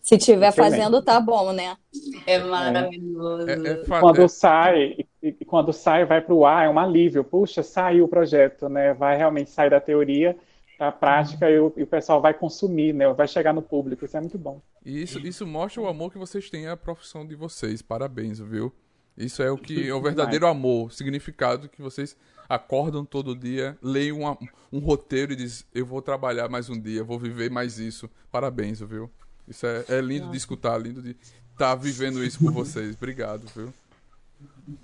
Se 0.03 0.19
tiver 0.19 0.53
fazendo, 0.53 1.01
tá 1.01 1.19
bom, 1.19 1.51
né? 1.51 1.79
É 2.27 2.39
maravilhoso. 2.39 3.49
É, 3.49 3.55
é, 3.55 3.73
é 3.73 4.01
quando 4.01 4.29
sai, 4.29 4.97
e 5.29 5.45
quando 5.45 5.73
sai, 5.73 6.05
vai 6.05 6.21
para 6.21 6.35
o 6.35 6.45
ar, 6.45 6.67
é 6.67 6.69
um 6.69 6.79
alívio. 6.79 7.25
Puxa, 7.25 7.63
saiu 7.63 8.05
o 8.05 8.09
projeto, 8.09 8.69
né? 8.69 8.93
Vai 8.93 9.17
realmente 9.17 9.51
sair 9.51 9.71
da 9.71 9.81
teoria 9.81 10.37
para 10.77 10.89
a 10.89 10.93
prática 10.93 11.49
e 11.49 11.59
o, 11.59 11.73
e 11.77 11.83
o, 11.83 11.87
pessoal 11.87 12.21
vai 12.21 12.35
consumir, 12.35 12.93
né? 12.93 13.11
Vai 13.13 13.29
chegar 13.29 13.53
no 13.53 13.63
público. 13.63 14.05
Isso 14.05 14.17
é 14.17 14.21
muito 14.21 14.39
bom. 14.39 14.61
E 14.85 15.03
isso, 15.03 15.19
isso 15.21 15.47
mostra 15.47 15.81
o 15.81 15.87
amor 15.87 16.13
que 16.13 16.19
vocês 16.19 16.51
têm 16.51 16.67
à 16.67 16.77
profissão 16.77 17.27
de 17.27 17.35
vocês. 17.35 17.81
Parabéns, 17.81 18.39
viu? 18.39 18.73
Isso 19.17 19.43
é 19.43 19.51
o 19.51 19.57
que 19.57 19.89
é 19.89 19.95
o 19.95 20.03
verdadeiro 20.03 20.47
amor, 20.47 20.93
significado 20.93 21.69
que 21.69 21.81
vocês 21.81 22.17
acordam 22.49 23.05
todo 23.05 23.37
dia, 23.37 23.79
leem 23.81 24.13
uma, 24.13 24.37
um 24.73 24.81
roteiro 24.81 25.33
e 25.33 25.37
dizem: 25.37 25.65
Eu 25.73 25.87
vou 25.87 26.03
trabalhar 26.03 26.49
mais 26.49 26.69
um 26.69 26.79
dia, 26.79 27.05
vou 27.05 27.19
viver 27.19 27.51
mais 27.51 27.79
isso. 27.79 28.11
Parabéns, 28.31 28.81
viu? 28.81 29.11
Isso 29.47 29.67
é, 29.67 29.85
é 29.89 30.01
lindo 30.01 30.31
de 30.31 30.37
escutar, 30.37 30.77
lindo 30.79 31.01
de 31.01 31.11
estar 31.11 31.71
tá 31.71 31.75
vivendo 31.75 32.25
isso 32.25 32.41
por 32.41 32.53
vocês. 32.53 32.97
Obrigado, 32.97 33.47
viu? 33.55 33.73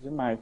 Demais. 0.00 0.38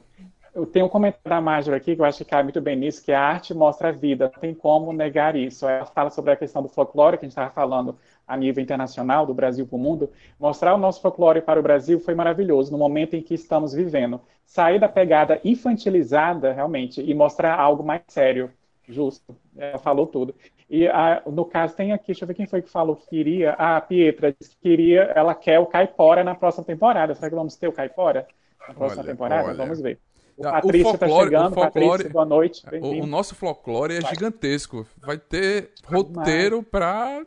Eu 0.53 0.65
tenho 0.65 0.87
um 0.87 0.89
comentário 0.89 1.29
da 1.29 1.39
Marjorie 1.39 1.77
aqui 1.77 1.95
que 1.95 2.01
eu 2.01 2.05
acho 2.05 2.17
que 2.17 2.25
cai 2.25 2.41
muito 2.43 2.59
bem 2.59 2.75
nisso, 2.75 3.03
que 3.03 3.11
a 3.11 3.21
arte 3.21 3.53
mostra 3.53 3.89
a 3.89 3.91
vida, 3.91 4.31
não 4.33 4.41
tem 4.41 4.53
como 4.53 4.91
negar 4.91 5.35
isso. 5.35 5.67
Ela 5.67 5.85
fala 5.85 6.09
sobre 6.09 6.31
a 6.31 6.35
questão 6.35 6.61
do 6.61 6.67
folclore, 6.67 7.17
que 7.17 7.25
a 7.25 7.27
gente 7.27 7.31
estava 7.31 7.51
falando 7.51 7.95
a 8.27 8.35
nível 8.35 8.61
internacional, 8.61 9.25
do 9.25 9.33
Brasil 9.33 9.65
para 9.67 9.75
o 9.75 9.79
mundo. 9.79 10.09
Mostrar 10.39 10.73
o 10.73 10.77
nosso 10.77 11.01
folclore 11.01 11.41
para 11.41 11.59
o 11.59 11.63
Brasil 11.63 11.99
foi 11.99 12.15
maravilhoso, 12.15 12.71
no 12.71 12.77
momento 12.77 13.15
em 13.15 13.21
que 13.21 13.33
estamos 13.33 13.73
vivendo. 13.73 14.19
Sair 14.45 14.79
da 14.79 14.89
pegada 14.89 15.39
infantilizada, 15.43 16.51
realmente, 16.51 17.01
e 17.01 17.13
mostrar 17.13 17.57
algo 17.59 17.83
mais 17.83 18.01
sério, 18.07 18.51
justo. 18.87 19.35
Ela 19.55 19.77
falou 19.77 20.07
tudo. 20.07 20.33
E 20.67 20.87
a, 20.87 21.21
no 21.27 21.45
caso 21.45 21.75
tem 21.75 21.91
aqui, 21.91 22.07
deixa 22.07 22.23
eu 22.23 22.27
ver 22.27 22.33
quem 22.33 22.47
foi 22.47 22.61
que 22.61 22.69
falou 22.69 22.95
que 22.95 23.07
queria. 23.07 23.53
Ah, 23.53 23.77
a 23.77 23.81
Pietra 23.81 24.35
disse 24.37 24.55
que 24.55 24.61
queria, 24.61 25.03
ela 25.15 25.35
quer 25.35 25.59
o 25.59 25.65
Caipora 25.67 26.23
na 26.23 26.35
próxima 26.35 26.65
temporada. 26.65 27.13
Será 27.15 27.29
que 27.29 27.35
vamos 27.35 27.55
ter 27.55 27.67
o 27.67 27.73
Caipora 27.73 28.27
na 28.69 28.73
próxima 28.73 29.01
olha, 29.01 29.11
temporada? 29.11 29.47
Olha. 29.47 29.57
Vamos 29.57 29.81
ver. 29.81 29.99
O 30.37 30.47
ah, 30.47 30.51
Patrícia 30.53 30.93
está 30.93 31.07
chegando. 31.07 31.51
O 31.51 31.55
folclore, 31.55 31.89
Patrícia, 31.89 32.09
boa 32.09 32.25
noite. 32.25 32.63
O, 32.81 33.03
o, 33.03 33.05
nosso 33.05 33.35
folclore 33.35 33.95
é 33.95 33.99
Vai. 33.99 34.13
gigantesco. 34.13 34.87
Vai 34.97 35.17
ter 35.17 35.71
roteiro 35.83 36.63
para 36.63 37.25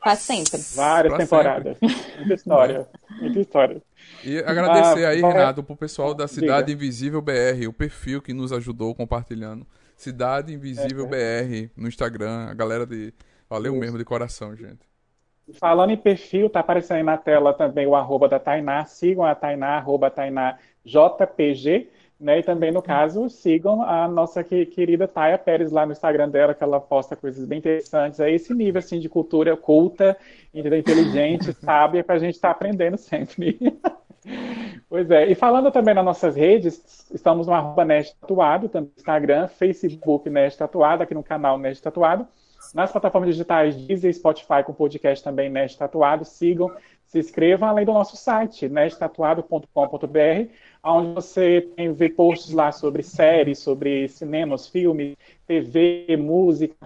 para 0.00 0.16
sempre. 0.16 0.58
Várias 0.74 1.12
pra 1.12 1.22
temporadas. 1.22 1.76
Sempre. 1.78 1.96
Muita 2.18 2.34
história. 2.34 2.88
Muita 3.20 3.40
história. 3.40 3.82
E 4.24 4.38
agradecer 4.38 5.04
ah, 5.04 5.10
aí, 5.10 5.20
Renato, 5.20 5.62
pro 5.62 5.76
pessoal 5.76 6.14
da 6.14 6.26
Cidade 6.26 6.68
Diga. 6.68 6.84
Invisível 6.84 7.20
BR, 7.20 7.66
o 7.68 7.72
perfil 7.72 8.22
que 8.22 8.32
nos 8.32 8.52
ajudou 8.52 8.94
compartilhando. 8.94 9.66
Cidade 9.96 10.54
Invisível 10.54 11.08
é, 11.12 11.42
BR 11.42 11.70
no 11.76 11.88
Instagram. 11.88 12.46
A 12.48 12.54
galera 12.54 12.86
de. 12.86 13.12
Valeu 13.50 13.72
Isso. 13.72 13.80
mesmo 13.80 13.98
de 13.98 14.04
coração, 14.04 14.54
gente. 14.56 14.88
Falando 15.54 15.90
em 15.90 15.96
perfil, 15.96 16.50
tá 16.50 16.60
aparecendo 16.60 16.98
aí 16.98 17.02
na 17.02 17.16
tela 17.16 17.54
também 17.54 17.86
o 17.86 17.96
arroba 17.96 18.28
da 18.28 18.38
Tainá. 18.38 18.84
Sigam 18.84 19.24
a 19.24 19.34
Tainá, 19.34 19.78
arroba 19.78 20.10
Tainá 20.10 20.58
JPG. 20.88 21.88
Né? 22.20 22.40
E 22.40 22.42
também, 22.42 22.72
no 22.72 22.82
caso, 22.82 23.28
sigam 23.28 23.80
a 23.82 24.08
nossa 24.08 24.42
querida 24.42 25.06
Taia 25.06 25.38
Pérez 25.38 25.70
lá 25.70 25.86
no 25.86 25.92
Instagram 25.92 26.28
dela, 26.28 26.52
que 26.52 26.64
ela 26.64 26.80
posta 26.80 27.14
coisas 27.14 27.46
bem 27.46 27.58
interessantes. 27.58 28.18
É 28.18 28.30
esse 28.30 28.52
nível 28.52 28.80
assim, 28.80 28.98
de 28.98 29.08
cultura 29.08 29.56
culta, 29.56 30.16
entendeu? 30.52 30.80
inteligente, 30.80 31.52
sábia, 31.62 32.02
para 32.02 32.16
a 32.16 32.18
gente 32.18 32.34
estar 32.34 32.48
tá 32.48 32.52
aprendendo 32.52 32.96
sempre. 32.96 33.58
Pois 34.90 35.10
é, 35.10 35.30
e 35.30 35.34
falando 35.34 35.70
também 35.70 35.94
nas 35.94 36.04
nossas 36.04 36.34
redes, 36.34 37.06
estamos 37.12 37.46
no 37.46 37.52
arroba 37.52 37.84
Nest 37.84 38.14
Tatuado, 38.20 38.68
tanto 38.68 38.88
no 38.88 38.92
Instagram, 38.96 39.48
Facebook 39.48 40.28
Nest 40.28 40.58
Tatuado, 40.58 41.02
aqui 41.02 41.14
no 41.14 41.22
canal 41.22 41.58
Nest 41.58 41.82
Tatuado, 41.82 42.26
nas 42.74 42.90
plataformas 42.90 43.30
digitais 43.30 43.76
Deezer 43.76 44.14
Spotify 44.14 44.62
com 44.64 44.74
podcast 44.74 45.22
também 45.22 45.48
Nest 45.48 45.78
Tatuado, 45.78 46.24
sigam, 46.24 46.70
se 47.08 47.18
inscrevam, 47.18 47.68
além 47.68 47.86
do 47.86 47.92
nosso 47.92 48.16
site, 48.16 48.68
nesttatuado.com.br, 48.68 50.50
onde 50.92 51.14
você 51.14 51.60
tem 51.76 51.92
ver 51.92 52.10
posts 52.10 52.52
lá 52.52 52.72
sobre 52.72 53.02
séries, 53.02 53.58
sobre 53.58 54.08
cinemas, 54.08 54.68
filmes, 54.68 55.16
TV, 55.46 56.16
música, 56.18 56.76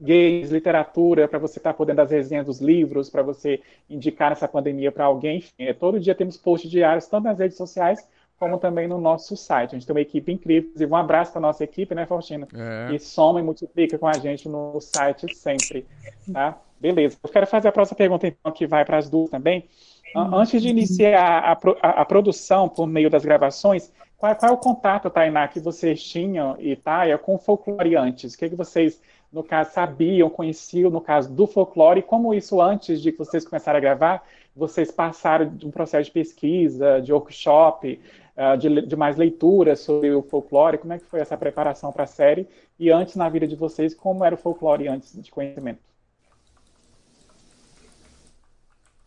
games, 0.00 0.50
literatura, 0.50 1.28
para 1.28 1.38
você 1.38 1.58
estar 1.58 1.72
tá 1.72 1.76
podendo 1.76 1.96
das 1.96 2.10
resenhas 2.10 2.46
dos 2.46 2.60
livros, 2.60 3.08
para 3.08 3.22
você 3.22 3.60
indicar 3.88 4.30
nessa 4.30 4.48
pandemia 4.48 4.90
para 4.90 5.04
alguém. 5.04 5.38
Enfim, 5.38 5.52
é, 5.58 5.72
todo 5.72 6.00
dia 6.00 6.14
temos 6.14 6.36
posts 6.36 6.70
diários, 6.70 7.06
tanto 7.06 7.24
nas 7.24 7.38
redes 7.38 7.56
sociais 7.56 8.06
como 8.42 8.58
também 8.58 8.88
no 8.88 9.00
nosso 9.00 9.36
site. 9.36 9.70
A 9.70 9.78
gente 9.78 9.86
tem 9.86 9.94
uma 9.94 10.00
equipe 10.00 10.32
incrível. 10.32 10.70
Inclusive, 10.70 10.90
um 10.90 10.96
abraço 10.96 11.30
para 11.30 11.38
a 11.38 11.42
nossa 11.42 11.62
equipe, 11.62 11.94
né, 11.94 12.06
Faustino? 12.06 12.48
É. 12.52 12.90
Que 12.90 12.98
soma 12.98 13.38
e 13.38 13.42
multiplica 13.42 13.96
com 13.96 14.08
a 14.08 14.14
gente 14.14 14.48
no 14.48 14.80
site 14.80 15.32
sempre. 15.32 15.86
Tá? 16.32 16.58
Beleza. 16.80 17.16
Eu 17.22 17.30
quero 17.30 17.46
fazer 17.46 17.68
a 17.68 17.72
próxima 17.72 17.96
pergunta, 17.96 18.26
então, 18.26 18.50
que 18.50 18.66
vai 18.66 18.84
para 18.84 18.98
as 18.98 19.08
duas 19.08 19.30
também. 19.30 19.68
Antes 20.14 20.60
de 20.60 20.68
iniciar 20.68 21.20
a, 21.20 21.52
a, 21.52 22.02
a, 22.02 22.04
produção 22.04 22.68
por 22.68 22.86
meio 22.86 23.08
das 23.08 23.24
gravações, 23.24 23.92
qual, 24.16 24.34
qual 24.36 24.50
é 24.50 24.54
o 24.54 24.58
contato, 24.58 25.10
Tainá, 25.10 25.48
que 25.48 25.60
vocês 25.60 26.02
tinham 26.02 26.56
e 26.58 26.76
Taia 26.76 27.16
com 27.18 27.38
folcloriantes? 27.38 28.34
O 28.34 28.38
que, 28.38 28.50
que 28.50 28.56
vocês 28.56 29.00
no 29.32 29.42
caso, 29.42 29.72
sabiam, 29.72 30.28
conheciam, 30.28 30.90
no 30.90 31.00
caso 31.00 31.32
do 31.32 31.46
folclore, 31.46 32.00
e 32.00 32.02
como 32.02 32.34
isso, 32.34 32.60
antes 32.60 33.00
de 33.00 33.10
que 33.10 33.18
vocês 33.18 33.44
começarem 33.44 33.78
a 33.78 33.80
gravar, 33.80 34.22
vocês 34.54 34.90
passaram 34.90 35.48
de 35.48 35.66
um 35.66 35.70
processo 35.70 36.04
de 36.04 36.10
pesquisa, 36.10 37.00
de 37.00 37.12
workshop, 37.12 37.98
uh, 38.36 38.56
de, 38.58 38.82
de, 38.82 38.94
mais 38.94 39.16
leitura 39.16 39.74
sobre 39.74 40.12
o 40.12 40.22
folclore, 40.22 40.76
como 40.76 40.92
é 40.92 40.98
que 40.98 41.06
foi 41.06 41.20
essa 41.20 41.36
preparação 41.36 41.90
para 41.90 42.04
a 42.04 42.06
série, 42.06 42.46
e 42.78 42.90
antes 42.90 43.16
na 43.16 43.28
vida 43.30 43.46
de 43.46 43.56
vocês, 43.56 43.94
como 43.94 44.22
era 44.22 44.34
o 44.34 44.38
folclore 44.38 44.86
antes 44.86 45.20
de 45.20 45.30
conhecimento? 45.30 45.80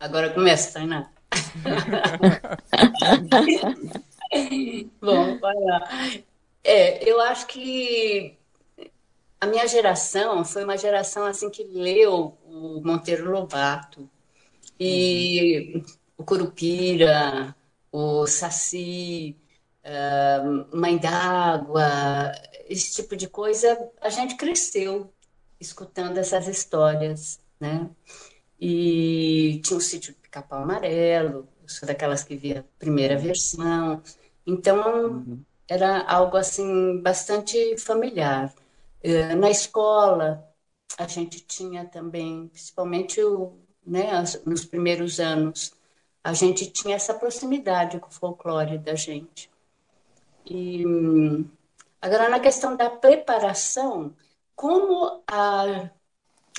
Agora 0.06 0.30
começa, 0.30 0.74
Tainá. 0.74 1.10
Bom, 5.00 5.38
vai 5.40 5.56
lá. 5.56 5.88
É, 6.62 7.10
eu 7.10 7.20
acho 7.20 7.48
que 7.48 8.38
a 9.40 9.48
minha 9.48 9.66
geração 9.66 10.44
foi 10.44 10.62
uma 10.62 10.78
geração 10.78 11.26
assim 11.26 11.50
que 11.50 11.64
leu 11.64 12.38
o 12.44 12.80
Monteiro 12.84 13.32
Lobato 13.32 14.08
e 14.78 15.72
uhum. 15.74 15.84
o 16.18 16.24
Curupira, 16.24 17.52
o 17.90 18.28
Saci, 18.28 19.36
uh, 19.84 20.76
Mãe 20.76 20.98
d'Água, 20.98 22.30
esse 22.68 22.94
tipo 22.94 23.16
de 23.16 23.28
coisa. 23.28 23.76
A 24.00 24.08
gente 24.08 24.36
cresceu 24.36 25.12
escutando 25.58 26.18
essas 26.18 26.46
histórias, 26.46 27.40
né? 27.58 27.90
E 28.60 29.60
tinha 29.64 29.76
o 29.78 29.80
sítio 29.80 30.14
do 30.14 30.20
Pica-Pau 30.20 30.62
Amarelo, 30.62 31.48
eu 31.62 31.68
sou 31.68 31.86
daquelas 31.86 32.24
que 32.24 32.36
via 32.36 32.60
a 32.60 32.78
primeira 32.78 33.16
versão. 33.18 34.02
Então, 34.46 35.16
uhum. 35.16 35.40
era 35.68 36.02
algo 36.02 36.36
assim 36.36 37.00
bastante 37.02 37.76
familiar. 37.78 38.52
Eh, 39.02 39.34
na 39.34 39.50
escola, 39.50 40.44
a 40.98 41.06
gente 41.06 41.40
tinha 41.40 41.84
também, 41.84 42.48
principalmente 42.48 43.22
o, 43.22 43.58
né, 43.86 44.10
nos 44.44 44.64
primeiros 44.64 45.20
anos, 45.20 45.72
a 46.24 46.32
gente 46.32 46.70
tinha 46.70 46.96
essa 46.96 47.14
proximidade 47.14 48.00
com 48.00 48.08
o 48.08 48.12
folclore 48.12 48.78
da 48.78 48.94
gente. 48.94 49.50
E 50.44 50.84
agora 52.00 52.28
na 52.28 52.40
questão 52.40 52.76
da 52.76 52.90
preparação, 52.90 54.14
como 54.54 55.22
a, 55.26 55.90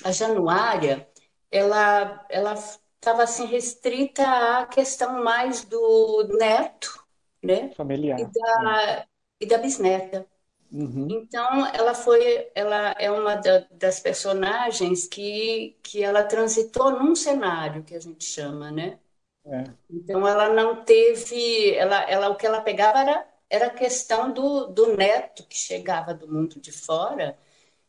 a 0.04 0.12
Januária, 0.12 1.08
ela 1.52 2.26
ela 2.30 2.54
estava 2.54 3.24
assim 3.24 3.46
restrita 3.46 4.24
à 4.60 4.66
questão 4.66 5.24
mais 5.24 5.64
do 5.64 6.28
neto, 6.38 7.06
né? 7.44 7.72
Familiar. 7.76 8.20
E 8.20 8.26
da, 8.26 9.08
e 9.40 9.46
da 9.46 9.58
bisneta. 9.58 10.26
Uhum. 10.72 11.08
Então, 11.10 11.66
ela 11.68 11.94
foi, 11.94 12.52
ela 12.54 12.92
é 13.00 13.10
uma 13.10 13.36
da, 13.36 13.60
das 13.72 14.00
personagens 14.02 15.08
que, 15.08 15.78
que 15.82 16.04
ela 16.04 16.24
transitou 16.24 16.92
num 16.92 17.16
cenário 17.16 17.84
que 17.84 17.96
a 17.96 18.00
gente 18.00 18.26
chama, 18.26 18.70
né? 18.70 19.00
É. 19.46 19.64
Então, 19.90 20.28
ela 20.28 20.50
não 20.50 20.84
teve, 20.84 21.74
ela, 21.76 22.02
ela, 22.10 22.30
o 22.30 22.36
que 22.36 22.46
ela 22.46 22.60
pegava 22.60 23.00
era, 23.00 23.26
era 23.50 23.68
a 23.68 23.74
questão 23.74 24.34
do, 24.34 24.68
do 24.68 24.98
neto 24.98 25.46
que 25.48 25.56
chegava 25.58 26.14
do 26.14 26.28
mundo 26.28 26.60
de 26.60 26.74
fora 26.74 27.38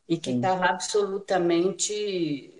e 0.08 0.16
que 0.16 0.30
estava 0.30 0.66
absolutamente 0.66 2.54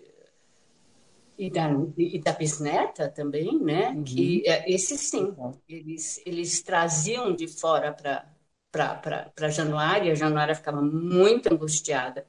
e 1.38 1.50
da, 1.50 1.70
e 1.96 2.18
da 2.18 2.32
bisneta 2.32 3.08
também, 3.08 3.58
né? 3.60 3.90
Uhum. 3.90 4.02
Que 4.04 4.42
é, 4.44 4.70
esse 4.70 4.98
sim, 4.98 5.34
eles, 5.68 6.20
eles 6.26 6.62
traziam 6.62 7.34
de 7.34 7.46
fora 7.46 7.92
para 7.92 8.26
para 8.70 9.48
Januária, 9.48 10.12
a 10.12 10.14
Januária 10.14 10.54
ficava 10.54 10.82
muito 10.82 11.52
angustiada. 11.52 12.26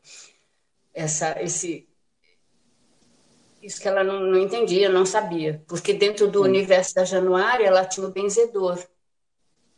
Essa, 0.93 1.41
esse, 1.41 1.88
isso 3.62 3.82
que 3.82 3.88
ela 3.88 4.05
não, 4.05 4.22
não 4.22 4.39
entendia, 4.39 4.89
não 4.89 5.05
sabia, 5.05 5.62
porque 5.68 5.93
dentro 5.93 6.30
do 6.30 6.43
Sim. 6.43 6.49
universo 6.49 6.95
da 6.95 7.03
Januária 7.03 7.66
ela 7.66 7.86
tinha 7.86 8.07
o 8.07 8.12
benzedor. 8.12 8.82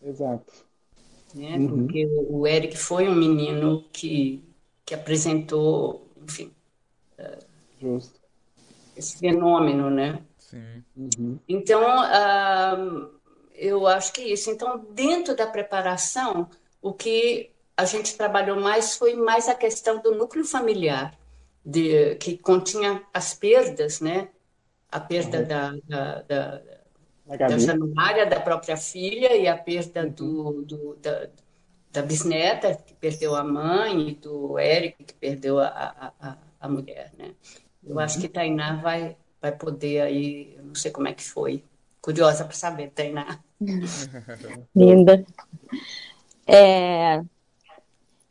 Exato. 0.04 0.54
Né? 1.34 1.58
Uhum. 1.58 1.68
Porque 1.68 2.06
o, 2.06 2.42
o 2.42 2.48
Eric 2.48 2.78
foi 2.78 3.08
um 3.08 3.16
menino 3.16 3.84
que, 3.92 4.44
que 4.86 4.94
apresentou, 4.94 6.08
enfim, 6.24 6.54
Justo. 7.82 8.21
Esse 8.96 9.18
fenômeno, 9.18 9.90
né? 9.90 10.22
Sim. 10.38 10.84
Uhum. 10.96 11.40
Então, 11.48 11.82
uh, 11.82 13.10
eu 13.56 13.88
acho 13.88 14.12
que 14.14 14.22
é 14.22 14.28
isso. 14.30 14.50
Então, 14.50 14.86
dentro 14.92 15.36
da 15.36 15.48
preparação, 15.48 16.50
o 16.82 16.92
que 16.92 17.52
a 17.78 17.86
gente 17.86 18.18
trabalhou 18.18 18.60
mais 18.60 18.96
foi 18.96 19.16
mais 19.16 19.48
a 19.48 19.56
questão 19.56 20.02
do 20.02 20.14
núcleo 20.14 20.44
familiar, 20.44 21.18
de, 21.64 22.16
que 22.16 22.38
continha 22.38 23.02
as 23.14 23.34
perdas, 23.34 24.02
né? 24.02 24.30
A 24.92 25.00
perda 25.00 25.40
uhum. 25.40 25.48
da, 25.48 26.22
da, 26.22 26.62
da, 27.26 27.48
da 27.48 27.58
Januária, 27.58 28.26
da 28.26 28.40
própria 28.40 28.76
filha, 28.76 29.36
e 29.36 29.48
a 29.48 29.58
perda 29.58 30.04
uhum. 30.04 30.10
do, 30.12 30.62
do, 30.64 30.96
da, 30.96 31.30
da 31.92 32.02
bisneta, 32.02 32.76
que 32.76 32.94
perdeu 32.94 33.36
a 33.36 33.44
mãe, 33.44 34.10
e 34.10 34.16
do 34.16 34.60
Eric, 34.60 35.04
que 35.04 35.14
perdeu 35.14 35.60
a, 35.60 36.14
a, 36.20 36.38
a 36.60 36.70
mulher, 36.70 37.12
né? 37.18 37.34
Eu 37.86 38.00
acho 38.00 38.20
que 38.20 38.28
Tainá 38.28 38.76
vai, 38.82 39.18
vai 39.42 39.52
poder 39.52 40.02
aí, 40.02 40.58
não 40.64 40.76
sei 40.76 40.92
como 40.92 41.08
é 41.08 41.14
que 41.14 41.24
foi. 41.24 41.64
Curiosa 42.02 42.46
para 42.46 42.56
saber, 42.56 42.92
Tainá. 42.92 43.40
Linda. 44.76 45.26
É, 46.48 47.22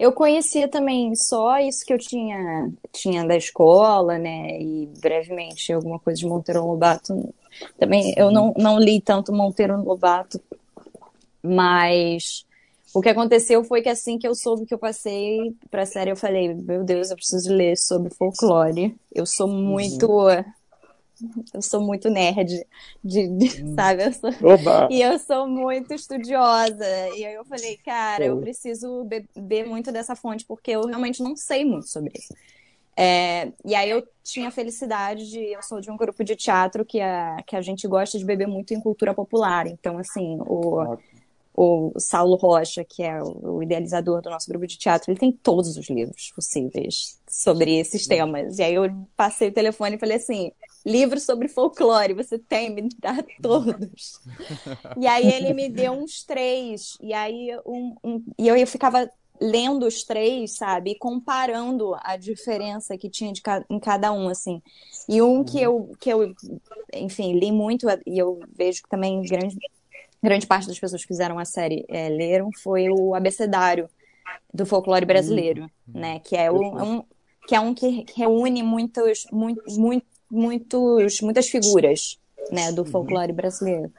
eu 0.00 0.12
conhecia 0.12 0.66
também 0.66 1.14
só 1.14 1.58
isso 1.58 1.84
que 1.84 1.92
eu 1.92 1.98
tinha, 1.98 2.72
tinha 2.90 3.22
da 3.26 3.36
escola, 3.36 4.18
né? 4.18 4.58
E 4.60 4.86
brevemente 4.98 5.72
alguma 5.72 5.98
coisa 5.98 6.20
de 6.20 6.26
Monteiro 6.26 6.66
Lobato. 6.66 7.34
Também 7.78 8.14
eu 8.16 8.30
não, 8.30 8.54
não 8.56 8.78
li 8.78 9.00
tanto 9.00 9.30
Monteiro 9.30 9.76
Lobato, 9.82 10.40
mas 11.42 12.46
o 12.94 13.00
que 13.00 13.08
aconteceu 13.08 13.62
foi 13.64 13.82
que 13.82 13.88
assim 13.88 14.18
que 14.18 14.26
eu 14.26 14.34
soube 14.34 14.66
que 14.66 14.74
eu 14.74 14.78
passei 14.78 15.54
para 15.70 15.82
a 15.82 15.86
série, 15.86 16.10
eu 16.10 16.16
falei: 16.16 16.54
Meu 16.54 16.84
Deus, 16.84 17.10
eu 17.10 17.16
preciso 17.16 17.52
ler 17.52 17.76
sobre 17.76 18.12
folclore. 18.14 18.94
Eu 19.14 19.26
sou 19.26 19.48
muito. 19.48 20.06
Uhum 20.06 20.44
eu 21.52 21.62
sou 21.62 21.80
muito 21.82 22.08
nerd, 22.08 22.66
de, 23.04 23.28
de 23.28 23.62
hum. 23.62 23.74
sabe? 23.74 24.04
Eu 24.04 24.12
sou, 24.12 24.30
e 24.90 25.02
eu 25.02 25.18
sou 25.18 25.46
muito 25.46 25.92
estudiosa. 25.92 26.86
E 27.16 27.24
aí 27.24 27.34
eu 27.34 27.44
falei, 27.44 27.76
cara, 27.78 28.24
eu 28.24 28.38
preciso 28.38 29.04
beber 29.04 29.66
muito 29.66 29.92
dessa 29.92 30.16
fonte, 30.16 30.44
porque 30.44 30.70
eu 30.70 30.86
realmente 30.86 31.22
não 31.22 31.36
sei 31.36 31.64
muito 31.64 31.88
sobre 31.88 32.12
isso. 32.16 32.34
É, 32.96 33.52
e 33.64 33.74
aí 33.74 33.88
eu 33.88 34.06
tinha 34.22 34.48
a 34.48 34.50
felicidade 34.50 35.30
de. 35.30 35.38
Eu 35.38 35.62
sou 35.62 35.80
de 35.80 35.90
um 35.90 35.96
grupo 35.96 36.22
de 36.22 36.36
teatro 36.36 36.84
que 36.84 37.00
a, 37.00 37.36
que 37.46 37.56
a 37.56 37.62
gente 37.62 37.86
gosta 37.88 38.18
de 38.18 38.24
beber 38.24 38.46
muito 38.46 38.74
em 38.74 38.80
cultura 38.80 39.14
popular. 39.14 39.66
Então, 39.66 39.96
assim, 39.96 40.38
o, 40.40 40.98
o 41.54 41.92
Saulo 41.98 42.36
Rocha, 42.36 42.84
que 42.84 43.02
é 43.02 43.20
o 43.22 43.62
idealizador 43.62 44.22
do 44.22 44.30
nosso 44.30 44.48
grupo 44.48 44.66
de 44.66 44.78
teatro, 44.78 45.10
ele 45.10 45.18
tem 45.18 45.32
todos 45.32 45.76
os 45.76 45.90
livros 45.90 46.32
possíveis 46.34 47.18
sobre 47.28 47.78
esses 47.78 48.06
temas. 48.06 48.58
E 48.58 48.62
aí 48.62 48.74
eu 48.74 48.84
passei 49.16 49.48
o 49.48 49.52
telefone 49.52 49.96
e 49.96 49.98
falei 49.98 50.16
assim: 50.16 50.52
livros 50.86 51.24
sobre 51.24 51.48
folclore, 51.48 52.14
você 52.14 52.38
tem, 52.38 52.70
me 52.70 52.88
dá 52.98 53.18
todos. 53.42 54.20
e 54.98 55.06
aí 55.06 55.32
ele 55.32 55.52
me 55.52 55.68
deu 55.68 55.92
uns 55.92 56.22
três, 56.24 56.96
e 57.00 57.12
aí 57.12 57.50
um, 57.66 57.94
um, 58.02 58.24
e 58.38 58.48
eu, 58.48 58.56
eu 58.56 58.66
ficava 58.66 59.10
lendo 59.40 59.86
os 59.86 60.04
três, 60.04 60.56
sabe, 60.56 60.90
e 60.90 60.98
comparando 60.98 61.96
a 62.02 62.16
diferença 62.16 62.98
que 62.98 63.08
tinha 63.08 63.32
de, 63.32 63.40
em 63.70 63.80
cada 63.80 64.12
um, 64.12 64.28
assim. 64.28 64.62
E 65.08 65.22
um 65.22 65.42
que 65.42 65.60
eu, 65.60 65.90
que 65.98 66.10
eu, 66.10 66.34
enfim, 66.92 67.38
li 67.38 67.50
muito, 67.50 67.86
e 68.06 68.18
eu 68.18 68.38
vejo 68.54 68.82
que 68.82 68.88
também 68.88 69.22
grande, 69.22 69.56
grande 70.22 70.46
parte 70.46 70.68
das 70.68 70.78
pessoas 70.78 71.02
que 71.02 71.08
fizeram 71.08 71.38
a 71.38 71.44
série 71.44 71.84
é, 71.88 72.08
leram, 72.08 72.50
foi 72.62 72.88
o 72.90 73.14
abecedário 73.14 73.88
do 74.52 74.66
folclore 74.66 75.04
brasileiro, 75.04 75.62
uhum. 75.62 76.00
né, 76.00 76.20
que 76.20 76.36
é 76.36 76.50
um, 76.50 77.04
que 77.46 77.54
é 77.54 77.60
um 77.60 77.74
que 77.74 78.04
reúne 78.16 78.62
muitos, 78.62 79.26
muito, 79.32 79.62
muito 79.68 80.06
muitos, 80.30 81.20
muitas 81.20 81.48
figuras 81.48 82.18
né, 82.50 82.70
do 82.70 82.84
folclore 82.84 83.32
brasileiro. 83.32 83.92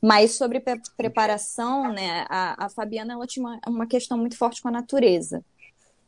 Mas 0.00 0.32
sobre 0.32 0.60
pre 0.60 0.80
preparação, 0.96 1.92
né, 1.92 2.24
a, 2.28 2.66
a 2.66 2.68
Fabiana 2.68 3.14
ela 3.14 3.26
tinha 3.26 3.44
uma, 3.44 3.60
uma 3.66 3.86
questão 3.86 4.16
muito 4.16 4.36
forte 4.36 4.62
com 4.62 4.68
a 4.68 4.72
natureza. 4.72 5.44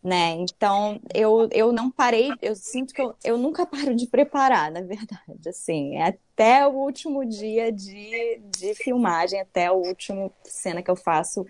Né? 0.05 0.33
Então, 0.33 1.01
eu, 1.15 1.49
eu 1.51 1.73
não 1.73 1.91
parei, 1.91 2.31
eu 2.43 2.55
sinto 2.55 2.93
que 2.93 3.01
eu, 3.01 3.15
eu 3.25 3.39
nunca 3.39 3.65
paro 3.67 3.97
de 3.97 4.07
preparar, 4.07 4.71
na 4.71 4.83
verdade, 4.83 5.49
assim, 5.49 5.97
até 5.97 6.67
o 6.69 6.73
último 6.73 7.25
dia 7.25 7.73
de, 7.73 8.39
de 8.59 8.75
filmagem, 8.75 9.41
até 9.41 9.67
a 9.67 9.73
última 9.73 10.31
cena 10.45 10.83
que 10.83 10.91
eu 10.91 10.97
faço, 10.97 11.47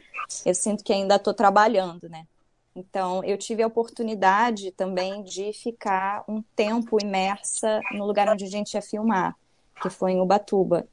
eu 0.47 0.55
sinto 0.55 0.85
que 0.85 0.93
ainda 0.93 1.17
estou 1.17 1.35
trabalhando, 1.35 2.09
né? 2.09 2.29
Então, 2.77 3.25
eu 3.25 3.37
tive 3.37 3.63
a 3.63 3.67
oportunidade 3.67 4.71
também 4.71 5.25
de 5.25 5.53
ficar 5.53 6.25
um 6.29 6.41
tempo 6.55 7.01
imersa 7.03 7.81
no 7.93 8.07
lugar 8.07 8.29
onde 8.29 8.45
a 8.45 8.49
gente 8.49 8.75
ia 8.75 8.83
filmar, 8.83 9.37
que 9.83 9.91
foi 9.91 10.13
em 10.13 10.21
Ubatuba. 10.21 10.87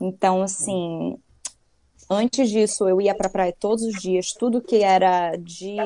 Então, 0.00 0.42
assim, 0.42 1.18
antes 2.08 2.50
disso, 2.50 2.88
eu 2.88 3.00
ia 3.00 3.14
para 3.14 3.26
a 3.26 3.30
praia 3.30 3.56
todos 3.58 3.84
os 3.84 4.00
dias, 4.00 4.32
tudo 4.32 4.60
que 4.60 4.82
era 4.82 5.36
de, 5.36 5.76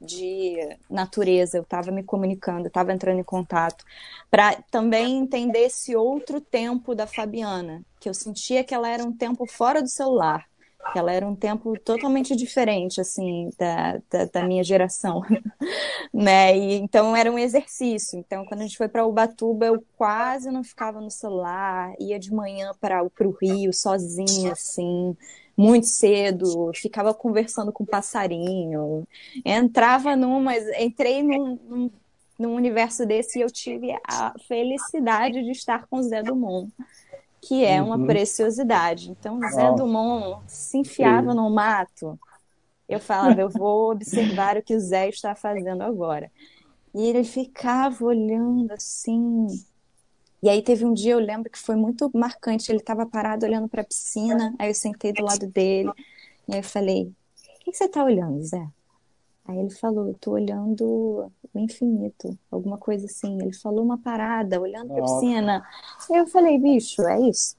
de 0.00 0.76
natureza, 0.88 1.58
eu 1.58 1.62
estava 1.62 1.90
me 1.90 2.02
comunicando, 2.02 2.68
estava 2.68 2.92
entrando 2.92 3.20
em 3.20 3.24
contato, 3.24 3.84
para 4.30 4.56
também 4.70 5.18
entender 5.18 5.60
esse 5.60 5.96
outro 5.96 6.40
tempo 6.40 6.94
da 6.94 7.06
Fabiana, 7.06 7.82
que 7.98 8.08
eu 8.08 8.14
sentia 8.14 8.64
que 8.64 8.74
ela 8.74 8.88
era 8.88 9.04
um 9.04 9.12
tempo 9.12 9.46
fora 9.46 9.82
do 9.82 9.88
celular 9.88 10.50
ela 10.94 11.12
era 11.12 11.26
um 11.26 11.36
tempo 11.36 11.78
totalmente 11.78 12.34
diferente, 12.34 13.00
assim, 13.00 13.50
da, 13.58 14.00
da, 14.10 14.24
da 14.24 14.46
minha 14.46 14.64
geração, 14.64 15.22
né? 16.12 16.56
E, 16.56 16.74
então 16.76 17.14
era 17.14 17.30
um 17.30 17.38
exercício. 17.38 18.18
Então, 18.18 18.44
quando 18.44 18.60
a 18.60 18.64
gente 18.64 18.76
foi 18.76 18.88
para 18.88 19.06
Ubatuba, 19.06 19.66
eu 19.66 19.84
quase 19.96 20.50
não 20.50 20.64
ficava 20.64 21.00
no 21.00 21.10
celular, 21.10 21.92
ia 21.98 22.18
de 22.18 22.32
manhã 22.32 22.72
para 22.80 23.04
o 23.04 23.36
Rio 23.40 23.72
sozinha, 23.72 24.52
assim, 24.52 25.16
muito 25.60 25.86
cedo, 25.86 26.70
ficava 26.74 27.12
conversando 27.12 27.72
com 27.72 27.84
o 27.84 27.86
passarinho, 27.86 29.06
entrava 29.44 30.16
numa, 30.16 30.56
entrei 30.78 31.22
num, 31.22 31.58
num 31.68 31.90
num 32.40 32.54
universo 32.54 33.04
desse 33.04 33.38
e 33.38 33.42
eu 33.42 33.50
tive 33.50 33.94
a 34.08 34.32
felicidade 34.48 35.42
de 35.42 35.50
estar 35.50 35.86
com 35.86 36.02
Zé 36.02 36.22
Dumont, 36.22 36.72
que 37.38 37.66
é 37.66 37.82
uma 37.82 37.98
uhum. 37.98 38.06
preciosidade. 38.06 39.10
Então, 39.10 39.38
Zé. 39.50 39.72
Dumont 39.74 40.42
se 40.46 40.78
enfiava 40.78 41.34
no 41.34 41.50
mato. 41.50 42.18
Eu 42.88 42.98
falava, 42.98 43.42
eu 43.42 43.50
vou 43.50 43.92
observar 43.92 44.56
o 44.56 44.62
que 44.62 44.74
o 44.74 44.80
Zé 44.80 45.10
está 45.10 45.34
fazendo 45.34 45.82
agora. 45.82 46.32
E 46.94 47.06
ele 47.06 47.24
ficava 47.24 48.04
olhando 48.04 48.72
assim. 48.72 49.46
E 50.42 50.48
aí 50.48 50.62
teve 50.62 50.84
um 50.84 50.94
dia, 50.94 51.12
eu 51.12 51.18
lembro 51.18 51.50
que 51.50 51.58
foi 51.58 51.76
muito 51.76 52.10
marcante. 52.14 52.70
Ele 52.70 52.78
estava 52.78 53.04
parado 53.06 53.44
olhando 53.44 53.68
para 53.68 53.82
a 53.82 53.84
piscina. 53.84 54.54
Aí 54.58 54.70
eu 54.70 54.74
sentei 54.74 55.12
do 55.12 55.22
lado 55.24 55.46
dele. 55.46 55.90
E 56.48 56.52
aí 56.54 56.60
eu 56.60 56.64
falei: 56.64 57.12
O 57.60 57.64
que 57.64 57.72
você 57.72 57.84
está 57.84 58.02
olhando, 58.02 58.42
Zé? 58.42 58.66
Aí 59.50 59.58
ele 59.58 59.70
falou, 59.70 60.06
eu 60.06 60.14
tô 60.14 60.32
olhando 60.32 61.30
o 61.52 61.58
infinito, 61.58 62.38
alguma 62.50 62.78
coisa 62.78 63.06
assim. 63.06 63.36
Ele 63.40 63.52
falou 63.52 63.84
uma 63.84 63.98
parada, 63.98 64.60
olhando 64.60 64.88
para 64.88 65.00
a 65.00 65.04
piscina. 65.04 65.66
Eu 66.08 66.26
falei, 66.28 66.56
bicho, 66.58 67.02
é 67.02 67.28
isso. 67.28 67.56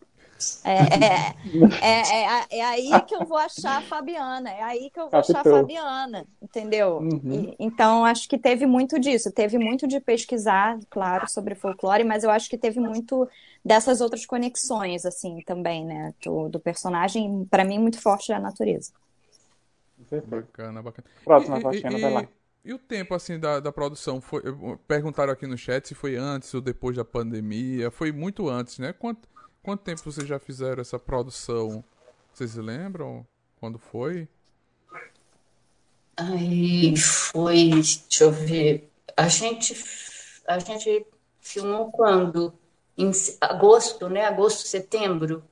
É, 0.63 0.73
é, 0.73 1.35
é, 1.81 2.01
é, 2.01 2.59
é, 2.59 2.65
aí 2.65 3.01
que 3.05 3.15
eu 3.15 3.25
vou 3.25 3.37
achar 3.37 3.77
a 3.77 3.81
Fabiana, 3.81 4.49
é 4.49 4.61
aí 4.61 4.89
que 4.89 4.99
eu 4.99 5.09
vou 5.09 5.19
achar 5.19 5.41
a 5.41 5.43
Fabiana, 5.43 6.25
entendeu? 6.41 6.97
Uhum. 6.97 7.31
E, 7.33 7.55
então, 7.59 8.05
acho 8.05 8.27
que 8.27 8.37
teve 8.37 8.65
muito 8.65 8.99
disso. 8.99 9.31
Teve 9.31 9.57
muito 9.57 9.87
de 9.87 9.99
pesquisar, 9.99 10.79
claro, 10.89 11.29
sobre 11.29 11.55
folclore, 11.55 12.03
mas 12.03 12.23
eu 12.23 12.29
acho 12.29 12.49
que 12.49 12.57
teve 12.57 12.79
muito 12.79 13.27
dessas 13.63 14.01
outras 14.01 14.25
conexões, 14.25 15.05
assim, 15.05 15.41
também, 15.45 15.85
né? 15.85 16.13
Do, 16.23 16.49
do 16.49 16.59
personagem, 16.59 17.45
para 17.49 17.63
mim, 17.63 17.79
muito 17.79 17.99
forte 17.99 18.31
é 18.31 18.35
a 18.35 18.39
natureza. 18.39 18.91
Bacana, 20.27 20.81
bacana. 20.81 21.07
Próxima, 21.23 21.59
e, 21.59 21.61
Faxina, 21.61 21.99
vai 21.99 22.11
lá. 22.11 22.27
E 22.63 22.73
o 22.73 22.79
tempo, 22.79 23.13
assim, 23.13 23.39
da, 23.39 23.59
da 23.59 23.71
produção? 23.71 24.21
Foi, 24.21 24.41
perguntaram 24.87 25.33
aqui 25.33 25.47
no 25.47 25.57
chat 25.57 25.87
se 25.87 25.95
foi 25.95 26.15
antes 26.15 26.53
ou 26.53 26.61
depois 26.61 26.95
da 26.95 27.03
pandemia. 27.03 27.89
Foi 27.89 28.11
muito 28.11 28.47
antes, 28.49 28.77
né? 28.77 28.93
Quanto, 28.93 29.27
quanto 29.63 29.81
tempo 29.81 30.01
vocês 30.03 30.27
já 30.27 30.39
fizeram 30.39 30.81
essa 30.81 30.99
produção? 30.99 31.83
Vocês 32.33 32.55
lembram 32.55 33.25
quando 33.59 33.77
foi? 33.77 34.27
Aí 36.17 36.95
foi, 36.97 37.69
deixa 37.69 38.23
eu 38.23 38.31
ver. 38.31 38.89
A 39.15 39.27
gente, 39.27 39.75
a 40.47 40.59
gente 40.59 41.05
filmou 41.39 41.91
quando? 41.91 42.53
Em 42.97 43.11
agosto, 43.39 44.09
né? 44.09 44.25
Agosto, 44.25 44.67
setembro. 44.67 45.43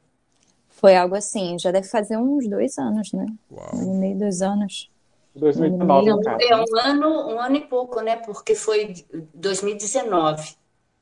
Foi 0.70 0.96
algo 0.96 1.16
assim, 1.16 1.58
já 1.60 1.72
deve 1.72 1.88
fazer 1.88 2.18
uns 2.18 2.48
dois 2.48 2.78
anos, 2.78 3.12
né? 3.12 3.26
Uau. 3.52 3.76
Um 3.76 4.00
meio, 4.00 4.18
dois 4.18 4.42
anos. 4.42 4.90
2019, 5.36 6.14
um 6.14 6.22
É 6.40 6.56
um 6.56 6.78
ano, 6.80 7.28
um 7.30 7.40
ano 7.40 7.56
e 7.56 7.62
pouco, 7.62 8.02
né? 8.02 8.18
Porque 8.18 8.56
foi 8.56 8.94
2019. 9.34 10.56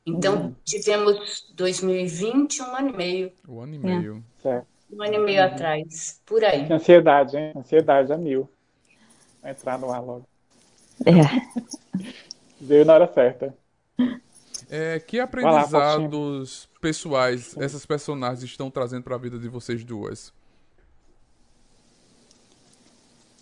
Então, 0.07 0.35
uhum. 0.35 0.55
tivemos 0.63 1.45
2020, 1.53 2.61
um 2.61 2.75
ano 2.77 2.89
e 2.89 2.95
meio. 2.95 3.31
Um 3.45 3.59
ano 3.59 3.75
e 3.75 3.79
meio. 3.79 4.23
É. 4.45 4.63
Um 4.89 5.03
ano 5.03 5.13
e 5.15 5.19
meio 5.19 5.41
uhum. 5.41 5.47
atrás, 5.47 6.21
por 6.25 6.45
aí. 6.45 6.65
Que 6.65 6.73
ansiedade, 6.73 7.35
hein? 7.35 7.51
Ansiedade 7.53 8.13
a 8.13 8.17
mil. 8.17 8.49
Vai 9.41 9.51
entrar 9.51 9.77
no 9.77 9.91
ar 9.91 10.01
logo. 10.01 10.25
É. 11.05 11.11
Veio 12.61 12.85
na 12.85 12.93
hora 12.93 13.13
certa. 13.13 13.53
É, 14.69 14.97
que 14.99 15.19
aprendizados 15.19 16.69
lá, 16.69 16.79
pessoais 16.79 17.55
essas 17.57 17.85
personagens 17.85 18.43
estão 18.43 18.71
trazendo 18.71 19.03
para 19.03 19.15
a 19.15 19.19
vida 19.19 19.37
de 19.37 19.49
vocês 19.49 19.83
duas? 19.83 20.33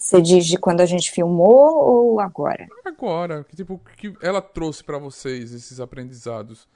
Você 0.05 0.21
diz 0.21 0.45
de 0.45 0.55
quando 0.55 0.81
a 0.81 0.85
gente 0.85 1.09
filmou 1.09 1.79
ou 1.83 2.19
agora? 2.19 2.67
Agora. 2.85 3.43
Que 3.43 3.55
tipo 3.55 3.81
que 3.97 4.13
ela 4.21 4.39
trouxe 4.39 4.83
para 4.83 4.99
vocês 4.99 5.51
esses 5.51 5.79
aprendizados? 5.79 6.67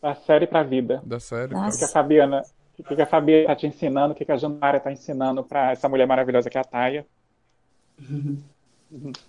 Da 0.00 0.14
série 0.14 0.46
para 0.46 0.60
a 0.60 0.62
vida. 0.62 1.02
Da 1.04 1.20
série. 1.20 1.54
O 1.54 1.70
que 1.70 1.84
a 1.84 1.88
Fabiana, 1.88 2.42
o 2.78 2.82
que 2.82 3.02
a 3.02 3.04
Fabiana 3.04 3.46
tá 3.48 3.56
te 3.56 3.66
ensinando, 3.66 4.14
o 4.14 4.16
que 4.16 4.32
a 4.32 4.38
Januária 4.38 4.80
tá 4.80 4.90
ensinando 4.90 5.44
para 5.44 5.72
essa 5.72 5.86
mulher 5.86 6.06
maravilhosa 6.06 6.48
que 6.48 6.56
é 6.56 6.62
a 6.62 6.64
Taia. 6.64 7.06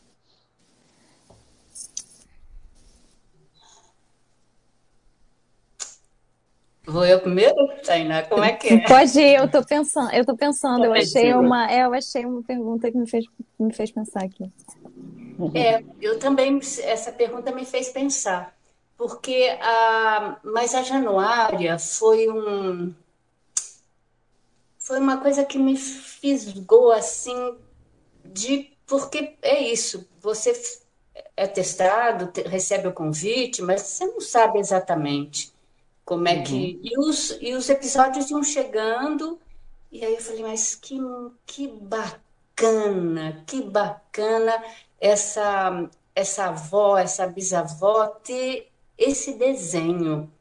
Vou 6.90 7.06
eu 7.06 7.20
primeiro, 7.20 7.56
Tainá? 7.86 8.24
Como 8.24 8.44
é 8.44 8.54
que 8.54 8.70
é? 8.70 8.88
Pode 8.88 9.20
ir, 9.20 9.36
eu 9.36 9.50
tô 9.50 9.64
pensando, 9.64 10.12
eu 10.12 10.26
tô 10.26 10.36
pensando, 10.36 10.86
eu 10.86 10.94
achei 10.94 11.34
uma, 11.34 11.72
é, 11.72 11.86
eu 11.86 11.94
achei 11.94 12.26
uma 12.26 12.42
pergunta 12.42 12.92
que 12.92 12.98
me 12.98 13.08
fez, 13.08 13.26
me 13.60 13.72
fez 13.72 13.92
pensar 13.92 14.24
aqui. 14.24 14.52
É, 15.54 15.84
eu 16.02 16.18
também, 16.20 16.60
essa 16.84 17.12
pergunta 17.12 17.52
me 17.52 17.64
fez 17.64 17.90
pensar, 17.90 18.56
porque 18.98 19.56
a, 19.62 20.38
mas 20.44 20.74
a 20.74 20.82
Januária 20.82 21.78
foi 21.78 22.28
um, 22.28 22.94
foi 24.78 25.00
uma 25.00 25.18
coisa 25.18 25.46
que 25.46 25.60
me 25.60 25.78
fisgou 25.78 26.92
assim, 26.92 27.56
de, 28.26 28.72
porque 28.88 29.36
é 29.44 29.62
isso, 29.62 30.10
você 30.20 30.60
é 31.38 31.46
testado, 31.46 32.32
recebe 32.48 32.88
o 32.88 32.94
convite, 32.94 33.62
mas 33.62 33.82
você 33.82 34.06
não 34.06 34.20
sabe 34.20 34.58
exatamente. 34.58 35.54
Como 36.10 36.28
é 36.28 36.42
que. 36.42 36.56
Uhum. 36.56 36.80
E, 36.82 36.98
os, 36.98 37.38
e 37.40 37.54
os 37.54 37.70
episódios 37.70 38.32
iam 38.32 38.42
chegando, 38.42 39.40
e 39.92 40.04
aí 40.04 40.16
eu 40.16 40.20
falei, 40.20 40.42
mas 40.42 40.74
que, 40.74 41.00
que 41.46 41.68
bacana, 41.68 43.44
que 43.46 43.62
bacana 43.62 44.64
essa, 45.00 45.88
essa 46.16 46.46
avó, 46.46 46.98
essa 46.98 47.28
bisavó 47.28 48.08
ter 48.08 48.72
esse 48.98 49.34
desenho, 49.34 50.34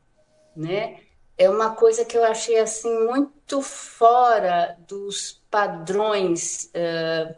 né? 0.57 1.01
É 1.37 1.51
uma 1.51 1.75
coisa 1.75 2.03
que 2.03 2.17
eu 2.17 2.25
achei 2.25 2.59
assim 2.59 3.05
muito 3.05 3.61
fora 3.61 4.75
dos 4.89 5.43
padrões 5.51 6.73
uh, 6.75 7.37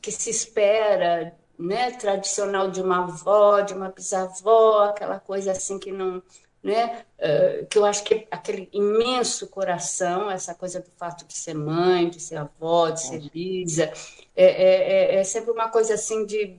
que 0.00 0.12
se 0.12 0.30
espera, 0.30 1.36
né? 1.58 1.90
Tradicional 1.90 2.70
de 2.70 2.80
uma 2.80 3.02
avó, 3.02 3.62
de 3.62 3.74
uma 3.74 3.88
bisavó, 3.88 4.84
aquela 4.84 5.18
coisa 5.18 5.50
assim 5.50 5.76
que 5.76 5.90
não 5.90 6.22
né? 6.62 7.04
Uh, 7.18 7.66
que 7.66 7.78
eu 7.78 7.84
acho 7.84 8.04
que 8.04 8.26
aquele 8.30 8.68
imenso 8.72 9.46
coração, 9.46 10.30
essa 10.30 10.54
coisa 10.54 10.80
do 10.80 10.90
fato 10.90 11.24
de 11.24 11.34
ser 11.34 11.54
mãe, 11.54 12.08
de 12.08 12.20
ser 12.20 12.36
avó, 12.36 12.90
de 12.90 13.02
ser 13.02 13.30
bisa, 13.30 13.92
é, 14.36 14.44
é, 14.44 15.14
é, 15.14 15.14
é 15.16 15.24
sempre 15.24 15.50
uma 15.50 15.68
coisa 15.68 15.94
assim 15.94 16.26
de 16.26 16.56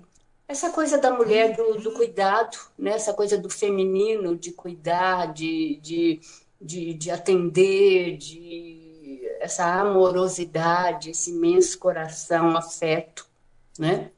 essa 0.48 0.70
coisa 0.70 0.98
da 0.98 1.12
mulher 1.12 1.56
do, 1.56 1.76
do, 1.76 1.94
cuidado, 1.94 2.58
né? 2.78 2.92
essa 2.92 3.14
coisa 3.14 3.38
do 3.38 3.50
feminino, 3.50 4.36
de 4.36 4.52
cuidar, 4.52 5.32
de, 5.32 5.80
de, 5.82 6.20
de, 6.60 6.94
de 6.94 7.10
atender, 7.10 8.18
de 8.18 8.92
essa 9.40 9.66
amorosidade, 9.66 11.12
esse 11.12 11.32
imenso 11.32 11.80
coração, 11.80 12.56
afeto, 12.56 13.26
né? 13.80 14.12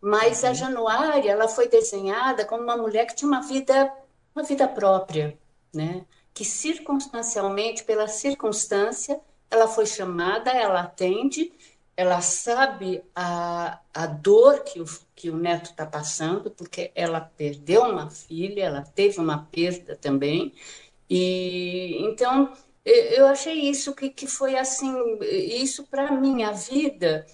Mas 0.00 0.44
a 0.44 0.48
uhum. 0.48 0.54
Januária, 0.54 1.30
ela 1.30 1.48
foi 1.48 1.68
desenhada 1.68 2.44
como 2.44 2.62
uma 2.62 2.76
mulher 2.76 3.06
que 3.06 3.14
tinha 3.16 3.28
uma 3.28 3.42
vida 3.42 3.92
uma 4.36 4.44
vida 4.44 4.68
própria, 4.68 5.36
né? 5.74 6.04
que 6.36 6.44
circunstancialmente, 6.44 7.82
pela 7.82 8.06
circunstância, 8.06 9.18
ela 9.50 9.66
foi 9.66 9.86
chamada, 9.86 10.50
ela 10.50 10.82
atende, 10.82 11.50
ela 11.96 12.20
sabe 12.20 13.02
a, 13.14 13.80
a 13.94 14.06
dor 14.06 14.62
que 14.62 14.78
o, 14.78 14.84
que 15.14 15.30
o 15.30 15.36
neto 15.38 15.70
está 15.70 15.86
passando, 15.86 16.50
porque 16.50 16.92
ela 16.94 17.20
perdeu 17.20 17.84
uma 17.84 18.10
filha, 18.10 18.64
ela 18.64 18.82
teve 18.82 19.18
uma 19.18 19.48
perda 19.50 19.96
também, 19.96 20.52
e 21.08 21.96
então 22.00 22.52
eu 22.84 23.26
achei 23.26 23.54
isso 23.70 23.94
que, 23.94 24.10
que 24.10 24.26
foi 24.26 24.56
assim, 24.58 24.94
isso 25.22 25.86
para 25.86 26.12
minha 26.12 26.52
vida 26.52 27.26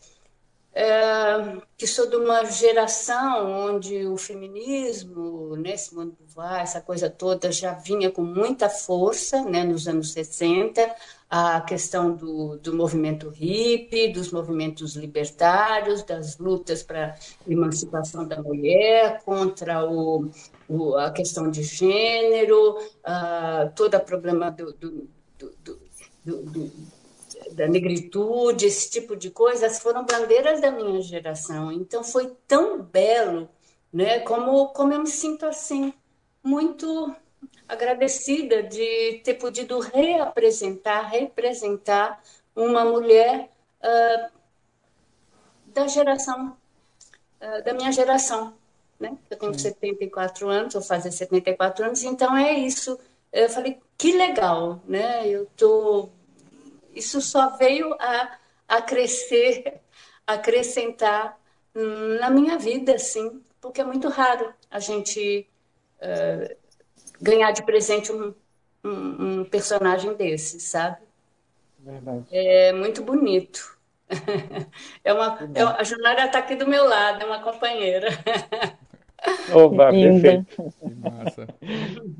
é, 0.74 1.58
que 1.76 1.86
sou 1.86 2.08
de 2.08 2.16
uma 2.16 2.44
geração 2.46 3.74
onde 3.74 4.06
o 4.06 4.16
feminismo, 4.16 5.54
nesse 5.56 5.94
né, 5.94 6.04
mundo 6.04 6.16
vai, 6.34 6.62
essa 6.62 6.80
coisa 6.80 7.10
toda 7.10 7.52
já 7.52 7.74
vinha 7.74 8.10
com 8.10 8.22
muita 8.22 8.70
força, 8.70 9.44
né, 9.44 9.64
nos 9.64 9.86
anos 9.86 10.12
60, 10.12 10.94
a 11.28 11.60
questão 11.60 12.14
do, 12.14 12.56
do 12.56 12.74
movimento 12.74 13.28
hippie, 13.28 14.12
dos 14.12 14.32
movimentos 14.32 14.96
libertários, 14.96 16.02
das 16.04 16.38
lutas 16.38 16.82
para 16.82 17.16
emancipação 17.46 18.26
da 18.26 18.40
mulher, 18.42 19.22
contra 19.24 19.84
o, 19.84 20.30
o, 20.68 20.96
a 20.96 21.10
questão 21.10 21.50
de 21.50 21.62
gênero, 21.62 22.78
uh, 22.78 23.70
todo 23.76 23.94
o 23.94 24.00
problema 24.00 24.50
do, 24.50 24.72
do, 24.72 25.08
do, 25.38 26.42
do 26.44 26.72
da 27.52 27.66
negritude, 27.66 28.66
esse 28.66 28.90
tipo 28.90 29.16
de 29.16 29.30
coisas, 29.30 29.80
foram 29.80 30.04
bandeiras 30.04 30.60
da 30.60 30.70
minha 30.70 31.00
geração. 31.00 31.72
Então 31.72 32.04
foi 32.04 32.34
tão 32.46 32.82
belo, 32.82 33.48
né? 33.92 34.20
Como, 34.20 34.68
como 34.68 34.92
eu 34.92 35.00
me 35.00 35.08
sinto 35.08 35.46
assim, 35.46 35.92
muito 36.42 37.14
agradecida 37.68 38.62
de 38.62 39.20
ter 39.24 39.34
podido 39.34 39.78
reapresentar, 39.78 41.08
representar 41.08 42.22
uma 42.54 42.84
mulher 42.84 43.48
uh, 43.80 44.30
da 45.66 45.86
geração 45.86 46.56
uh, 47.40 47.64
da 47.64 47.72
minha 47.72 47.90
geração. 47.90 48.54
Né? 48.98 49.16
Eu 49.28 49.36
tenho 49.36 49.58
74 49.58 50.48
anos, 50.48 50.74
vou 50.74 50.82
fazer 50.82 51.10
74 51.10 51.84
anos, 51.86 52.04
então 52.04 52.36
é 52.36 52.52
isso. 52.52 52.98
Eu 53.32 53.48
falei, 53.48 53.80
que 53.98 54.12
legal, 54.12 54.80
né? 54.86 55.26
Eu 55.26 55.46
tô... 55.56 56.08
Isso 56.94 57.20
só 57.20 57.56
veio 57.56 57.94
a, 57.94 58.38
a 58.68 58.82
crescer, 58.82 59.80
acrescentar 60.26 61.38
na 62.20 62.30
minha 62.30 62.58
vida, 62.58 62.94
assim, 62.94 63.40
porque 63.60 63.80
é 63.80 63.84
muito 63.84 64.08
raro 64.08 64.52
a 64.70 64.78
gente 64.78 65.46
uh, 66.00 66.56
ganhar 67.20 67.52
de 67.52 67.62
presente 67.62 68.12
um, 68.12 68.34
um, 68.84 69.40
um 69.40 69.44
personagem 69.44 70.14
desse, 70.14 70.60
sabe? 70.60 70.98
Verdade. 71.78 72.26
É 72.30 72.72
muito 72.72 73.02
bonito. 73.02 73.78
É 75.04 75.12
uma, 75.12 75.38
é, 75.54 75.62
a 75.62 75.82
Junara 75.82 76.26
está 76.26 76.38
aqui 76.38 76.54
do 76.54 76.66
meu 76.66 76.84
lado, 76.84 77.22
é 77.22 77.26
uma 77.26 77.40
companheira. 77.40 78.08
Oba, 79.52 79.90
linda. 79.90 80.46
Que 80.48 80.94
massa. 80.94 81.48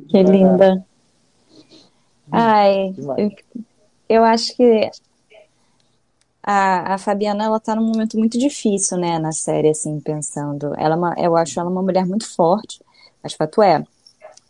Que 0.09 0.23
linda. 0.23 0.85
Ai, 2.31 2.95
eu, 3.19 3.31
eu, 4.17 4.25
acho 4.25 4.57
que 4.57 4.91
a, 6.43 6.95
a 6.95 6.99
Fabiana 6.99 7.45
ela 7.45 7.61
tá 7.61 7.75
num 7.75 7.87
momento 7.87 8.19
muito 8.19 8.39
difícil, 8.39 8.99
né, 8.99 9.19
na 9.19 9.33
série, 9.33 9.69
assim, 9.69 10.01
pensando. 10.01 10.75
Ela 10.79 10.95
é 10.95 10.99
uma, 10.99 11.15
eu 11.19 11.37
acho 11.37 11.59
ela 11.59 11.71
uma 11.71 11.83
mulher 11.83 12.07
muito 12.07 12.33
forte, 12.35 12.81
mas 13.23 13.35
fato 13.35 13.63
é, 13.63 13.85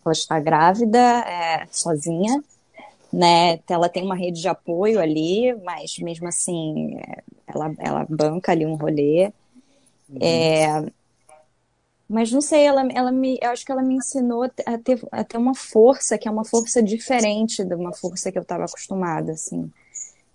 ela 0.05 0.13
está 0.13 0.41
grávida, 0.41 0.99
é, 0.99 1.67
sozinha, 1.71 2.43
né? 3.13 3.61
Ela 3.69 3.89
tem 3.89 4.03
uma 4.05 4.15
rede 4.15 4.41
de 4.41 4.49
apoio 4.49 5.01
ali, 5.01 5.55
mas 5.63 5.99
mesmo 5.99 6.27
assim, 6.27 6.97
é, 6.97 7.23
ela, 7.47 7.75
ela 7.79 8.07
banca 8.09 8.53
ali 8.53 8.65
um 8.65 8.75
rolê. 8.75 9.33
Uhum. 10.09 10.19
É, 10.21 10.87
mas 12.13 12.31
não 12.31 12.41
sei, 12.41 12.65
ela, 12.65 12.87
ela 12.95 13.11
me, 13.11 13.39
eu 13.43 13.51
acho 13.51 13.65
que 13.65 13.73
ela 13.73 13.83
me 13.83 13.95
ensinou 13.95 14.43
a 14.43 14.49
ter, 14.79 15.01
a 15.11 15.25
ter 15.25 15.37
uma 15.39 15.55
força 15.55 16.19
que 16.19 16.29
é 16.29 16.31
uma 16.31 16.45
força 16.45 16.83
diferente 16.83 17.65
de 17.65 17.75
uma 17.75 17.93
força 17.93 18.31
que 18.31 18.39
eu 18.39 18.43
estava 18.43 18.65
acostumada, 18.65 19.33
assim 19.33 19.71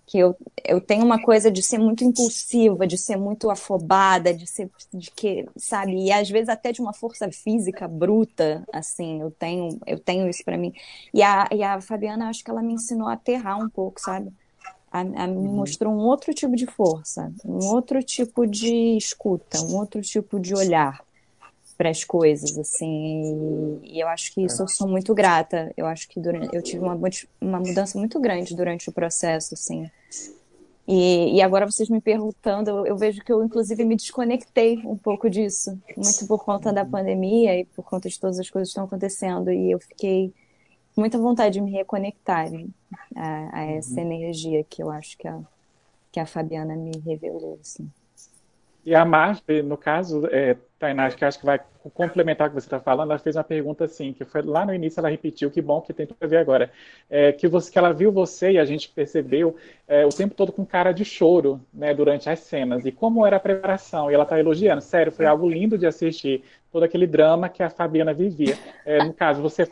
que 0.08 0.18
eu, 0.18 0.34
eu 0.64 0.80
tenho 0.80 1.04
uma 1.04 1.20
coisa 1.20 1.50
de 1.50 1.62
ser 1.62 1.76
muito 1.76 2.02
impulsiva, 2.02 2.86
de 2.86 2.96
ser 2.96 3.16
muito 3.18 3.50
afobada, 3.50 4.32
de 4.32 4.46
ser 4.46 4.70
de 4.92 5.10
que, 5.10 5.46
sabe, 5.54 6.02
e 6.02 6.10
às 6.10 6.30
vezes 6.30 6.48
até 6.48 6.72
de 6.72 6.80
uma 6.80 6.94
força 6.94 7.30
física 7.30 7.86
bruta, 7.86 8.64
assim, 8.72 9.20
eu 9.20 9.30
tenho, 9.30 9.78
eu 9.86 9.98
tenho 9.98 10.26
isso 10.26 10.42
para 10.42 10.56
mim. 10.56 10.72
E 11.12 11.22
a, 11.22 11.46
e 11.52 11.62
a 11.62 11.78
Fabiana, 11.82 12.30
acho 12.30 12.42
que 12.42 12.50
ela 12.50 12.62
me 12.62 12.72
ensinou 12.72 13.06
a 13.06 13.12
aterrar 13.12 13.62
um 13.62 13.68
pouco, 13.68 14.00
sabe? 14.00 14.32
A, 14.90 15.00
a 15.00 15.26
me 15.26 15.36
uhum. 15.36 15.56
mostrou 15.56 15.92
um 15.92 15.98
outro 15.98 16.32
tipo 16.32 16.56
de 16.56 16.64
força, 16.64 17.30
um 17.44 17.66
outro 17.66 18.02
tipo 18.02 18.46
de 18.46 18.96
escuta, 18.96 19.60
um 19.60 19.76
outro 19.76 20.00
tipo 20.00 20.40
de 20.40 20.54
olhar 20.54 21.06
para 21.78 21.90
as 21.90 22.02
coisas, 22.02 22.58
assim, 22.58 23.80
e, 23.84 24.00
eu 24.00 24.08
acho 24.08 24.34
que 24.34 24.42
isso 24.44 24.60
eu 24.60 24.66
sou 24.66 24.88
muito 24.88 25.14
grata. 25.14 25.72
Eu 25.76 25.86
acho 25.86 26.08
que 26.08 26.18
durante, 26.18 26.52
eu 26.54 26.60
tive 26.60 26.82
uma, 26.82 26.98
uma 27.40 27.60
mudança 27.60 27.96
muito 27.96 28.18
grande 28.18 28.56
durante 28.56 28.88
o 28.90 28.92
processo, 28.92 29.54
assim. 29.54 29.88
E, 30.88 31.36
e 31.36 31.40
agora 31.40 31.70
vocês 31.70 31.88
me 31.88 32.00
perguntando, 32.00 32.70
eu, 32.70 32.86
eu, 32.86 32.96
vejo 32.96 33.22
que 33.22 33.30
eu 33.30 33.44
inclusive 33.44 33.84
me 33.84 33.94
desconectei 33.94 34.78
um 34.84 34.96
pouco 34.96 35.30
disso, 35.30 35.78
muito 35.96 36.26
por 36.26 36.42
conta 36.44 36.72
da 36.72 36.84
pandemia 36.84 37.60
e 37.60 37.64
por 37.64 37.84
conta 37.84 38.08
de 38.08 38.18
todas 38.18 38.40
as 38.40 38.50
coisas 38.50 38.68
que 38.68 38.72
estão 38.72 38.84
acontecendo, 38.84 39.52
e 39.52 39.70
eu 39.70 39.78
fiquei 39.78 40.32
com 40.94 41.02
muita 41.02 41.16
vontade 41.18 41.54
de 41.54 41.60
me 41.60 41.70
reconectar 41.70 42.50
né, 42.50 42.66
a, 43.14 43.60
a, 43.60 43.64
essa 43.66 44.00
uhum. 44.00 44.12
energia 44.12 44.64
que 44.64 44.82
eu 44.82 44.90
acho 44.90 45.16
que 45.16 45.28
a, 45.28 45.38
que 46.10 46.18
a 46.18 46.26
Fabiana 46.26 46.74
me 46.74 46.90
revelou, 47.06 47.56
assim. 47.60 47.88
E 48.88 48.94
a 48.94 49.04
Marta, 49.04 49.62
no 49.62 49.76
caso, 49.76 50.26
é, 50.32 50.56
Tainá, 50.78 51.10
que 51.10 51.22
acho 51.22 51.38
que 51.38 51.44
vai 51.44 51.60
complementar 51.92 52.46
o 52.46 52.50
que 52.50 52.54
você 52.58 52.66
está 52.66 52.80
falando, 52.80 53.10
ela 53.10 53.18
fez 53.18 53.36
uma 53.36 53.44
pergunta 53.44 53.84
assim, 53.84 54.14
que 54.14 54.24
foi 54.24 54.40
lá 54.40 54.64
no 54.64 54.74
início, 54.74 54.98
ela 54.98 55.10
repetiu, 55.10 55.50
que 55.50 55.60
bom 55.60 55.82
que 55.82 55.92
tem 55.92 56.06
tudo 56.06 56.16
a 56.22 56.26
ver 56.26 56.38
agora, 56.38 56.72
é, 57.10 57.30
que, 57.32 57.46
você, 57.46 57.70
que 57.70 57.78
ela 57.78 57.92
viu 57.92 58.10
você 58.10 58.52
e 58.52 58.58
a 58.58 58.64
gente 58.64 58.88
percebeu 58.88 59.56
é, 59.86 60.06
o 60.06 60.08
tempo 60.08 60.34
todo 60.34 60.52
com 60.52 60.64
cara 60.64 60.92
de 60.92 61.04
choro, 61.04 61.60
né, 61.70 61.92
durante 61.92 62.30
as 62.30 62.38
cenas, 62.38 62.86
e 62.86 62.90
como 62.90 63.26
era 63.26 63.36
a 63.36 63.40
preparação, 63.40 64.10
e 64.10 64.14
ela 64.14 64.22
está 64.22 64.38
elogiando, 64.40 64.80
sério, 64.80 65.12
foi 65.12 65.26
algo 65.26 65.46
lindo 65.46 65.76
de 65.76 65.86
assistir, 65.86 66.42
todo 66.70 66.82
aquele 66.82 67.06
drama 67.06 67.48
que 67.48 67.62
a 67.62 67.70
Fabiana 67.70 68.12
vivia. 68.12 68.56
É, 68.84 69.02
no 69.04 69.12
caso, 69.12 69.40
você, 69.40 69.66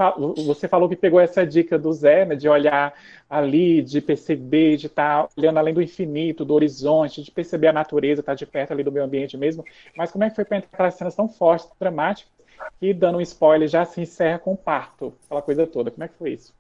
você 0.47 0.67
falou 0.67 0.89
que 0.89 0.97
pegou 0.97 1.21
essa 1.21 1.47
dica 1.47 1.79
do 1.79 1.93
Zé, 1.93 2.25
né, 2.25 2.35
de 2.35 2.49
olhar 2.49 2.95
ali, 3.29 3.83
de 3.83 4.01
perceber, 4.01 4.77
de 4.77 4.87
estar 4.87 5.25
tá 5.25 5.29
olhando 5.37 5.59
além 5.59 5.75
do 5.75 5.83
infinito, 5.83 6.45
do 6.45 6.55
horizonte, 6.55 7.23
de 7.23 7.31
perceber 7.31 7.69
a 7.69 7.73
natureza, 7.73 8.21
estar 8.21 8.33
tá 8.33 8.37
de 8.37 8.47
perto 8.47 8.73
ali 8.73 8.83
do 8.83 8.93
meio 8.93 9.05
ambiente 9.05 9.37
mesmo. 9.37 9.65
Mas 9.97 10.11
como 10.11 10.25
é 10.25 10.31
que 10.31 10.37
foi 10.37 10.45
para 10.45 10.59
entrar 10.59 10.71
aquelas 10.73 10.95
cenas 10.95 11.15
tão 11.15 11.29
fortes, 11.29 11.69
dramáticas, 11.79 12.33
que 12.81 12.95
dando 12.95 13.19
um 13.19 13.21
spoiler 13.21 13.69
já 13.69 13.85
se 13.85 14.01
encerra 14.01 14.39
com 14.39 14.53
o 14.53 14.57
parto, 14.57 15.13
aquela 15.27 15.43
coisa 15.43 15.67
toda? 15.67 15.91
Como 15.91 16.05
é 16.05 16.09
que 16.09 16.15
foi 16.15 16.33
isso? 16.33 16.55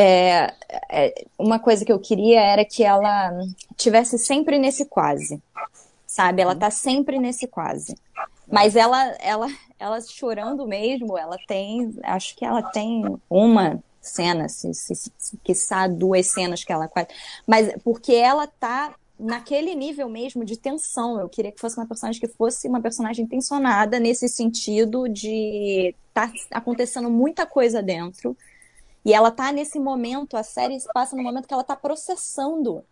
É, 0.00 0.54
é, 0.88 1.24
uma 1.36 1.58
coisa 1.58 1.84
que 1.84 1.92
eu 1.92 1.98
queria 1.98 2.40
era 2.40 2.64
que 2.64 2.84
ela 2.84 3.32
tivesse 3.76 4.16
sempre 4.16 4.56
nesse 4.56 4.84
quase, 4.84 5.42
sabe? 6.18 6.42
Ela 6.42 6.56
tá 6.56 6.68
sempre 6.68 7.16
nesse 7.16 7.46
quase. 7.46 7.96
Mas 8.50 8.74
ela, 8.74 9.04
ela, 9.20 9.46
ela 9.78 10.00
chorando 10.00 10.66
mesmo, 10.66 11.16
ela 11.16 11.36
tem, 11.46 11.94
acho 12.02 12.34
que 12.34 12.44
ela 12.44 12.60
tem 12.60 13.04
uma 13.30 13.80
cena, 14.00 14.48
se, 14.48 14.74
se, 14.74 14.94
se 14.96 15.36
quiçá 15.44 15.86
duas 15.86 16.26
cenas 16.26 16.64
que 16.64 16.72
ela 16.72 16.88
quase. 16.88 17.06
Mas 17.46 17.72
porque 17.84 18.14
ela 18.14 18.48
tá 18.48 18.96
naquele 19.16 19.76
nível 19.76 20.08
mesmo 20.08 20.44
de 20.44 20.56
tensão. 20.56 21.20
Eu 21.20 21.28
queria 21.28 21.52
que 21.52 21.60
fosse 21.60 21.76
uma 21.76 21.86
personagem 21.86 22.20
que 22.20 22.28
fosse 22.28 22.66
uma 22.66 22.80
personagem 22.80 23.24
tensionada 23.24 24.00
nesse 24.00 24.28
sentido 24.28 25.08
de 25.08 25.94
tá 26.12 26.32
acontecendo 26.50 27.08
muita 27.08 27.46
coisa 27.46 27.80
dentro. 27.80 28.36
E 29.04 29.14
ela 29.14 29.30
tá 29.30 29.52
nesse 29.52 29.78
momento, 29.78 30.36
a 30.36 30.42
série 30.42 30.78
passa 30.92 31.14
no 31.14 31.22
momento 31.22 31.46
que 31.46 31.54
ela 31.54 31.62
tá 31.62 31.76
processando 31.76 32.84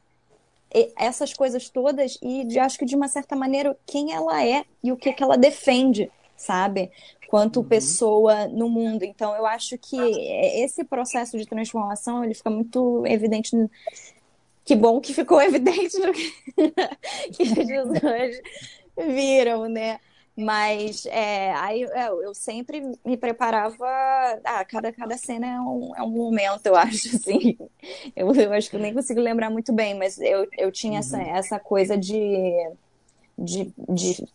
essas 0.96 1.32
coisas 1.32 1.68
todas 1.68 2.18
e 2.22 2.44
de, 2.44 2.58
acho 2.58 2.78
que 2.78 2.84
de 2.84 2.94
uma 2.94 3.08
certa 3.08 3.34
maneira 3.34 3.76
quem 3.86 4.12
ela 4.12 4.44
é 4.44 4.64
e 4.82 4.92
o 4.92 4.96
que, 4.96 5.12
que 5.12 5.22
ela 5.22 5.36
defende, 5.36 6.10
sabe? 6.36 6.90
Quanto 7.28 7.60
uhum. 7.60 7.68
pessoa 7.68 8.46
no 8.48 8.68
mundo. 8.68 9.02
Então 9.04 9.34
eu 9.34 9.46
acho 9.46 9.78
que 9.78 9.96
esse 9.98 10.84
processo 10.84 11.38
de 11.38 11.46
transformação 11.46 12.22
ele 12.22 12.34
fica 12.34 12.50
muito 12.50 13.04
evidente. 13.06 13.56
No... 13.56 13.70
Que 14.64 14.74
bom 14.74 15.00
que 15.00 15.14
ficou 15.14 15.40
evidente 15.42 15.98
no 15.98 16.12
que, 16.12 16.32
que 17.32 17.42
as 17.42 17.52
pessoas 17.52 18.40
viram, 19.14 19.68
né? 19.68 19.98
Mas 20.37 21.07
é, 21.07 21.53
aí 21.55 21.84
é, 21.84 22.09
eu 22.09 22.34
sempre 22.34 22.82
me 23.05 23.16
preparava. 23.16 23.87
Ah, 24.45 24.64
cada, 24.66 24.93
cada 24.93 25.16
cena 25.16 25.47
é 25.47 25.61
um, 25.61 25.97
é 25.97 26.03
um 26.03 26.11
momento, 26.11 26.66
eu 26.66 26.76
acho, 26.76 27.16
assim. 27.16 27.57
Eu, 28.14 28.34
eu 28.34 28.53
acho 28.53 28.68
que 28.68 28.76
eu 28.76 28.80
nem 28.80 28.93
consigo 28.93 29.20
lembrar 29.20 29.49
muito 29.49 29.72
bem, 29.72 29.95
mas 29.95 30.18
eu, 30.20 30.47
eu 30.59 30.70
tinha 30.70 30.95
uhum. 30.95 30.99
essa, 30.99 31.22
essa 31.22 31.59
coisa 31.59 31.97
de, 31.97 32.53
de, 33.39 33.72
de 33.89 34.28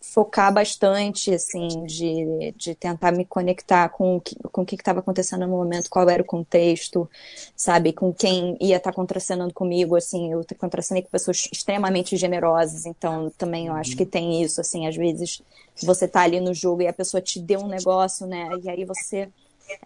focar 0.00 0.52
bastante, 0.52 1.32
assim, 1.32 1.84
de, 1.84 2.54
de 2.56 2.74
tentar 2.74 3.12
me 3.12 3.24
conectar 3.24 3.88
com 3.90 4.16
o 4.16 4.20
que 4.20 4.34
com 4.50 4.62
o 4.62 4.66
que 4.66 4.74
estava 4.74 5.00
acontecendo 5.00 5.46
no 5.46 5.56
momento, 5.56 5.90
qual 5.90 6.08
era 6.08 6.22
o 6.22 6.24
contexto, 6.24 7.08
sabe, 7.54 7.92
com 7.92 8.12
quem 8.12 8.56
ia 8.60 8.78
estar 8.78 8.90
tá 8.90 8.96
contracenando 8.96 9.52
comigo, 9.52 9.96
assim, 9.96 10.32
eu 10.32 10.44
contracenei 10.58 11.02
com 11.02 11.10
pessoas 11.10 11.48
extremamente 11.52 12.16
generosas, 12.16 12.86
então 12.86 13.30
também 13.36 13.66
eu 13.66 13.74
acho 13.74 13.96
que 13.96 14.06
tem 14.06 14.42
isso, 14.42 14.60
assim, 14.60 14.86
às 14.86 14.96
vezes 14.96 15.42
você 15.82 16.08
tá 16.08 16.22
ali 16.22 16.40
no 16.40 16.54
jogo 16.54 16.82
e 16.82 16.88
a 16.88 16.92
pessoa 16.92 17.20
te 17.20 17.38
deu 17.38 17.60
um 17.60 17.68
negócio, 17.68 18.26
né, 18.26 18.48
e 18.62 18.70
aí 18.70 18.84
você, 18.84 19.28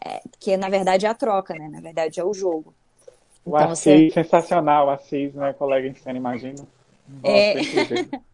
é, 0.05 0.23
que 0.39 0.57
na 0.57 0.69
verdade 0.69 1.07
é 1.07 1.09
a 1.09 1.15
troca, 1.15 1.55
né, 1.55 1.69
na 1.69 1.81
verdade 1.81 2.21
é 2.21 2.25
o 2.25 2.33
jogo. 2.33 2.73
O 3.45 3.57
então, 3.57 3.73
Assis, 3.73 4.13
você... 4.13 4.23
sensacional, 4.23 4.89
Assis, 4.89 5.35
né, 5.35 5.53
colega 5.53 5.89
em 5.89 5.95
cena, 5.95 6.17
imagina. 6.17 6.65
É... 7.23 7.55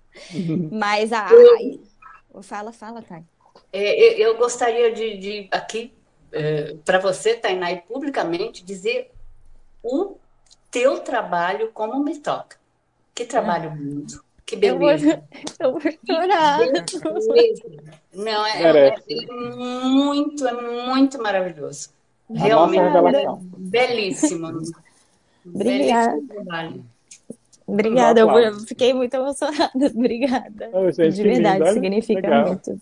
Mas 0.71 1.13
a. 1.13 1.29
Eu... 1.31 2.43
Fala, 2.43 2.73
fala, 2.73 3.03
Thay. 3.03 3.25
É, 3.73 4.21
eu 4.21 4.37
gostaria 4.37 4.93
de, 4.93 5.17
de 5.19 5.49
aqui, 5.51 5.93
é, 6.33 6.77
para 6.85 6.99
você, 6.99 7.35
Tainá, 7.35 7.71
e 7.73 7.81
publicamente, 7.81 8.65
dizer 8.65 9.11
o 9.83 10.17
teu 10.71 11.01
trabalho 11.01 11.71
como 11.73 12.03
me 12.03 12.19
toca. 12.19 12.57
Que 13.15 13.25
trabalho. 13.25 13.73
Ah. 13.73 14.31
Que 14.47 14.57
beleza. 14.57 15.23
Eu 15.61 15.73
vou, 15.73 15.81
eu 15.85 15.93
vou 15.93 15.93
chorar. 16.05 16.59
Não, 18.13 18.47
é, 18.47 18.89
é, 18.89 18.97
muito, 19.33 20.47
é 20.47 20.85
muito 20.85 21.23
maravilhoso. 21.23 21.91
Realmente. 22.29 22.81
Belíssimo. 23.59 24.49
Obrigada. 25.47 26.13
Belíssimo 26.13 26.29
trabalho. 26.29 26.85
Obrigada, 27.73 28.21
eu 28.21 28.61
fiquei 28.61 28.93
muito 28.93 29.15
emocionada. 29.15 29.71
Obrigada. 29.95 30.71
Oh, 30.73 30.91
gente, 30.91 31.15
de 31.15 31.23
verdade, 31.23 31.59
lindo, 31.59 31.73
significa 31.73 32.21
legal. 32.21 32.47
muito. 32.47 32.81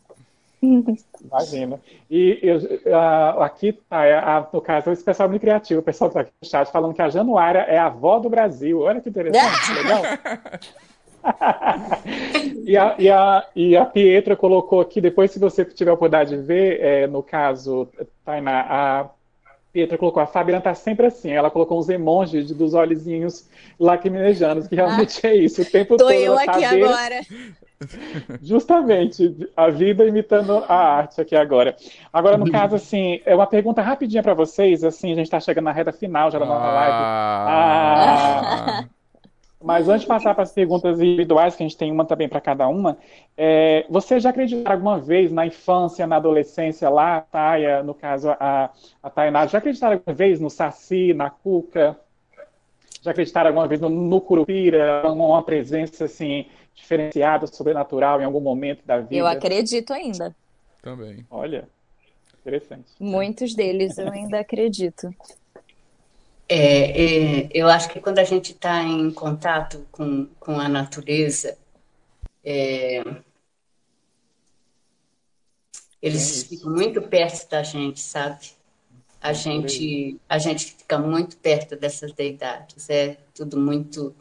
Imagina. 1.24 1.80
E 2.10 2.38
eu, 2.42 2.58
a, 2.96 3.44
aqui 3.46 3.72
tá, 3.72 4.48
no 4.52 4.60
caso, 4.60 4.90
esse 4.90 5.04
pessoal 5.04 5.28
é 5.28 5.30
muito 5.30 5.42
criativo, 5.42 5.80
o 5.80 5.84
pessoal 5.84 6.10
que 6.10 6.18
está 6.18 6.20
aqui 6.22 6.32
no 6.42 6.48
chat 6.48 6.72
falando 6.72 6.94
que 6.94 7.02
a 7.02 7.08
Januária 7.08 7.60
é 7.60 7.78
a 7.78 7.86
avó 7.86 8.18
do 8.18 8.28
Brasil. 8.28 8.80
Olha 8.80 9.00
que 9.00 9.08
interessante, 9.08 9.72
legal. 9.74 10.02
e, 12.64 12.76
a, 12.76 12.96
e, 12.98 13.10
a, 13.10 13.46
e 13.54 13.76
a 13.76 13.84
Pietra 13.84 14.36
colocou 14.36 14.80
aqui, 14.80 15.00
depois 15.00 15.30
se 15.30 15.38
você 15.38 15.64
tiver 15.64 15.90
a 15.90 15.94
oportunidade 15.94 16.36
de 16.36 16.42
ver, 16.42 16.80
é, 16.80 17.06
no 17.06 17.22
caso, 17.22 17.88
Tainá, 18.24 18.66
a 18.68 19.10
Pietra 19.72 19.98
colocou, 19.98 20.22
a 20.22 20.26
Fabiana 20.26 20.60
tá 20.60 20.74
sempre 20.74 21.06
assim, 21.06 21.30
ela 21.30 21.50
colocou 21.50 21.78
uns 21.78 21.88
emojis 21.88 22.50
dos 22.50 22.72
olhozinhos 22.74 23.48
lacrimejanos, 23.78 24.66
que 24.66 24.74
realmente 24.74 25.26
ah, 25.26 25.30
é 25.30 25.36
isso, 25.36 25.62
o 25.62 25.64
tempo 25.64 25.96
tô 25.96 26.04
todo. 26.04 26.14
Tô 26.14 26.14
eu 26.14 26.38
aqui 26.38 26.64
agora. 26.64 27.20
Justamente, 28.42 29.36
a 29.56 29.68
vida 29.68 30.04
imitando 30.04 30.64
a 30.68 30.74
arte 30.74 31.20
aqui 31.20 31.36
agora. 31.36 31.76
Agora, 32.12 32.36
no 32.36 32.50
caso, 32.50 32.74
assim, 32.74 33.20
é 33.24 33.34
uma 33.34 33.46
pergunta 33.46 33.80
rapidinha 33.80 34.22
para 34.22 34.34
vocês, 34.34 34.82
assim, 34.82 35.12
a 35.12 35.14
gente 35.14 35.26
está 35.26 35.38
chegando 35.38 35.66
na 35.66 35.72
reta 35.72 35.92
final 35.92 36.30
já 36.30 36.38
da 36.38 36.46
nossa 36.46 36.66
live. 36.66 36.92
Ah. 36.92 38.84
Mas 39.62 39.88
antes 39.88 40.02
de 40.02 40.06
passar 40.06 40.34
para 40.34 40.44
as 40.44 40.52
perguntas 40.52 41.00
individuais, 41.00 41.56
que 41.56 41.62
a 41.64 41.66
gente 41.66 41.76
tem 41.76 41.90
uma 41.90 42.04
também 42.04 42.28
para 42.28 42.40
cada 42.40 42.68
uma, 42.68 42.96
é, 43.36 43.84
você 43.90 44.20
já 44.20 44.30
acreditou 44.30 44.72
alguma 44.72 45.00
vez 45.00 45.32
na 45.32 45.46
infância, 45.46 46.06
na 46.06 46.16
adolescência 46.16 46.88
lá, 46.88 47.16
a 47.16 47.20
Taia, 47.22 47.82
no 47.82 47.92
caso 47.92 48.30
a, 48.30 48.70
a 49.02 49.10
Tainá, 49.10 49.46
já 49.46 49.58
acreditaram 49.58 49.94
alguma 49.94 50.14
vez 50.14 50.38
no 50.38 50.48
Saci, 50.48 51.12
na 51.12 51.28
Cuca? 51.28 51.98
Já 53.02 53.10
acreditaram 53.10 53.48
alguma 53.48 53.66
vez 53.66 53.80
no, 53.80 53.88
no 53.88 54.20
Curupira, 54.20 55.02
uma 55.10 55.42
presença 55.42 56.04
assim 56.04 56.46
diferenciada, 56.72 57.46
sobrenatural 57.48 58.20
em 58.20 58.24
algum 58.24 58.40
momento 58.40 58.86
da 58.86 58.98
vida? 59.00 59.16
Eu 59.16 59.26
acredito 59.26 59.92
ainda. 59.92 60.34
Também. 60.80 61.26
Olha, 61.28 61.68
interessante. 62.40 62.86
Muitos 63.00 63.54
deles 63.54 63.98
eu 63.98 64.08
ainda 64.08 64.38
acredito. 64.38 65.12
É, 66.48 67.42
é, 67.44 67.48
eu 67.52 67.68
acho 67.68 67.90
que 67.90 68.00
quando 68.00 68.18
a 68.18 68.24
gente 68.24 68.52
está 68.52 68.82
em 68.82 69.10
contato 69.10 69.86
com, 69.92 70.26
com 70.40 70.58
a 70.58 70.68
natureza, 70.68 71.58
é, 72.42 73.02
eles 76.00 76.44
é 76.44 76.48
ficam 76.48 76.72
muito 76.72 77.02
perto 77.02 77.50
da 77.50 77.62
gente, 77.62 78.00
sabe? 78.00 78.56
A 79.20 79.32
gente, 79.32 80.18
a 80.28 80.38
gente 80.38 80.66
fica 80.66 80.96
muito 80.96 81.36
perto 81.36 81.76
dessas 81.76 82.12
deidades. 82.12 82.88
É 82.88 83.18
tudo 83.34 83.58
muito, 83.58 84.14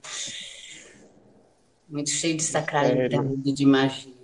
muito 1.87 2.09
cheio 2.09 2.35
de 2.35 2.43
sacralidade, 2.43 3.53
de 3.53 3.65
magia. 3.65 4.16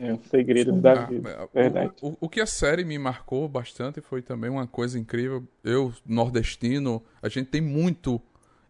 É 0.00 0.12
um 0.12 0.22
segredo 0.22 0.72
da 0.72 0.92
ah, 0.92 1.06
vida. 1.06 1.48
Verdade. 1.52 1.92
O, 2.00 2.16
o, 2.20 2.28
que 2.28 2.40
a 2.40 2.46
série 2.46 2.84
me 2.84 2.98
marcou 2.98 3.48
bastante 3.48 4.00
foi 4.00 4.22
também 4.22 4.50
uma 4.50 4.66
coisa 4.66 4.98
incrível. 4.98 5.42
Eu, 5.62 5.92
nordestino, 6.06 7.02
a 7.22 7.28
gente 7.28 7.48
tem 7.48 7.60
muito 7.60 8.20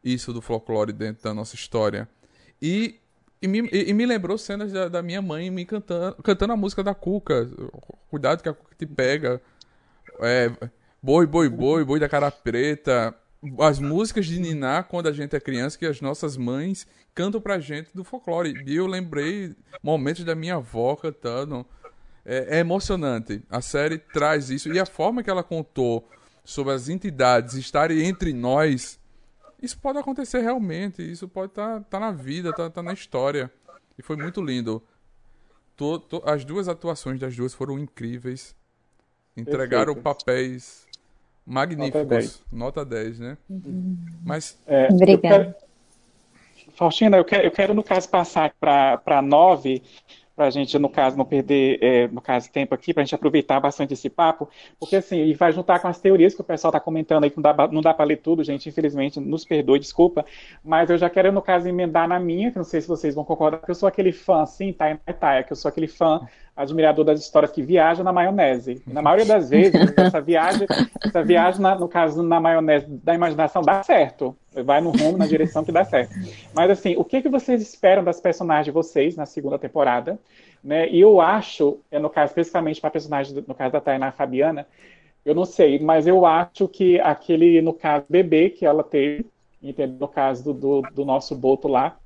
isso 0.02 0.32
do 0.32 0.40
folclore 0.40 0.92
dentro 0.92 1.24
da 1.24 1.34
nossa 1.34 1.54
história. 1.54 2.08
E, 2.60 3.00
e, 3.42 3.48
me, 3.48 3.68
e 3.72 3.92
me 3.92 4.06
lembrou 4.06 4.38
cenas 4.38 4.72
da, 4.72 4.88
da, 4.88 5.02
minha 5.02 5.20
mãe 5.20 5.50
me 5.50 5.64
cantando, 5.64 6.16
cantando 6.22 6.52
a 6.52 6.56
música 6.56 6.82
da 6.82 6.94
Cuca. 6.94 7.48
Cuidado 8.10 8.42
que 8.42 8.48
a 8.48 8.54
Cuca 8.54 8.74
te 8.76 8.86
pega. 8.86 9.40
É, 10.20 10.50
boi, 11.02 11.26
boi, 11.26 11.48
boi, 11.48 11.84
boi 11.84 11.98
da 11.98 12.08
cara 12.08 12.30
preta 12.30 13.14
as 13.58 13.78
músicas 13.78 14.26
de 14.26 14.38
Niná 14.40 14.82
quando 14.82 15.08
a 15.08 15.12
gente 15.12 15.36
é 15.36 15.40
criança 15.40 15.78
que 15.78 15.86
as 15.86 16.00
nossas 16.00 16.36
mães 16.36 16.86
cantam 17.14 17.40
pra 17.40 17.58
gente 17.58 17.90
do 17.94 18.04
folclore. 18.04 18.62
E 18.66 18.76
eu 18.76 18.86
lembrei 18.86 19.54
momentos 19.82 20.24
da 20.24 20.34
minha 20.34 20.56
avó 20.56 20.96
cantando. 20.96 21.66
É, 22.24 22.56
é, 22.56 22.60
emocionante. 22.60 23.42
A 23.50 23.60
série 23.60 23.98
traz 23.98 24.48
isso. 24.48 24.72
E 24.72 24.80
a 24.80 24.86
forma 24.86 25.22
que 25.22 25.28
ela 25.28 25.42
contou 25.42 26.08
sobre 26.42 26.72
as 26.72 26.88
entidades 26.88 27.54
estarem 27.54 28.02
entre 28.02 28.32
nós, 28.32 28.98
isso 29.60 29.78
pode 29.78 29.98
acontecer 29.98 30.40
realmente. 30.40 31.02
Isso 31.02 31.28
pode 31.28 31.52
estar 31.52 31.80
tá, 31.80 31.86
tá 31.90 32.00
na 32.00 32.12
vida, 32.12 32.52
tá, 32.52 32.70
tá, 32.70 32.82
na 32.82 32.94
história. 32.94 33.52
E 33.98 34.02
foi 34.02 34.16
muito 34.16 34.42
lindo. 34.42 34.82
Tô, 35.76 35.98
tô, 35.98 36.22
as 36.24 36.44
duas 36.44 36.66
atuações 36.66 37.20
das 37.20 37.36
duas 37.36 37.52
foram 37.52 37.78
incríveis. 37.78 38.56
Entregaram 39.36 39.94
Perfeito. 39.94 40.02
papéis 40.02 40.86
magníficos. 41.46 42.02
Nota 42.02 42.04
10, 42.04 42.44
Nota 42.52 42.84
10 42.84 43.18
né? 43.20 43.38
Uhum. 43.48 43.96
Mas. 44.24 44.58
É, 44.66 44.88
Obrigada. 44.90 45.36
Eu 45.36 45.44
quero... 45.44 45.64
Faustina, 46.74 47.16
eu 47.16 47.24
quero, 47.24 47.44
eu 47.44 47.50
quero, 47.50 47.74
no 47.74 47.84
caso, 47.84 48.08
passar 48.08 48.52
para 48.60 49.22
9 49.22 49.82
para 50.34 50.46
a 50.46 50.50
gente, 50.50 50.76
no 50.78 50.88
caso, 50.88 51.16
não 51.16 51.24
perder, 51.24 51.78
é, 51.80 52.08
no 52.08 52.20
caso, 52.20 52.50
tempo 52.50 52.74
aqui, 52.74 52.92
para 52.92 53.02
a 53.02 53.04
gente 53.04 53.14
aproveitar 53.14 53.60
bastante 53.60 53.94
esse 53.94 54.10
papo, 54.10 54.48
porque 54.80 54.96
assim, 54.96 55.18
e 55.18 55.34
vai 55.34 55.52
juntar 55.52 55.78
com 55.78 55.86
as 55.86 56.00
teorias 56.00 56.34
que 56.34 56.40
o 56.40 56.44
pessoal 56.44 56.70
está 56.70 56.80
comentando 56.80 57.22
aí, 57.22 57.30
que 57.30 57.36
não 57.36 57.42
dá, 57.42 57.68
não 57.68 57.80
dá 57.80 57.94
para 57.94 58.04
ler 58.04 58.16
tudo, 58.16 58.42
gente, 58.42 58.68
infelizmente, 58.68 59.20
nos 59.20 59.44
perdoe, 59.44 59.78
desculpa, 59.78 60.24
mas 60.64 60.90
eu 60.90 60.98
já 60.98 61.08
quero, 61.08 61.30
no 61.30 61.40
caso, 61.40 61.68
emendar 61.68 62.08
na 62.08 62.18
minha, 62.18 62.50
que 62.50 62.56
não 62.56 62.64
sei 62.64 62.80
se 62.80 62.88
vocês 62.88 63.14
vão 63.14 63.24
concordar, 63.24 63.58
que 63.58 63.70
eu 63.70 63.74
sou 63.76 63.88
aquele 63.88 64.10
fã, 64.10 64.42
assim, 64.42 64.72
tá, 64.72 64.96
tá, 65.20 65.42
que 65.44 65.52
eu 65.52 65.56
sou 65.56 65.68
aquele 65.68 65.86
fã 65.86 66.26
admirador 66.56 67.04
das 67.04 67.20
histórias 67.20 67.50
que 67.50 67.62
viajam 67.62 68.04
na 68.04 68.12
maionese. 68.12 68.80
Na 68.86 69.02
maioria 69.02 69.26
das 69.26 69.50
vezes, 69.50 69.74
essa 69.96 70.20
viagem, 70.20 70.66
essa 71.04 71.22
viagem 71.22 71.60
na, 71.60 71.74
no 71.74 71.88
caso, 71.88 72.22
na 72.22 72.40
maionese 72.40 72.86
da 72.88 73.14
imaginação, 73.14 73.62
dá 73.62 73.82
certo. 73.82 74.36
Vai 74.64 74.80
no 74.80 74.90
rumo, 74.90 75.18
na 75.18 75.26
direção 75.26 75.64
que 75.64 75.72
dá 75.72 75.84
certo. 75.84 76.14
Mas, 76.54 76.70
assim, 76.70 76.94
o 76.96 77.04
que, 77.04 77.22
que 77.22 77.28
vocês 77.28 77.60
esperam 77.60 78.04
das 78.04 78.20
personagens 78.20 78.66
de 78.66 78.70
vocês 78.70 79.16
na 79.16 79.26
segunda 79.26 79.58
temporada? 79.58 80.18
Né? 80.62 80.88
E 80.88 81.00
eu 81.00 81.20
acho, 81.20 81.78
é, 81.90 81.98
no 81.98 82.08
caso, 82.08 82.30
especificamente 82.30 82.80
para 82.80 82.88
a 82.88 82.92
personagem, 82.92 83.44
no 83.46 83.54
caso 83.54 83.72
da 83.72 83.80
Tainá 83.80 84.12
Fabiana, 84.12 84.66
eu 85.24 85.34
não 85.34 85.44
sei, 85.44 85.78
mas 85.78 86.06
eu 86.06 86.24
acho 86.24 86.68
que 86.68 87.00
aquele, 87.00 87.60
no 87.62 87.72
caso, 87.72 88.04
bebê 88.08 88.50
que 88.50 88.64
ela 88.64 88.84
teve, 88.84 89.26
no 89.98 90.06
caso 90.06 90.44
do, 90.44 90.52
do, 90.52 90.82
do 90.92 91.04
nosso 91.04 91.34
Boto 91.34 91.66
lá, 91.66 91.96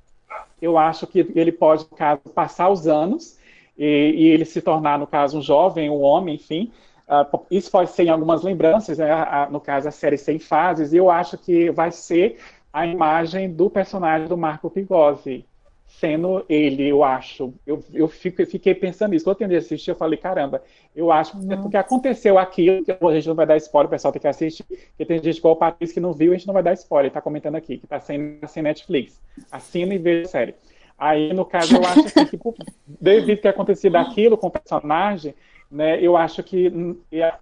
eu 0.61 0.77
acho 0.77 1.05
que 1.05 1.19
ele 1.35 1.51
pode, 1.51 1.85
no 1.89 1.97
caso, 1.97 2.21
passar 2.33 2.69
os 2.69 2.87
anos 2.87 3.38
e, 3.79 4.13
e 4.17 4.27
ele 4.27 4.43
se 4.43 4.61
tornar, 4.61 4.99
no 4.99 5.07
caso, 5.07 5.39
um 5.39 5.41
jovem, 5.41 5.89
um 5.89 6.01
homem, 6.01 6.35
enfim. 6.35 6.69
Uh, 7.07 7.45
isso 7.49 7.71
pode 7.71 7.89
ser 7.91 8.03
em 8.03 8.09
algumas 8.09 8.43
lembranças, 8.43 8.97
né? 8.97 9.09
a, 9.09 9.47
no 9.49 9.59
caso, 9.59 9.87
a 9.87 9.91
série 9.91 10.17
sem 10.17 10.37
fases, 10.37 10.93
e 10.93 10.97
eu 10.97 11.09
acho 11.09 11.37
que 11.37 11.71
vai 11.71 11.89
ser 11.91 12.37
a 12.71 12.85
imagem 12.85 13.51
do 13.51 13.69
personagem 13.69 14.27
do 14.27 14.37
Marco 14.37 14.69
Pigozzi, 14.69 15.43
sendo 15.87 16.45
ele, 16.47 16.87
eu 16.87 17.03
acho. 17.03 17.51
Eu, 17.65 17.83
eu 17.91 18.07
fico, 18.07 18.45
fiquei 18.45 18.75
pensando 18.75 19.11
nisso. 19.11 19.25
Quando 19.25 19.51
eu 19.51 19.57
assistir, 19.57 19.89
eu 19.89 19.95
falei, 19.95 20.17
caramba, 20.19 20.61
eu 20.95 21.11
acho 21.11 21.39
que 21.39 21.57
porque 21.57 21.77
aconteceu 21.77 22.37
aquilo, 22.37 22.85
que 22.85 22.91
a 22.91 23.13
gente 23.15 23.27
não 23.27 23.33
vai 23.33 23.47
dar 23.47 23.57
spoiler, 23.57 23.87
o 23.87 23.89
pessoal 23.89 24.11
tem 24.11 24.21
que 24.21 24.27
assistir, 24.27 24.63
porque 24.63 25.05
tem 25.05 25.23
gente 25.23 25.37
igual 25.37 25.55
o 25.55 25.57
Patrícia 25.57 25.95
que 25.95 25.99
não 25.99 26.13
viu, 26.13 26.31
a 26.31 26.35
gente 26.35 26.45
não 26.45 26.53
vai 26.53 26.61
dar 26.61 26.73
spoiler, 26.73 27.07
ele 27.07 27.13
tá 27.13 27.21
comentando 27.21 27.55
aqui, 27.55 27.77
que 27.77 27.87
tá 27.87 27.99
sem, 27.99 28.39
sem 28.47 28.61
Netflix. 28.61 29.19
Assina 29.51 29.95
e 29.95 29.97
veja 29.97 30.27
a 30.27 30.29
série. 30.29 30.55
Aí, 30.99 31.31
no 31.31 31.45
caso, 31.45 31.77
eu 31.77 31.85
acho 31.85 32.03
que, 32.13 32.25
tipo, 32.25 32.53
devido 32.85 33.39
ter 33.39 33.47
acontecido 33.47 33.95
aquilo 33.95 34.37
com 34.37 34.47
o 34.47 34.51
personagem, 34.51 35.33
né, 35.71 35.97
eu 36.01 36.17
acho 36.17 36.43
que 36.43 36.71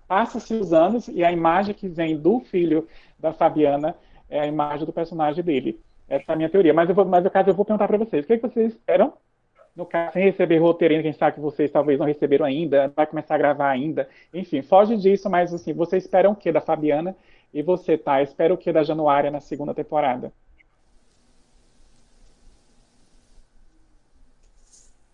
passa-se 0.07 0.53
os 0.53 0.73
anos 0.73 1.07
e 1.07 1.23
a 1.23 1.31
imagem 1.31 1.73
que 1.73 1.87
vem 1.87 2.15
do 2.15 2.39
filho 2.39 2.87
da 3.17 3.33
Fabiana 3.33 3.95
é 4.29 4.41
a 4.41 4.45
imagem 4.45 4.85
do 4.85 4.93
personagem 4.93 5.43
dele. 5.43 5.79
Essa 6.07 6.31
é 6.31 6.33
a 6.33 6.35
minha 6.35 6.49
teoria. 6.49 6.73
Mas, 6.73 6.87
eu 6.87 6.93
vou, 6.93 7.05
mas 7.05 7.23
no 7.23 7.31
caso, 7.31 7.49
eu 7.49 7.53
vou 7.55 7.65
perguntar 7.65 7.87
para 7.87 7.97
vocês. 7.97 8.23
O 8.23 8.27
que, 8.27 8.33
é 8.33 8.37
que 8.37 8.47
vocês 8.47 8.73
esperam? 8.73 9.13
No 9.75 9.85
caso, 9.85 10.13
sem 10.13 10.23
receber 10.23 10.57
roteiro, 10.57 11.01
quem 11.01 11.13
sabe 11.13 11.35
que 11.35 11.41
vocês 11.41 11.71
talvez 11.71 11.99
não 11.99 12.05
receberam 12.05 12.45
ainda, 12.45 12.91
vai 12.95 13.05
começar 13.05 13.35
a 13.35 13.37
gravar 13.37 13.69
ainda. 13.69 14.07
Enfim, 14.33 14.61
foge 14.61 14.97
disso, 14.97 15.29
mas 15.29 15.53
assim, 15.53 15.73
vocês 15.73 16.03
esperam 16.03 16.31
o 16.31 16.35
que 16.35 16.51
da 16.51 16.61
Fabiana? 16.61 17.15
E 17.53 17.61
você, 17.61 17.97
tá? 17.97 18.21
Espera 18.21 18.53
o 18.53 18.57
que 18.57 18.71
da 18.71 18.83
Januária 18.83 19.31
na 19.31 19.39
segunda 19.39 19.73
temporada? 19.73 20.31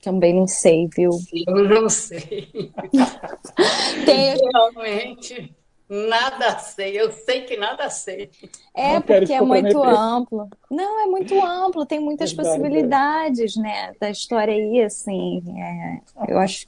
Também 0.04 0.34
não 0.34 0.46
sei, 0.46 0.90
viu? 0.94 1.12
Eu 1.48 1.64
não 1.64 1.90
sei. 1.90 2.50
Tem... 4.06 4.36
Realmente, 4.52 5.56
nada 5.88 6.60
sei. 6.60 7.00
Eu 7.00 7.10
sei 7.10 7.44
que 7.44 7.56
nada 7.56 7.90
sei. 7.90 8.30
É, 8.76 9.00
porque 9.00 9.32
é 9.32 9.40
muito 9.40 9.82
amplo. 9.82 10.50
Não, 10.70 11.02
é 11.02 11.06
muito 11.06 11.34
amplo, 11.42 11.86
tem 11.86 12.02
muitas 12.02 12.34
possibilidades, 12.34 13.56
né, 13.56 13.94
da 13.98 14.10
história 14.10 14.54
aí, 14.54 14.82
assim. 14.82 15.42
É, 15.58 16.02
eu 16.28 16.38
acho. 16.38 16.68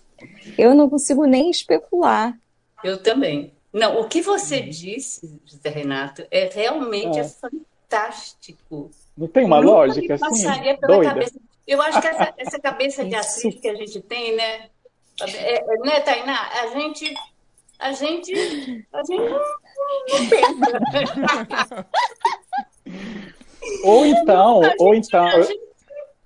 Eu 0.57 0.73
não 0.73 0.89
consigo 0.89 1.25
nem 1.25 1.49
especular. 1.49 2.39
Eu 2.81 3.03
também. 3.03 3.51
Não, 3.73 3.99
o 3.99 4.07
que 4.07 4.21
você 4.21 4.61
disse, 4.61 5.41
José 5.43 5.67
Renato, 5.67 6.25
é 6.31 6.49
realmente 6.53 7.19
é. 7.19 7.25
fantástico. 7.25 8.89
Não 9.17 9.27
tem 9.27 9.43
uma 9.43 9.59
Nunca 9.59 9.71
lógica 9.73 10.07
me 10.07 10.13
assim? 10.13 10.43
passaria 10.45 10.77
pela 10.77 10.95
doida. 10.95 11.09
cabeça 11.09 11.37
eu 11.67 11.81
acho 11.81 12.01
que 12.01 12.07
essa, 12.07 12.33
essa 12.37 12.59
cabeça 12.59 13.03
de 13.03 13.15
atriz 13.15 13.59
que 13.59 13.67
a 13.67 13.75
gente 13.75 14.01
tem, 14.01 14.35
né? 14.35 14.69
É, 15.21 15.55
é, 15.55 15.77
né, 15.79 15.99
Tainá? 16.01 16.49
A 16.61 16.67
gente. 16.67 17.13
A 17.79 17.91
gente. 17.91 18.33
A 18.93 19.03
gente 19.03 19.21
não, 19.21 19.39
não 20.09 20.29
pensa. 20.29 21.87
ou 23.83 24.05
então, 24.05 24.63
gente, 24.63 24.75
ou 24.79 24.95
então. 24.95 25.29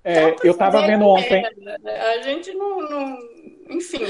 É, 0.02 0.34
eu 0.42 0.52
estava 0.52 0.86
vendo 0.86 1.06
ontem. 1.06 1.44
A 1.86 2.22
gente 2.22 2.52
não. 2.54 2.80
não 2.80 3.18
enfim. 3.70 4.04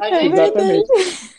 A 0.00 0.20
gente, 0.20 0.32
Exatamente. 0.32 1.37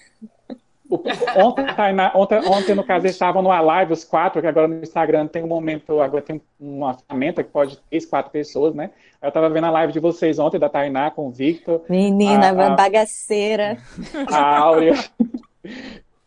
O, 0.90 1.04
Ontem, 1.38 1.66
Tainá, 1.76 2.12
ontem, 2.16 2.40
ontem, 2.48 2.74
no 2.74 2.84
caso, 2.84 3.06
eles 3.06 3.16
estavam 3.16 3.44
numa 3.44 3.62
live, 3.62 3.94
os 3.94 4.04
quatro, 4.04 4.42
que 4.42 4.48
agora 4.48 4.68
no 4.68 4.82
Instagram 4.82 5.28
tem 5.28 5.44
um 5.44 5.48
momento, 5.48 6.02
agora 6.02 6.24
tem 6.24 6.42
uma 6.60 6.96
ferramenta 6.96 7.44
que 7.44 7.52
pode 7.52 7.78
três, 7.90 8.08
quatro 8.08 8.32
pessoas, 8.32 8.74
né? 8.74 8.90
Eu 9.22 9.32
tava 9.32 9.50
vendo 9.50 9.66
a 9.66 9.72
live 9.72 9.94
de 9.94 10.00
vocês 10.00 10.40
ontem, 10.40 10.60
da 10.60 10.68
Tainá 10.68 11.12
com 11.12 11.28
o 11.28 11.32
Victor. 11.32 11.84
Menina, 11.88 12.48
a, 12.48 12.68
a 12.68 12.70
bagaceira. 12.72 13.78
A 14.32 14.58
Áurea. 14.58 14.96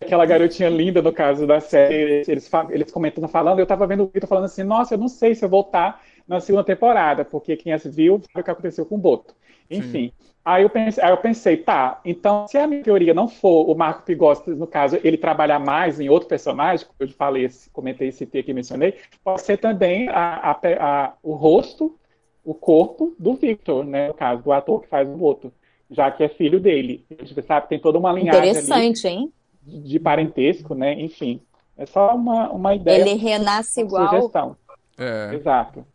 Aquela 0.01 0.27
garotinha 0.27 0.69
linda, 0.69 1.03
no 1.03 1.13
caso 1.13 1.47
da 1.47 1.61
série, 1.61 2.25
eles, 2.29 2.51
eles 2.71 2.93
comentando, 2.93 3.27
falando, 3.29 3.59
eu 3.59 3.67
tava 3.67 3.87
vendo 3.87 4.05
o 4.05 4.07
Victor 4.07 4.29
falando 4.29 4.45
assim, 4.45 4.63
nossa, 4.63 4.95
eu 4.95 4.99
não 4.99 5.09
sei 5.09 5.35
se 5.35 5.45
eu 5.45 5.49
voltar 5.49 6.01
na 6.27 6.41
segunda 6.41 6.65
temporada, 6.65 7.25
porque 7.25 7.57
quem 7.57 7.77
viu 7.77 8.21
sabe 8.21 8.41
o 8.41 8.45
que 8.45 8.51
aconteceu 8.51 8.87
com 8.87 8.95
o 8.95 8.99
Boto. 8.99 9.35
Enfim. 9.71 10.13
Sim. 10.17 10.32
Aí 10.45 10.65
eu, 10.65 10.71
pensei, 10.71 11.05
aí 11.05 11.11
eu 11.11 11.17
pensei, 11.19 11.57
tá, 11.57 12.01
então 12.05 12.49
se 12.49 12.59
a 12.59 12.67
minha 12.67 12.83
teoria 12.83 13.15
não 13.15 13.29
for 13.29 13.71
o 13.71 13.75
Marco 13.77 14.03
Pigossi, 14.03 14.51
no 14.51 14.67
caso, 14.67 14.99
ele 15.05 15.17
trabalhar 15.17 15.61
mais 15.61 16.01
em 16.01 16.09
outro 16.09 16.29
personagem, 16.29 16.85
como 16.85 17.09
eu 17.09 17.15
falei, 17.15 17.49
comentei 17.73 18.09
esse 18.09 18.27
T 18.27 18.43
que 18.43 18.53
mencionei, 18.53 18.99
pode 19.23 19.43
ser 19.43 19.59
também 19.59 20.09
a, 20.09 20.51
a, 20.51 20.61
a, 20.81 21.13
o 21.23 21.35
rosto, 21.35 21.97
o 22.45 22.55
corpo 22.55 23.15
do 23.21 23.35
Victor, 23.35 23.85
né, 23.85 24.09
no 24.09 24.15
caso, 24.15 24.43
do 24.43 24.51
ator 24.51 24.83
que 24.83 24.89
faz 24.89 25.09
o 25.09 25.17
Boto, 25.17 25.53
já 25.89 26.11
que 26.11 26.25
é 26.25 26.29
filho 26.29 26.59
dele. 26.59 27.07
A 27.21 27.25
gente 27.25 27.41
sabe 27.43 27.63
que 27.63 27.69
tem 27.69 27.79
toda 27.79 27.97
uma 27.99 28.13
linhagem 28.13 28.51
Interessante, 28.51 29.07
ali 29.07 29.17
hein? 29.17 29.33
De 29.63 30.01
parentesco, 30.01 30.75
né, 30.75 31.01
enfim. 31.01 31.41
É 31.77 31.87
só 31.87 32.17
uma, 32.17 32.51
uma 32.51 32.75
ideia. 32.75 33.01
Ele 33.01 33.15
renasce 33.15 33.81
igual. 33.81 34.09
Sugestão. 34.09 34.57
É. 34.99 35.35
Exato. 35.37 35.87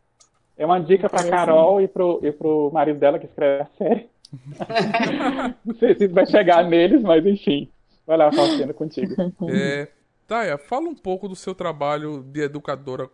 É 0.57 0.65
uma 0.65 0.79
dica 0.79 1.09
para 1.09 1.29
Carol 1.29 1.81
e 1.81 1.87
pro, 1.87 2.19
e 2.23 2.31
pro 2.31 2.71
marido 2.73 2.97
dela 2.97 3.19
que 3.19 3.25
escreve 3.25 3.63
a 3.63 3.65
série. 3.77 4.09
Não 5.65 5.75
sei 5.75 5.95
se 5.95 6.07
vai 6.07 6.25
chegar 6.25 6.63
neles, 6.63 7.01
mas 7.01 7.25
enfim. 7.25 7.69
Vai 8.05 8.17
lá, 8.17 8.31
Faustina, 8.31 8.73
contigo. 8.73 9.15
É, 9.49 9.89
Taya, 10.27 10.57
fala 10.57 10.87
um 10.89 10.95
pouco 10.95 11.27
do 11.27 11.35
seu 11.35 11.55
trabalho 11.55 12.21
de 12.23 12.41
educadora 12.41 13.09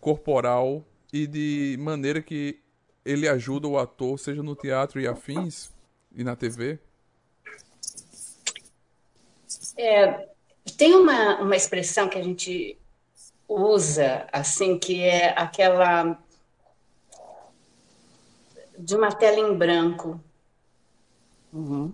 corporal 0.00 0.84
e 1.12 1.26
de 1.26 1.76
maneira 1.78 2.20
que 2.20 2.58
ele 3.04 3.28
ajuda 3.28 3.66
o 3.66 3.78
ator, 3.78 4.18
seja 4.18 4.42
no 4.42 4.54
teatro 4.54 5.00
e 5.00 5.06
afins 5.06 5.72
e 6.14 6.22
na 6.22 6.36
TV. 6.36 6.78
É, 9.76 10.28
tem 10.76 10.94
uma, 10.94 11.40
uma 11.40 11.56
expressão 11.56 12.08
que 12.08 12.18
a 12.18 12.22
gente 12.22 12.78
usa, 13.48 14.26
assim, 14.32 14.78
que 14.78 15.00
é 15.02 15.34
aquela 15.36 16.18
de 18.80 18.96
uma 18.96 19.12
tela 19.12 19.38
em 19.38 19.54
branco, 19.54 20.20
uhum. 21.52 21.92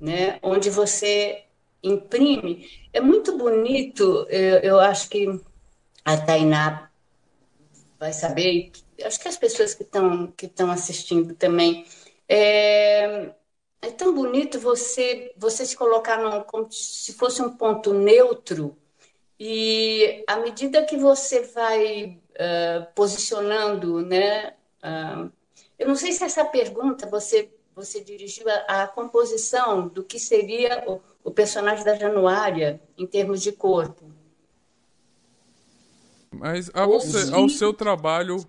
né? 0.00 0.38
onde 0.42 0.70
você 0.70 1.44
imprime. 1.82 2.68
É 2.92 3.00
muito 3.00 3.36
bonito, 3.36 4.26
eu, 4.28 4.58
eu 4.58 4.80
acho 4.80 5.08
que 5.08 5.40
a 6.04 6.16
Tainá 6.16 6.90
vai 7.98 8.12
saber, 8.12 8.72
acho 9.04 9.20
que 9.20 9.28
as 9.28 9.36
pessoas 9.36 9.74
que 9.74 9.82
estão 9.82 10.28
que 10.28 10.46
estão 10.46 10.70
assistindo 10.70 11.34
também. 11.34 11.86
É, 12.28 13.32
é 13.80 13.90
tão 13.96 14.14
bonito 14.14 14.58
você 14.60 15.32
você 15.36 15.64
se 15.64 15.76
colocar 15.76 16.18
num, 16.18 16.42
como 16.42 16.70
se 16.70 17.12
fosse 17.14 17.40
um 17.40 17.56
ponto 17.56 17.94
neutro 17.94 18.76
e 19.38 20.24
à 20.26 20.36
medida 20.36 20.84
que 20.84 20.96
você 20.96 21.42
vai 21.42 22.20
uh, 22.34 22.92
posicionando, 22.94 24.00
né, 24.00 24.54
uh, 24.82 25.30
eu 25.78 25.88
não 25.88 25.94
sei 25.94 26.12
se 26.12 26.24
essa 26.24 26.44
pergunta 26.44 27.08
você 27.08 27.50
você 27.78 28.00
dirigiu 28.00 28.44
a, 28.48 28.82
a 28.82 28.88
composição 28.88 29.86
do 29.86 30.02
que 30.02 30.18
seria 30.18 30.82
o, 30.88 31.00
o, 31.22 31.30
personagem 31.30 31.84
da 31.84 31.94
Januária 31.94 32.80
em 32.96 33.06
termos 33.06 33.40
de 33.40 33.52
corpo. 33.52 34.12
Mas 36.32 36.68
a 36.74 36.84
você, 36.84 37.32
ao 37.32 37.48
seu 37.48 37.72
trabalho, 37.72 38.44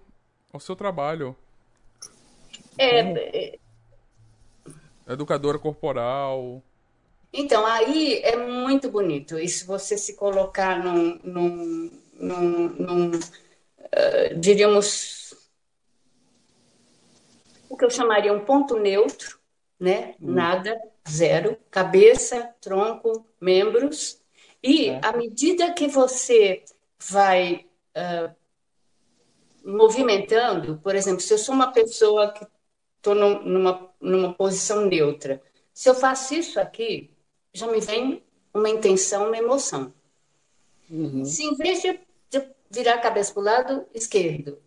ao 0.51 0.59
seu 0.59 0.75
trabalho. 0.75 1.35
É, 2.75 2.99
é, 2.99 3.59
educadora 5.07 5.59
corporal. 5.59 6.63
Então, 7.31 7.65
aí 7.65 8.21
é 8.23 8.35
muito 8.35 8.89
bonito. 8.89 9.37
E 9.37 9.47
se 9.47 9.63
você 9.65 9.97
se 9.97 10.15
colocar 10.15 10.83
num, 10.83 11.19
num, 11.23 11.91
num, 12.15 12.69
num 12.69 13.11
uh, 13.11 14.39
diríamos, 14.39 15.28
o 17.69 17.77
que 17.77 17.85
eu 17.85 17.89
chamaria 17.89 18.33
um 18.33 18.43
ponto 18.43 18.77
neutro, 18.77 19.39
né? 19.79 20.15
Hum. 20.21 20.33
Nada, 20.33 20.81
zero, 21.07 21.57
cabeça, 21.69 22.53
tronco, 22.59 23.25
membros. 23.39 24.19
E 24.61 24.89
é. 24.89 24.99
à 25.03 25.13
medida 25.13 25.71
que 25.71 25.87
você 25.87 26.63
vai 26.99 27.67
uh, 27.95 28.35
movimentando, 29.63 30.79
por 30.83 30.95
exemplo, 30.95 31.21
se 31.21 31.33
eu 31.33 31.37
sou 31.37 31.55
uma 31.55 31.71
pessoa 31.71 32.33
que 32.33 32.45
estou 32.97 33.15
numa, 33.15 33.89
numa 34.01 34.33
posição 34.33 34.85
neutra, 34.85 35.41
se 35.73 35.89
eu 35.89 35.95
faço 35.95 36.33
isso 36.33 36.59
aqui, 36.59 37.09
já 37.53 37.67
me 37.67 37.79
vem 37.79 38.21
uma 38.53 38.69
intenção, 38.69 39.27
uma 39.27 39.37
emoção. 39.37 39.93
Uhum. 40.89 41.23
Se 41.23 41.43
em 41.43 41.55
vez 41.55 41.81
de, 41.81 41.99
de 42.29 42.49
virar 42.69 42.95
a 42.95 43.01
cabeça 43.01 43.31
para 43.31 43.41
o 43.41 43.43
lado 43.43 43.85
esquerdo, 43.93 44.59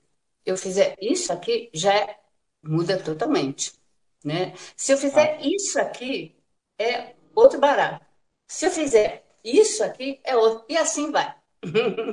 eu 0.46 0.56
fizer 0.56 0.96
isso 1.00 1.32
aqui, 1.32 1.68
já 1.72 1.94
é 1.94 2.21
muda 2.62 2.98
totalmente. 2.98 3.72
Né? 4.24 4.54
Se 4.76 4.92
eu 4.92 4.98
fizer 4.98 5.38
ah. 5.38 5.46
isso 5.46 5.80
aqui, 5.80 6.34
é 6.78 7.14
outro 7.34 7.58
barato. 7.58 8.04
Se 8.46 8.66
eu 8.66 8.70
fizer 8.70 9.24
isso 9.44 9.82
aqui, 9.82 10.20
é 10.22 10.36
outro. 10.36 10.64
E 10.68 10.76
assim 10.76 11.10
vai. 11.10 11.34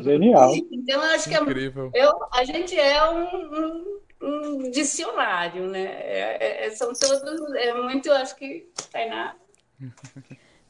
Genial. 0.01 0.53
então, 0.71 1.03
eu 1.03 1.09
acho 1.11 1.29
que 1.29 1.35
é 1.35 1.41
Incrível. 1.41 1.91
É, 1.93 2.05
eu, 2.05 2.13
a 2.31 2.43
gente 2.43 2.77
é 2.77 3.09
um, 3.09 3.25
um, 3.35 3.99
um 4.21 4.71
dicionário, 4.71 5.67
né? 5.67 5.85
É, 5.85 6.37
é, 6.39 6.65
é 6.65 6.69
são 6.71 6.93
todos. 6.93 7.55
É 7.55 7.73
muito, 7.73 8.11
acho 8.11 8.35
que. 8.35 8.69
Tainá. 8.91 9.35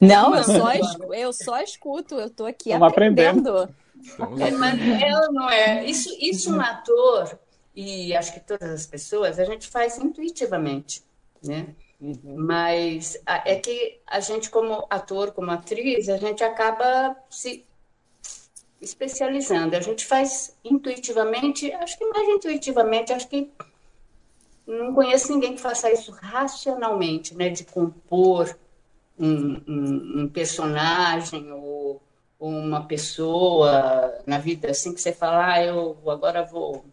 Não, 0.01 0.33
eu 0.33 0.43
só, 0.45 0.71
escuto, 0.71 1.13
eu 1.13 1.33
só 1.33 1.61
escuto, 1.61 2.15
eu 2.15 2.29
tô 2.29 2.45
aqui 2.45 2.69
Estamos 2.69 2.87
aprendendo. 2.87 3.69
aprendendo. 4.07 4.41
É, 4.41 4.51
mas 4.51 4.79
ela 5.01 5.29
não 5.29 5.49
é. 5.49 5.83
Isso, 5.83 6.09
isso 6.21 6.55
um 6.55 6.61
ator 6.61 7.37
e 7.81 8.13
acho 8.13 8.33
que 8.33 8.41
todas 8.41 8.69
as 8.69 8.85
pessoas, 8.85 9.39
a 9.39 9.45
gente 9.45 9.65
faz 9.65 9.97
intuitivamente, 9.97 11.01
né? 11.41 11.73
Uhum. 12.01 12.35
Mas 12.35 13.17
é 13.25 13.55
que 13.55 14.01
a 14.05 14.19
gente, 14.19 14.49
como 14.49 14.85
ator, 14.89 15.31
como 15.31 15.49
atriz, 15.49 16.09
a 16.09 16.17
gente 16.17 16.43
acaba 16.43 17.15
se 17.29 17.65
especializando. 18.81 19.77
A 19.77 19.79
gente 19.79 20.05
faz 20.05 20.57
intuitivamente, 20.61 21.71
acho 21.71 21.97
que 21.97 22.05
mais 22.05 22.27
intuitivamente, 22.27 23.13
acho 23.13 23.29
que 23.29 23.49
não 24.67 24.93
conheço 24.93 25.31
ninguém 25.31 25.55
que 25.55 25.61
faça 25.61 25.89
isso 25.89 26.11
racionalmente, 26.11 27.33
né? 27.33 27.47
De 27.47 27.63
compor 27.63 28.57
um, 29.17 29.53
um, 29.65 30.21
um 30.23 30.27
personagem 30.27 31.49
ou, 31.53 32.01
ou, 32.37 32.49
uma 32.49 32.83
pessoa 32.85 34.21
na 34.27 34.37
vida, 34.37 34.69
assim 34.69 34.93
que 34.93 34.99
você 34.99 35.13
fala, 35.13 35.53
ah, 35.53 35.63
eu 35.63 35.97
agora 36.09 36.43
vou 36.43 36.83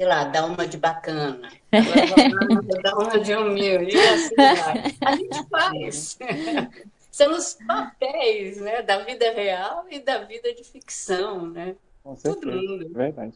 sei 0.00 0.08
lá, 0.08 0.24
dá 0.24 0.46
uma 0.46 0.66
de 0.66 0.78
bacana, 0.78 1.38
dá 2.82 2.96
uma 2.96 3.20
de 3.20 3.34
humilde, 3.34 3.94
e 3.94 4.00
assim 4.00 4.34
vai. 4.34 4.94
A 5.04 5.14
gente 5.14 5.44
faz. 5.50 6.18
São 7.10 7.32
os 7.32 7.58
papéis 7.66 8.58
né, 8.62 8.80
da 8.80 9.04
vida 9.04 9.30
real 9.30 9.84
e 9.90 10.00
da 10.00 10.20
vida 10.20 10.54
de 10.54 10.64
ficção, 10.64 11.46
né? 11.46 11.76
Com 12.02 12.16
certeza, 12.16 12.40
Todo 12.40 12.50
mundo. 12.50 12.88
verdade. 12.94 13.34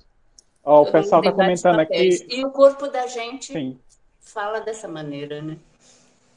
Oh, 0.65 0.81
o 0.81 0.91
pessoal 0.91 1.21
está 1.21 1.33
comentando 1.33 1.81
aqui... 1.81 2.27
E 2.31 2.43
o 2.43 2.51
corpo 2.51 2.89
da 2.89 3.07
gente 3.09 3.53
Sim. 3.53 3.79
fala 4.23 4.61
dessa 4.61 4.89
maneira, 4.89 5.43
né? 5.43 5.59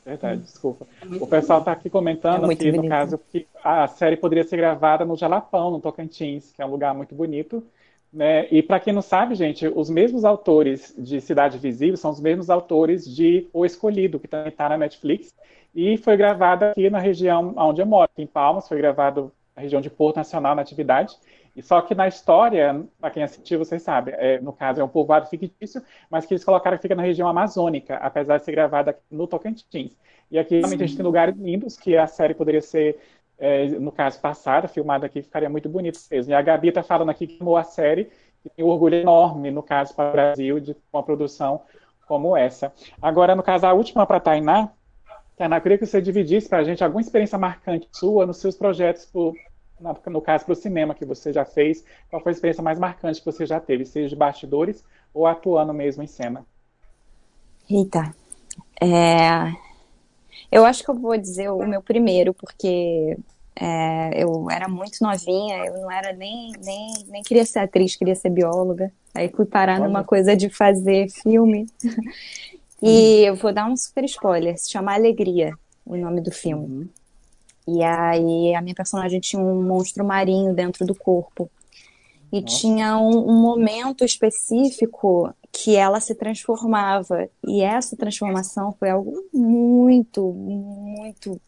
Verdade, 0.05 0.41
desculpa. 0.41 0.85
É 1.01 1.23
o 1.23 1.27
pessoal 1.27 1.59
está 1.59 1.71
aqui 1.71 1.89
comentando 1.89 2.51
é 2.51 2.53
aqui, 2.53 2.69
no 2.69 2.89
caso, 2.89 3.17
que 3.31 3.47
a 3.63 3.87
série 3.87 4.17
poderia 4.17 4.43
ser 4.43 4.57
gravada 4.57 5.05
no 5.05 5.15
Jalapão, 5.15 5.71
no 5.71 5.79
Tocantins, 5.79 6.51
que 6.51 6.61
é 6.61 6.65
um 6.65 6.71
lugar 6.71 6.93
muito 6.93 7.15
bonito, 7.15 7.63
né? 8.11 8.47
E 8.49 8.61
para 8.63 8.79
quem 8.79 8.93
não 8.93 9.01
sabe, 9.01 9.35
gente, 9.35 9.67
os 9.67 9.89
mesmos 9.89 10.23
autores 10.25 10.93
de 10.97 11.19
Cidade 11.21 11.57
Visível 11.57 11.97
são 11.97 12.11
os 12.11 12.19
mesmos 12.19 12.49
autores 12.49 13.05
de 13.05 13.47
O 13.53 13.65
Escolhido, 13.65 14.19
que 14.19 14.27
também 14.27 14.49
está 14.49 14.69
na 14.69 14.77
Netflix, 14.77 15.35
e 15.75 15.97
foi 15.97 16.17
gravado 16.17 16.65
aqui 16.65 16.89
na 16.89 16.99
região 16.99 17.53
onde 17.57 17.81
eu 17.81 17.85
moro, 17.85 18.09
em 18.17 18.25
Palmas, 18.25 18.67
foi 18.67 18.77
gravado 18.77 19.31
na 19.55 19.61
região 19.61 19.81
de 19.81 19.89
Porto 19.89 20.17
Nacional, 20.17 20.55
na 20.55 20.61
atividade. 20.61 21.15
E 21.55 21.61
só 21.63 21.81
que 21.81 21.95
na 21.95 22.07
história, 22.07 22.83
para 22.99 23.09
quem 23.09 23.23
assistiu, 23.23 23.57
vocês 23.57 23.81
sabem, 23.81 24.13
é, 24.15 24.39
no 24.39 24.53
caso 24.53 24.79
é 24.79 24.83
um 24.83 24.87
povoado 24.87 25.27
fictício, 25.27 25.81
mas 26.09 26.25
que 26.25 26.33
eles 26.33 26.43
colocaram 26.43 26.77
que 26.77 26.83
fica 26.83 26.93
na 26.93 27.01
região 27.01 27.27
amazônica, 27.27 27.95
apesar 27.95 28.37
de 28.37 28.45
ser 28.45 28.51
gravado 28.51 28.91
aqui 28.91 29.01
no 29.09 29.25
Tocantins. 29.25 29.97
E 30.29 30.37
aqui 30.37 30.59
realmente 30.59 30.83
a 30.83 30.85
gente 30.85 30.97
tem 30.97 31.05
lugares 31.05 31.35
lindos 31.35 31.75
que 31.75 31.97
a 31.97 32.05
série 32.05 32.35
poderia 32.35 32.61
ser 32.61 32.99
é, 33.39 33.67
no 33.67 33.91
caso 33.91 34.19
passada, 34.19 34.67
filmado 34.67 35.05
aqui, 35.05 35.21
ficaria 35.21 35.49
muito 35.49 35.69
bonito 35.69 35.99
mesmo. 36.09 36.31
E 36.31 36.35
a 36.35 36.41
Gabi 36.41 36.69
está 36.69 36.83
falando 36.83 37.09
aqui 37.09 37.27
que 37.27 37.41
amou 37.41 37.57
a 37.57 37.63
série 37.63 38.09
e 38.43 38.49
tem 38.49 38.65
um 38.65 38.69
orgulho 38.69 38.95
enorme, 38.95 39.51
no 39.51 39.61
caso, 39.61 39.93
para 39.93 40.09
o 40.09 40.11
Brasil, 40.11 40.59
de 40.59 40.75
uma 40.91 41.03
produção 41.03 41.61
como 42.07 42.35
essa. 42.35 42.73
Agora, 43.01 43.35
no 43.35 43.43
caso, 43.43 43.65
a 43.65 43.73
última 43.73 44.05
para 44.07 44.19
Tainá, 44.19 44.71
Tainá, 45.35 45.57
eu 45.57 45.61
queria 45.61 45.77
que 45.77 45.85
você 45.85 46.01
dividisse 46.01 46.49
para 46.49 46.59
a 46.59 46.63
gente 46.63 46.83
alguma 46.83 47.01
experiência 47.01 47.37
marcante 47.37 47.87
sua 47.91 48.25
nos 48.25 48.37
seus 48.37 48.55
projetos, 48.55 49.07
no 50.07 50.21
caso, 50.21 50.45
para 50.45 50.53
o 50.53 50.55
cinema 50.55 50.95
que 50.95 51.05
você 51.05 51.31
já 51.31 51.45
fez. 51.45 51.85
Qual 52.09 52.21
foi 52.21 52.31
a 52.31 52.33
experiência 52.33 52.63
mais 52.63 52.79
marcante 52.79 53.19
que 53.19 53.25
você 53.25 53.45
já 53.45 53.59
teve, 53.59 53.85
seja 53.85 54.09
de 54.09 54.15
bastidores 54.15 54.83
ou 55.13 55.27
atuando 55.27 55.73
mesmo 55.73 56.01
em 56.01 56.07
cena? 56.07 56.43
Eita. 57.69 58.15
É... 58.81 59.66
Eu 60.51 60.65
acho 60.65 60.83
que 60.83 60.89
eu 60.89 60.95
vou 60.95 61.17
dizer 61.17 61.49
o 61.49 61.65
meu 61.65 61.81
primeiro, 61.81 62.33
porque 62.33 63.17
é, 63.59 64.23
eu 64.23 64.49
era 64.49 64.67
muito 64.67 64.97
novinha, 65.01 65.65
eu 65.65 65.73
não 65.73 65.91
era 65.91 66.13
nem, 66.13 66.51
nem, 66.63 66.93
nem 67.07 67.23
queria 67.23 67.45
ser 67.45 67.59
atriz, 67.59 67.95
queria 67.95 68.15
ser 68.15 68.29
bióloga. 68.29 68.91
Aí 69.13 69.29
fui 69.29 69.45
parar 69.45 69.79
Olha. 69.79 69.87
numa 69.87 70.03
coisa 70.03 70.35
de 70.35 70.49
fazer 70.49 71.09
filme. 71.09 71.67
e 72.81 73.23
eu 73.25 73.35
vou 73.35 73.51
dar 73.51 73.65
um 73.65 73.75
super 73.75 74.05
spoiler, 74.05 74.57
se 74.57 74.71
chama 74.71 74.93
Alegria, 74.93 75.53
o 75.85 75.97
nome 75.97 76.21
do 76.21 76.31
filme. 76.31 76.65
Uhum. 76.65 76.89
E 77.67 77.83
aí 77.83 78.55
a 78.55 78.61
minha 78.61 78.75
personagem 78.75 79.19
tinha 79.19 79.41
um 79.41 79.61
monstro 79.61 80.05
marinho 80.05 80.53
dentro 80.53 80.85
do 80.85 80.95
corpo. 80.95 81.49
E 82.31 82.41
Nossa. 82.41 82.57
tinha 82.57 82.97
um, 82.97 83.29
um 83.29 83.41
momento 83.41 84.03
específico 84.03 85.33
que 85.51 85.75
ela 85.75 85.99
se 85.99 86.13
transformava. 86.13 87.29
E 87.45 87.61
essa 87.61 87.95
transformação 87.95 88.75
foi 88.77 88.89
algo 88.89 89.13
muito, 89.33 90.31
muito 90.33 91.39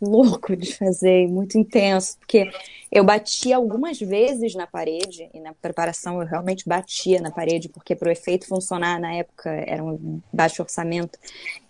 louco 0.00 0.56
de 0.56 0.74
fazer, 0.74 1.28
muito 1.28 1.58
intenso, 1.58 2.16
porque 2.18 2.50
eu 2.90 3.04
batia 3.04 3.56
algumas 3.56 4.00
vezes 4.00 4.54
na 4.54 4.66
parede, 4.66 5.28
e 5.34 5.40
na 5.40 5.52
preparação 5.52 6.20
eu 6.22 6.26
realmente 6.26 6.66
batia 6.66 7.20
na 7.20 7.30
parede, 7.30 7.68
porque 7.68 7.94
para 7.94 8.08
o 8.08 8.12
efeito 8.12 8.46
funcionar 8.46 8.98
na 8.98 9.12
época 9.14 9.50
era 9.50 9.84
um 9.84 10.20
baixo 10.32 10.62
orçamento, 10.62 11.18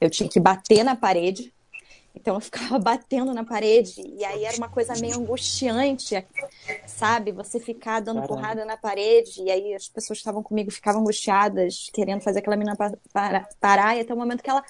eu 0.01 0.09
tinha 0.09 0.29
que 0.29 0.39
bater 0.39 0.85
na 0.85 0.95
parede. 0.95 1.53
Então 2.21 2.35
eu 2.35 2.41
ficava 2.41 2.79
batendo 2.79 3.33
na 3.33 3.45
parede, 3.45 4.03
e 4.07 4.25
aí 4.25 4.45
era 4.45 4.57
uma 4.57 4.69
coisa 4.69 4.95
meio 5.01 5.17
angustiante, 5.17 6.25
sabe? 6.87 7.33
Você 7.33 7.59
ficar 7.59 8.01
dando 8.01 8.21
Caramba. 8.21 8.35
porrada 8.35 8.65
na 8.65 8.77
parede, 8.77 9.43
e 9.43 9.51
aí 9.51 9.75
as 9.75 9.89
pessoas 9.89 10.19
que 10.19 10.23
estavam 10.23 10.43
comigo 10.43 10.71
ficavam 10.71 11.01
angustiadas, 11.01 11.89
querendo 11.93 12.21
fazer 12.21 12.41
aquela 12.41 12.57
menina 12.57 12.77
parar, 13.61 13.97
e 13.97 14.01
até 14.01 14.13
o 14.13 14.17
momento 14.17 14.43
que 14.43 14.51
ela 14.51 14.63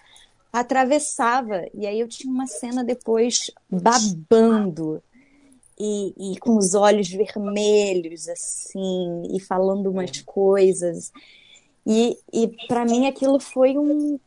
atravessava. 0.53 1.67
E 1.75 1.87
aí 1.87 2.01
eu 2.01 2.09
tinha 2.09 2.33
uma 2.33 2.47
cena 2.47 2.85
depois 2.85 3.51
babando 3.69 5.03
e, 5.79 6.35
e 6.35 6.39
com 6.39 6.57
os 6.57 6.75
olhos 6.75 7.09
vermelhos, 7.09 8.29
assim, 8.29 9.23
e 9.35 9.41
falando 9.41 9.91
umas 9.91 10.21
coisas. 10.23 11.11
E, 11.87 12.19
e 12.33 12.49
para 12.69 12.85
mim 12.85 13.07
aquilo 13.07 13.41
foi 13.41 13.79
um. 13.79 14.21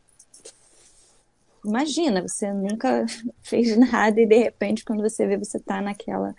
Imagina, 1.64 2.22
você 2.22 2.52
nunca 2.52 3.06
fez 3.42 3.76
nada 3.76 4.20
e 4.20 4.26
de 4.26 4.36
repente, 4.36 4.84
quando 4.84 5.02
você 5.02 5.26
vê, 5.26 5.36
você 5.36 5.58
tá 5.58 5.80
naquela 5.80 6.34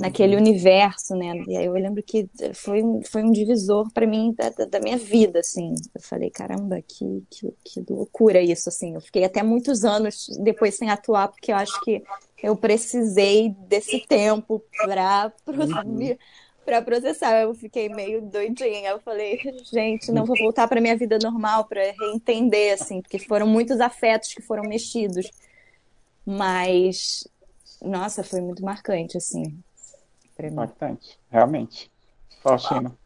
naquele 0.00 0.34
uhum. 0.34 0.40
universo, 0.40 1.14
né? 1.14 1.44
E 1.46 1.56
aí 1.56 1.66
eu 1.66 1.72
lembro 1.74 2.02
que 2.02 2.28
foi 2.54 2.82
um, 2.82 3.02
foi 3.02 3.22
um 3.22 3.30
divisor 3.30 3.92
para 3.92 4.06
mim 4.06 4.34
da, 4.34 4.48
da, 4.64 4.80
minha 4.80 4.96
vida, 4.96 5.40
assim. 5.40 5.74
Eu 5.94 6.00
falei, 6.00 6.30
caramba, 6.30 6.80
que, 6.80 7.22
que, 7.28 7.52
que 7.62 7.84
loucura 7.92 8.40
isso, 8.40 8.70
assim. 8.70 8.94
Eu 8.94 9.00
fiquei 9.00 9.24
até 9.24 9.42
muitos 9.42 9.84
anos 9.84 10.26
depois 10.42 10.74
sem 10.74 10.88
atuar, 10.88 11.28
porque 11.28 11.52
eu 11.52 11.56
acho 11.56 11.78
que 11.82 12.02
eu 12.42 12.56
precisei 12.56 13.54
desse 13.68 14.00
tempo 14.06 14.62
para 14.78 15.30
uhum. 15.46 16.16
Para 16.64 16.82
processar. 16.82 17.40
Eu 17.40 17.54
fiquei 17.54 17.88
meio 17.88 18.22
doidinha. 18.22 18.90
Eu 18.90 19.00
falei, 19.00 19.40
gente, 19.72 20.10
não 20.12 20.24
vou 20.24 20.36
voltar 20.36 20.68
para 20.68 20.80
minha 20.80 20.96
vida 20.96 21.18
normal 21.22 21.64
para 21.64 21.92
reentender, 21.92 22.74
assim, 22.74 23.00
porque 23.00 23.18
foram 23.18 23.46
muitos 23.46 23.80
afetos 23.80 24.32
que 24.34 24.42
foram 24.42 24.62
mexidos. 24.64 25.30
Mas, 26.24 27.26
nossa, 27.82 28.22
foi 28.22 28.40
muito 28.40 28.62
marcante, 28.64 29.16
assim. 29.16 29.58
Impactante, 30.38 31.18
realmente. 31.30 31.90
Faustino. 32.42 32.96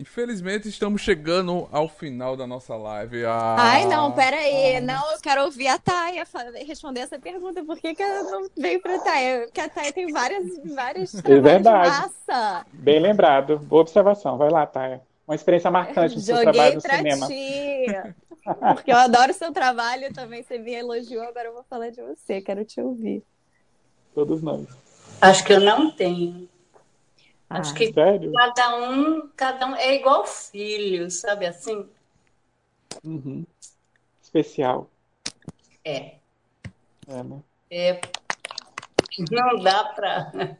Infelizmente 0.00 0.66
estamos 0.66 1.02
chegando 1.02 1.68
ao 1.70 1.86
final 1.86 2.34
da 2.34 2.46
nossa 2.46 2.74
live. 2.74 3.22
Ah, 3.26 3.56
Ai, 3.58 3.86
não, 3.86 4.10
pera 4.12 4.34
aí. 4.34 4.76
Ah. 4.76 4.80
Não, 4.80 5.12
eu 5.12 5.20
quero 5.20 5.44
ouvir 5.44 5.68
a 5.68 5.78
Taia 5.78 6.24
responder 6.66 7.00
essa 7.00 7.18
pergunta. 7.18 7.62
Por 7.62 7.78
que, 7.78 7.94
que 7.94 8.02
ela 8.02 8.22
não 8.30 8.48
veio 8.56 8.80
pra 8.80 8.98
Taia? 9.00 9.42
Porque 9.42 9.60
a 9.60 9.68
Taia 9.68 9.92
tem 9.92 10.10
várias, 10.10 10.44
várias 10.74 11.14
é 11.14 11.40
verdade. 11.40 11.90
massa. 11.90 12.64
Bem 12.72 12.98
lembrado. 12.98 13.58
Boa 13.58 13.82
observação. 13.82 14.38
Vai 14.38 14.48
lá, 14.48 14.64
Taia. 14.64 15.02
Uma 15.28 15.34
experiência 15.34 15.70
marcante 15.70 16.14
do 16.14 16.20
seu 16.22 16.40
trabalho 16.40 16.76
no 16.76 16.80
cinema. 16.80 17.26
Ti. 17.26 17.84
Porque 18.74 18.90
eu 18.90 18.96
adoro 18.96 19.32
o 19.32 19.34
seu 19.34 19.52
trabalho 19.52 20.14
também. 20.14 20.42
Você 20.42 20.56
me 20.56 20.72
elogiou, 20.72 21.24
agora 21.24 21.48
eu 21.48 21.52
vou 21.52 21.64
falar 21.68 21.90
de 21.90 22.00
você. 22.00 22.40
Quero 22.40 22.64
te 22.64 22.80
ouvir. 22.80 23.22
Todos 24.14 24.40
nós. 24.40 24.66
Acho 25.20 25.44
que 25.44 25.52
eu 25.52 25.60
não 25.60 25.90
tenho. 25.90 26.48
Acho 27.50 27.72
ah, 27.72 27.74
que 27.74 27.92
sério? 27.92 28.32
cada 28.32 28.76
um, 28.76 29.28
cada 29.36 29.66
um 29.66 29.74
é 29.74 29.96
igual 29.96 30.24
filho, 30.24 31.10
sabe 31.10 31.46
assim? 31.46 31.84
Uhum. 33.04 33.44
Especial. 34.22 34.88
É. 35.84 36.14
É, 37.08 37.22
né? 37.24 37.40
É. 37.68 38.00
Não 39.30 39.60
dá 39.60 39.84
para 39.84 40.56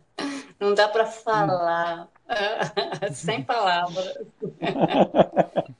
não 0.58 0.74
dá 0.74 0.88
para 0.88 1.06
falar 1.06 2.08
sem 3.14 3.44
palavras. 3.44 4.18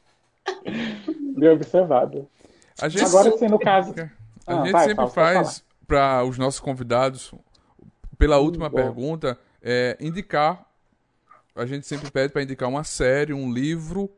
Bem 1.37 1.49
observado. 1.49 2.29
A 2.81 2.89
gente, 2.89 3.05
Agora 3.05 3.37
sim, 3.37 3.49
no 3.49 3.59
caso. 3.59 3.93
A 4.47 4.53
ah, 4.53 4.63
gente 4.63 4.73
vai, 4.73 4.87
sempre 4.87 5.09
faz 5.09 5.65
para 5.87 6.25
os 6.25 6.39
nossos 6.39 6.61
convidados 6.61 7.35
pela 8.17 8.39
última 8.39 8.69
hum, 8.69 8.71
pergunta, 8.71 9.37
é, 9.61 9.97
indicar. 10.01 10.70
A 11.55 11.67
gente 11.67 11.87
sempre 11.87 12.11
pede 12.11 12.33
para 12.33 12.43
indicar 12.43 12.69
uma 12.69 12.85
série, 12.85 13.33
um 13.33 13.53
livro 13.53 14.11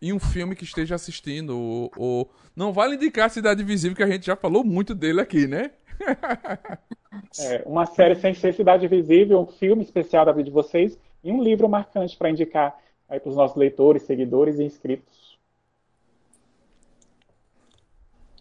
e 0.00 0.12
um 0.12 0.18
filme 0.18 0.56
que 0.56 0.64
esteja 0.64 0.94
assistindo. 0.94 1.56
Ou, 1.56 1.90
ou... 1.96 2.30
Não 2.54 2.72
vale 2.72 2.96
indicar 2.96 3.30
Cidade 3.30 3.62
Visível, 3.62 3.96
que 3.96 4.02
a 4.02 4.10
gente 4.10 4.26
já 4.26 4.36
falou 4.36 4.64
muito 4.64 4.94
dele 4.94 5.20
aqui, 5.20 5.46
né? 5.46 5.70
é, 7.38 7.62
uma 7.64 7.86
série 7.86 8.16
sem 8.16 8.34
ser 8.34 8.52
Cidade 8.54 8.88
Visível, 8.88 9.40
um 9.40 9.46
filme 9.46 9.82
especial 9.82 10.26
da 10.26 10.32
vida 10.32 10.44
de 10.44 10.50
vocês 10.50 10.98
e 11.22 11.30
um 11.30 11.42
livro 11.42 11.68
marcante 11.68 12.16
para 12.16 12.30
indicar 12.30 12.76
aí 13.08 13.20
para 13.20 13.30
os 13.30 13.36
nossos 13.36 13.56
leitores, 13.56 14.02
seguidores 14.02 14.58
e 14.58 14.64
inscritos. 14.64 15.38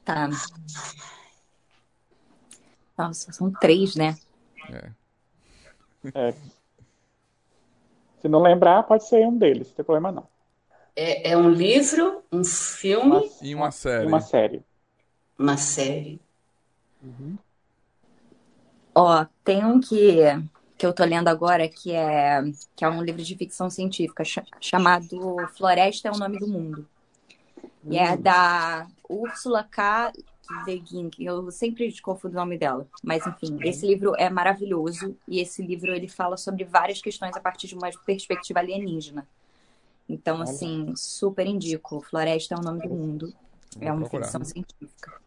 Tá. 0.04 0.30
Nossa, 2.98 3.32
são 3.32 3.52
três, 3.52 3.96
né? 3.96 4.18
É. 4.70 4.92
é. 6.16 6.34
Se 8.22 8.28
não 8.28 8.42
lembrar, 8.42 8.84
pode 8.84 9.08
ser 9.08 9.28
um 9.28 9.38
deles, 9.38 9.68
não 9.70 9.76
tem 9.76 9.86
problema 9.86 10.12
não. 10.12 10.28
É, 10.96 11.32
é 11.32 11.38
um 11.38 11.50
livro, 11.50 12.22
um 12.32 12.44
filme 12.44 13.18
uma, 13.18 13.24
e 13.42 13.56
uma 13.56 13.72
série. 13.72 14.06
Uma 14.06 14.22
série. 14.22 14.64
Uma 15.38 15.58
série. 15.58 16.22
Uhum. 17.02 17.38
Ó, 18.94 19.26
tem 19.44 19.66
um 19.66 19.80
que, 19.80 20.20
que 20.78 20.86
eu 20.86 20.94
tô 20.94 21.04
lendo 21.04 21.30
agora 21.30 21.68
que 21.68 21.94
é, 21.94 22.42
que 22.76 22.84
é 22.84 22.90
um 22.90 23.02
livro 23.02 23.24
de 23.24 23.36
ficção 23.36 23.70
científica 23.70 24.24
ch 24.24 24.40
chamado 24.60 25.38
Floresta 25.56 26.10
é 26.10 26.12
o 26.12 26.18
Nome 26.18 26.38
do 26.38 26.48
Mundo. 26.48 26.88
E 27.90 27.98
é 27.98 28.12
hum. 28.12 28.22
da 28.22 28.88
Úrsula 29.10 29.64
K. 29.64 30.12
Guin, 30.66 31.10
eu 31.20 31.52
sempre 31.52 32.00
confundo 32.02 32.36
o 32.36 32.40
nome 32.40 32.58
dela, 32.58 32.88
mas 33.04 33.26
enfim, 33.26 33.58
esse 33.62 33.86
livro 33.86 34.14
é 34.18 34.30
maravilhoso 34.30 35.16
e 35.28 35.40
esse 35.40 35.62
livro 35.62 35.94
ele 35.94 36.08
fala 36.08 36.38
sobre 36.38 36.64
várias 36.64 37.02
questões 37.02 37.36
a 37.36 37.40
partir 37.40 37.68
de 37.68 37.76
uma 37.76 37.90
perspectiva 38.06 38.60
alienígena. 38.60 39.28
Então, 40.08 40.42
assim, 40.42 40.94
super 40.96 41.48
indico. 41.48 42.02
Floresta 42.02 42.56
é 42.56 42.58
o 42.58 42.62
nome 42.62 42.82
do 42.82 42.90
mundo. 42.90 43.34
É 43.80 43.92
uma 43.92 44.06
ficção 44.10 44.44
científica. 44.44 45.22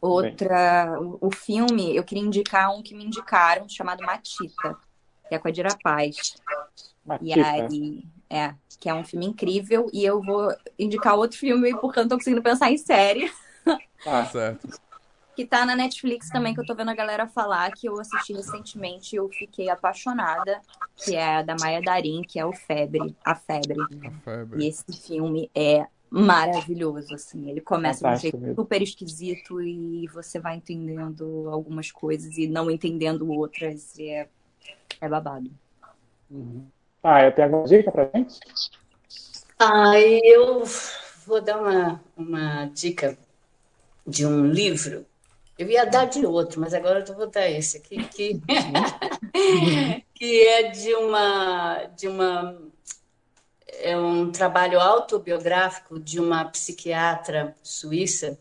Outra, 0.00 0.98
o, 1.00 1.18
o, 1.20 1.30
filme, 1.30 1.94
eu 1.94 2.04
queria 2.04 2.22
indicar 2.22 2.74
um 2.74 2.82
que 2.82 2.94
me 2.94 3.04
indicaram, 3.04 3.68
chamado 3.68 4.02
Matita, 4.04 4.76
que 5.28 5.34
é 5.34 5.38
com 5.38 5.48
a 5.48 5.50
Dira 5.50 5.76
Paz. 5.82 6.36
Matita. 7.04 7.26
E 7.26 7.42
aí, 7.42 8.04
é, 8.30 8.54
que 8.80 8.88
é 8.88 8.94
um 8.94 9.04
filme 9.04 9.26
incrível. 9.26 9.90
E 9.92 10.04
eu 10.04 10.22
vou 10.22 10.54
indicar 10.78 11.16
outro 11.16 11.38
filme 11.38 11.76
porque 11.78 11.98
eu 11.98 12.04
não 12.04 12.08
tô 12.08 12.16
conseguindo 12.16 12.42
pensar 12.42 12.70
em 12.70 12.78
série. 12.78 13.30
Ah, 14.06 14.24
certo. 14.24 14.68
Que 15.34 15.46
tá 15.46 15.64
na 15.64 15.76
Netflix 15.76 16.28
também, 16.30 16.52
que 16.52 16.60
eu 16.60 16.66
tô 16.66 16.74
vendo 16.74 16.90
a 16.90 16.94
galera 16.94 17.26
falar, 17.28 17.70
que 17.72 17.88
eu 17.88 18.00
assisti 18.00 18.32
recentemente 18.32 19.14
e 19.14 19.18
eu 19.18 19.28
fiquei 19.28 19.68
apaixonada, 19.70 20.60
que 20.96 21.14
é 21.14 21.44
da 21.44 21.54
Maia 21.60 21.80
Darim, 21.80 22.22
que 22.22 22.40
é 22.40 22.44
o 22.44 22.52
Febre, 22.52 23.14
a 23.24 23.34
Febre. 23.36 23.80
A 24.04 24.10
Febre. 24.24 24.64
E 24.64 24.68
esse 24.68 24.84
filme 25.06 25.48
é 25.54 25.86
maravilhoso, 26.10 27.14
assim. 27.14 27.48
Ele 27.50 27.60
começa 27.60 28.08
de 28.08 28.16
um 28.16 28.18
jeito 28.18 28.38
mesmo. 28.38 28.56
super 28.56 28.82
esquisito 28.82 29.60
e 29.60 30.08
você 30.08 30.40
vai 30.40 30.56
entendendo 30.56 31.48
algumas 31.50 31.92
coisas 31.92 32.36
e 32.36 32.46
não 32.48 32.70
entendendo 32.70 33.30
outras. 33.30 33.96
E 33.98 34.08
é, 34.08 34.28
é 35.00 35.08
babado. 35.08 35.50
Uhum. 36.30 36.66
Ah, 37.02 37.22
eu 37.22 37.32
tenho 37.32 37.46
alguma 37.46 37.64
dica 37.64 37.92
pra 37.92 38.10
gente? 38.14 38.40
Ah, 39.58 39.98
eu 40.00 40.64
vou 41.26 41.40
dar 41.40 41.60
uma, 41.60 42.00
uma 42.16 42.66
dica 42.66 43.16
de 44.08 44.26
um 44.26 44.46
livro. 44.46 45.06
Eu 45.58 45.68
ia 45.68 45.84
dar 45.84 46.06
de 46.06 46.24
outro, 46.24 46.60
mas 46.60 46.72
agora 46.72 47.04
eu 47.06 47.14
vou 47.14 47.28
dar 47.28 47.48
esse 47.50 47.78
aqui, 47.78 48.04
que, 48.04 48.40
que 50.14 50.46
é 50.46 50.70
de 50.70 50.94
uma, 50.94 51.84
de 51.96 52.08
uma 52.08 52.56
é 53.80 53.96
um 53.96 54.30
trabalho 54.30 54.80
autobiográfico 54.80 55.98
de 55.98 56.20
uma 56.20 56.44
psiquiatra 56.46 57.56
suíça. 57.62 58.38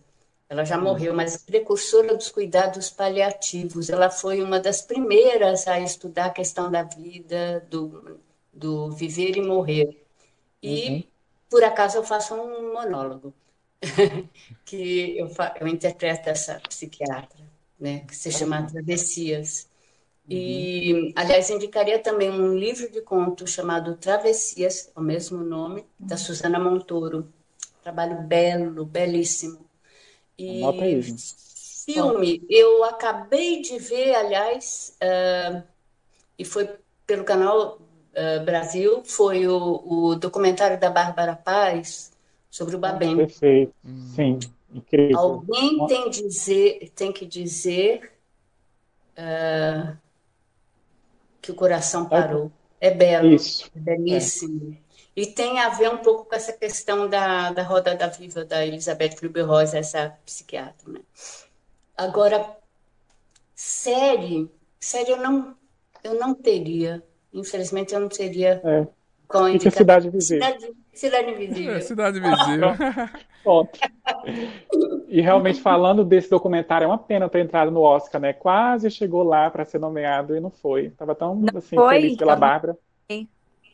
Ela 0.49 0.63
já 0.63 0.77
morreu, 0.77 1.13
mas 1.13 1.37
precursora 1.37 2.15
dos 2.15 2.29
cuidados 2.29 2.89
paliativos. 2.89 3.89
Ela 3.89 4.09
foi 4.09 4.41
uma 4.41 4.59
das 4.59 4.81
primeiras 4.81 5.67
a 5.67 5.79
estudar 5.79 6.27
a 6.27 6.29
questão 6.29 6.71
da 6.71 6.83
vida, 6.83 7.65
do, 7.69 8.19
do 8.53 8.91
viver 8.91 9.35
e 9.35 9.41
morrer. 9.41 10.05
E, 10.63 10.89
uhum. 10.89 11.03
por 11.49 11.63
acaso, 11.63 11.97
eu 11.97 12.03
faço 12.03 12.33
um 12.35 12.73
monólogo 12.73 13.33
que 14.65 15.17
eu, 15.17 15.29
eu 15.59 15.67
interpreto 15.67 16.29
essa 16.29 16.59
psiquiatra, 16.67 17.39
né, 17.79 17.99
que 18.07 18.15
se 18.15 18.31
chama 18.31 18.67
Travessias. 18.67 19.67
E, 20.29 20.93
uhum. 20.93 21.13
aliás, 21.15 21.49
indicaria 21.49 21.99
também 21.99 22.29
um 22.29 22.53
livro 22.57 22.91
de 22.91 23.01
contos 23.01 23.51
chamado 23.51 23.95
Travessias, 23.95 24.91
o 24.95 25.01
mesmo 25.01 25.41
nome, 25.43 25.85
da 25.97 26.15
uhum. 26.15 26.21
Susana 26.21 26.59
Montoro. 26.59 27.31
Trabalho 27.81 28.21
belo, 28.23 28.83
belíssimo. 28.83 29.65
E 30.37 30.61
filme, 31.85 32.45
eu 32.49 32.83
acabei 32.83 33.61
de 33.61 33.79
ver, 33.79 34.13
aliás, 34.13 34.97
uh, 35.01 35.63
e 36.37 36.43
foi 36.43 36.69
pelo 37.05 37.23
canal 37.23 37.79
uh, 37.79 38.43
Brasil, 38.43 39.01
foi 39.05 39.47
o, 39.47 39.83
o, 39.85 40.15
documentário 40.15 40.77
da 40.77 40.89
Bárbara 40.89 41.35
Paz 41.35 42.11
sobre 42.49 42.75
o 42.75 42.79
Babem. 42.79 43.15
Perfeito, 43.17 43.73
sim, 44.15 44.39
incrível. 44.73 45.17
Alguém 45.17 45.85
tem, 45.87 46.09
dizer, 46.09 46.91
tem 46.95 47.11
que 47.11 47.25
dizer... 47.25 48.11
Uh, 49.17 49.97
que 51.47 51.51
o 51.51 51.55
coração 51.55 52.05
parou. 52.09 52.51
É, 52.79 52.91
belo, 52.91 53.33
Isso. 53.33 53.71
é 53.73 53.79
belíssimo. 53.79 54.73
É. 54.73 55.21
E 55.21 55.25
tem 55.25 55.59
a 55.59 55.69
ver 55.69 55.89
um 55.89 55.97
pouco 55.97 56.25
com 56.25 56.35
essa 56.35 56.51
questão 56.51 57.09
da, 57.09 57.51
da 57.51 57.63
roda 57.63 57.95
da 57.95 58.07
viva 58.07 58.43
da 58.43 58.65
Elizabeth 58.65 59.15
Kubler-Ross, 59.19 59.73
essa 59.73 60.15
psiquiatra. 60.25 60.91
Né? 60.91 60.99
Agora, 61.95 62.55
série, 63.55 64.51
série 64.77 65.11
eu 65.11 65.17
não, 65.17 65.55
eu 66.03 66.15
não 66.15 66.35
teria. 66.35 67.01
Infelizmente, 67.33 67.93
eu 67.95 68.01
não 68.01 68.09
teria 68.09 68.61
é. 68.63 68.85
com 69.27 69.47
indicação. 69.47 69.77
Cidade 69.77 70.09
Visível. 70.09 70.45
Cidade, 70.45 70.73
cidade 70.97 71.31
Invisível. 71.31 71.75
É, 71.75 71.79
cidade 71.79 72.19
Invisível. 72.19 72.69
E 75.07 75.21
realmente 75.21 75.61
falando 75.61 76.03
desse 76.03 76.29
documentário, 76.29 76.85
é 76.85 76.87
uma 76.87 76.97
pena 76.97 77.29
ter 77.29 77.39
entrado 77.39 77.71
no 77.71 77.81
Oscar, 77.81 78.19
né? 78.19 78.33
Quase 78.33 78.91
chegou 78.91 79.23
lá 79.23 79.49
para 79.49 79.63
ser 79.63 79.79
nomeado 79.79 80.35
e 80.35 80.39
não 80.39 80.49
foi. 80.49 80.89
Tava 80.91 81.15
tão 81.15 81.35
não 81.35 81.57
assim, 81.57 81.75
foi, 81.75 82.01
feliz 82.01 82.17
pela 82.17 82.35
Bárbara. 82.35 82.77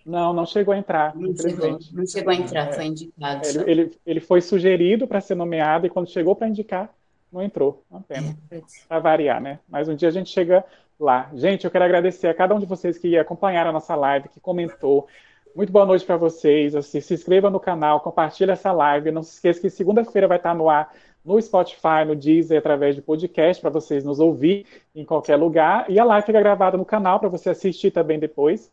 Não, 0.06 0.34
não 0.34 0.46
chegou 0.46 0.74
a 0.74 0.78
entrar. 0.78 1.16
Não, 1.16 1.36
chegou, 1.36 1.80
não 1.94 2.06
chegou 2.06 2.32
a 2.32 2.36
entrar, 2.36 2.74
foi 2.74 2.86
indicado. 2.86 3.48
Ele, 3.48 3.72
ele, 3.72 3.92
ele, 4.06 4.20
foi 4.20 4.42
sugerido 4.42 5.08
para 5.08 5.22
ser 5.22 5.36
nomeado 5.36 5.88
e 5.88 5.90
quando 5.90 6.10
chegou 6.10 6.36
para 6.36 6.48
indicar, 6.48 6.94
não 7.32 7.42
entrou. 7.42 7.84
Uma 7.90 8.02
pena. 8.02 8.36
É, 8.52 8.62
para 8.88 9.00
variar, 9.00 9.42
né? 9.42 9.60
Mas 9.68 9.88
um 9.88 9.96
dia 9.96 10.10
a 10.10 10.12
gente 10.12 10.30
chega 10.30 10.64
lá. 11.00 11.30
Gente, 11.34 11.66
eu 11.66 11.72
quero 11.72 11.86
agradecer 11.86 12.28
a 12.28 12.34
cada 12.34 12.54
um 12.54 12.60
de 12.60 12.66
vocês 12.66 12.98
que 12.98 13.18
acompanharam 13.18 13.70
a 13.70 13.74
nossa 13.74 13.96
live, 13.96 14.30
que 14.30 14.40
comentou. 14.40 15.08
Muito 15.56 15.72
boa 15.72 15.86
noite 15.86 16.04
para 16.04 16.18
vocês. 16.18 16.76
Assim, 16.76 17.00
se 17.00 17.14
inscreva 17.14 17.48
no 17.48 17.60
canal, 17.60 18.00
compartilhe 18.00 18.50
essa 18.50 18.72
live. 18.72 19.12
Não 19.12 19.22
se 19.22 19.36
esqueça 19.36 19.62
que 19.62 19.70
segunda-feira 19.70 20.28
vai 20.28 20.38
estar 20.38 20.56
no 20.56 20.68
ar 20.68 20.92
no 21.24 21.40
Spotify, 21.40 22.04
no 22.06 22.16
Deezer, 22.16 22.58
através 22.58 22.96
de 22.96 23.02
podcast, 23.02 23.62
para 23.62 23.70
vocês 23.70 24.04
nos 24.04 24.20
ouvir 24.20 24.66
em 24.96 25.06
qualquer 25.06 25.36
lugar. 25.36 25.86
E 25.90 26.00
a 26.00 26.04
live 26.04 26.26
fica 26.26 26.40
gravada 26.40 26.76
no 26.76 26.84
canal 26.84 27.20
para 27.20 27.30
você 27.30 27.52
assistir 27.52 27.92
também 27.92 28.18
depois. 28.20 28.72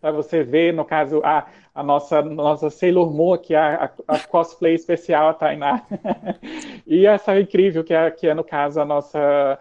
Para 0.00 0.10
você 0.10 0.42
ver, 0.42 0.72
no 0.72 0.86
caso, 0.86 1.20
a, 1.22 1.46
a 1.74 1.82
nossa, 1.82 2.22
nossa 2.22 2.70
Sailor 2.70 3.12
Moon, 3.12 3.34
aqui, 3.34 3.54
a, 3.54 3.90
a, 4.08 4.18
cosplay 4.18 4.74
especial, 4.74 5.28
a 5.28 5.34
Tainá. 5.34 5.82
e 6.86 7.06
essa 7.06 7.38
incrível, 7.38 7.84
que 7.84 7.92
é, 7.92 8.10
que 8.10 8.26
é, 8.26 8.34
no 8.34 8.42
caso, 8.42 8.80
a 8.80 8.84
nossa 8.86 9.58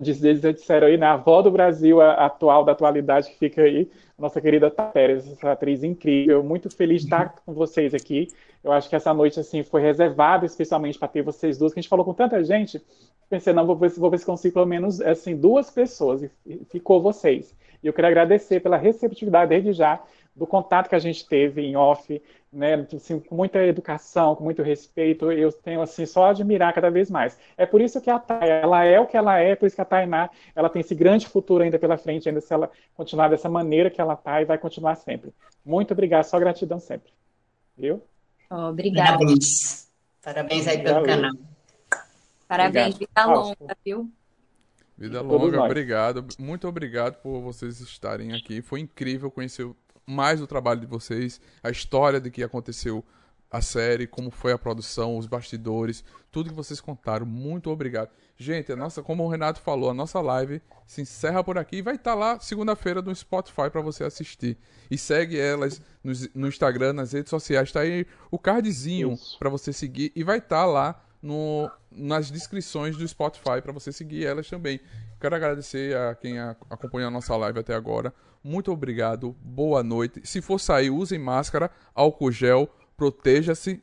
eles 0.00 0.40
disseram 0.40 0.86
aí, 0.86 0.96
né, 0.96 1.06
a 1.06 1.12
avó 1.12 1.42
do 1.42 1.50
Brasil 1.50 2.00
a, 2.00 2.26
atual, 2.26 2.64
da 2.64 2.72
atualidade, 2.72 3.30
que 3.30 3.38
fica 3.38 3.62
aí, 3.62 3.90
nossa 4.18 4.40
querida 4.40 4.70
Pérez, 4.70 5.30
essa 5.30 5.52
atriz 5.52 5.84
incrível, 5.84 6.42
muito 6.42 6.74
feliz 6.74 7.02
de 7.02 7.06
estar 7.06 7.34
com 7.44 7.52
vocês 7.52 7.94
aqui. 7.94 8.28
Eu 8.62 8.72
acho 8.72 8.88
que 8.88 8.96
essa 8.96 9.14
noite, 9.14 9.38
assim, 9.40 9.62
foi 9.62 9.80
reservada 9.80 10.44
especialmente 10.44 10.98
para 10.98 11.08
ter 11.08 11.22
vocês 11.22 11.56
duas, 11.56 11.72
que 11.72 11.80
a 11.80 11.82
gente 11.82 11.88
falou 11.88 12.04
com 12.04 12.12
tanta 12.12 12.42
gente, 12.44 12.82
pensei, 13.28 13.52
não, 13.52 13.66
vou 13.66 13.76
ver, 13.76 13.90
vou 13.90 14.10
ver 14.10 14.18
se 14.18 14.26
consigo 14.26 14.54
pelo 14.54 14.66
menos, 14.66 15.00
assim, 15.00 15.36
duas 15.36 15.70
pessoas, 15.70 16.22
e 16.22 16.30
ficou 16.70 17.00
vocês. 17.00 17.54
E 17.82 17.86
eu 17.86 17.92
queria 17.92 18.10
agradecer 18.10 18.60
pela 18.60 18.76
receptividade 18.76 19.48
desde 19.48 19.72
já, 19.72 20.02
do 20.40 20.46
contato 20.46 20.88
que 20.88 20.94
a 20.94 20.98
gente 20.98 21.28
teve 21.28 21.60
em 21.60 21.76
off, 21.76 22.20
né, 22.50 22.86
assim, 22.96 23.20
com 23.20 23.34
muita 23.34 23.62
educação, 23.62 24.34
com 24.34 24.42
muito 24.42 24.62
respeito, 24.62 25.30
eu 25.30 25.52
tenho 25.52 25.82
assim 25.82 26.06
só 26.06 26.24
a 26.24 26.30
admirar 26.30 26.72
cada 26.72 26.90
vez 26.90 27.10
mais. 27.10 27.38
É 27.58 27.66
por 27.66 27.78
isso 27.78 28.00
que 28.00 28.08
a 28.08 28.18
Thay, 28.18 28.48
ela 28.48 28.82
é 28.82 28.98
o 28.98 29.06
que 29.06 29.18
ela 29.18 29.38
é, 29.38 29.54
por 29.54 29.66
isso 29.66 29.76
que 29.76 29.82
a 29.82 29.84
Tainá, 29.84 30.30
ela 30.56 30.70
tem 30.70 30.80
esse 30.80 30.94
grande 30.94 31.28
futuro 31.28 31.62
ainda 31.62 31.78
pela 31.78 31.98
frente, 31.98 32.26
ainda 32.26 32.40
se 32.40 32.54
ela 32.54 32.70
continuar 32.94 33.28
dessa 33.28 33.50
maneira 33.50 33.90
que 33.90 34.00
ela 34.00 34.16
tá 34.16 34.40
e 34.40 34.46
vai 34.46 34.56
continuar 34.56 34.94
sempre. 34.94 35.30
Muito 35.62 35.92
obrigado, 35.92 36.24
só 36.24 36.38
gratidão 36.38 36.80
sempre. 36.80 37.12
Viu? 37.76 38.02
obrigada. 38.50 39.18
Parabéns. 39.18 39.90
Parabéns 40.22 40.66
aí 40.66 40.78
pelo 40.78 41.02
Valeu. 41.02 41.06
canal. 41.06 41.32
Parabéns, 42.48 42.96
vida 42.96 43.26
longa, 43.26 43.76
viu? 43.84 44.10
Vida 44.96 45.20
longa, 45.20 45.62
obrigado. 45.62 46.26
Muito 46.38 46.66
obrigado 46.66 47.16
por 47.16 47.42
vocês 47.42 47.78
estarem 47.80 48.32
aqui. 48.32 48.62
Foi 48.62 48.80
incrível 48.80 49.30
conhecer 49.30 49.70
mais 50.10 50.40
o 50.40 50.46
trabalho 50.46 50.80
de 50.80 50.86
vocês, 50.86 51.40
a 51.62 51.70
história 51.70 52.20
de 52.20 52.30
que 52.30 52.42
aconteceu 52.42 53.04
a 53.50 53.60
série, 53.60 54.06
como 54.06 54.30
foi 54.30 54.52
a 54.52 54.58
produção, 54.58 55.16
os 55.16 55.26
bastidores, 55.26 56.04
tudo 56.30 56.50
que 56.50 56.54
vocês 56.54 56.80
contaram. 56.80 57.26
Muito 57.26 57.68
obrigado. 57.68 58.10
Gente, 58.36 58.72
a 58.72 58.76
nossa, 58.76 59.02
como 59.02 59.24
o 59.24 59.28
Renato 59.28 59.60
falou, 59.60 59.90
a 59.90 59.94
nossa 59.94 60.20
live 60.20 60.62
se 60.86 61.02
encerra 61.02 61.42
por 61.42 61.58
aqui 61.58 61.76
e 61.76 61.82
vai 61.82 61.96
estar 61.96 62.12
tá 62.12 62.16
lá 62.16 62.38
segunda-feira 62.38 63.02
no 63.02 63.14
Spotify 63.14 63.68
para 63.70 63.80
você 63.80 64.04
assistir. 64.04 64.56
E 64.88 64.96
segue 64.96 65.38
elas 65.38 65.82
no, 66.02 66.12
no, 66.34 66.48
Instagram, 66.48 66.92
nas 66.92 67.12
redes 67.12 67.30
sociais, 67.30 67.68
está 67.68 67.80
aí 67.80 68.06
o 68.30 68.38
cardzinho 68.38 69.18
para 69.38 69.50
você 69.50 69.72
seguir 69.72 70.12
e 70.14 70.22
vai 70.22 70.38
estar 70.38 70.60
tá 70.60 70.66
lá 70.66 71.04
no, 71.22 71.70
nas 71.90 72.30
descrições 72.30 72.96
do 72.96 73.06
Spotify 73.06 73.60
para 73.62 73.72
você 73.72 73.92
seguir 73.92 74.24
elas 74.24 74.48
também. 74.48 74.80
Quero 75.20 75.36
agradecer 75.36 75.96
a 75.96 76.14
quem 76.14 76.38
acompanhou 76.38 77.08
a 77.08 77.10
nossa 77.10 77.36
live 77.36 77.58
até 77.58 77.74
agora. 77.74 78.12
Muito 78.42 78.72
obrigado, 78.72 79.36
boa 79.42 79.82
noite. 79.82 80.20
Se 80.24 80.40
for 80.40 80.58
sair, 80.58 80.90
usem 80.90 81.18
máscara, 81.18 81.70
álcool 81.94 82.32
gel, 82.32 82.70
proteja-se. 82.96 83.82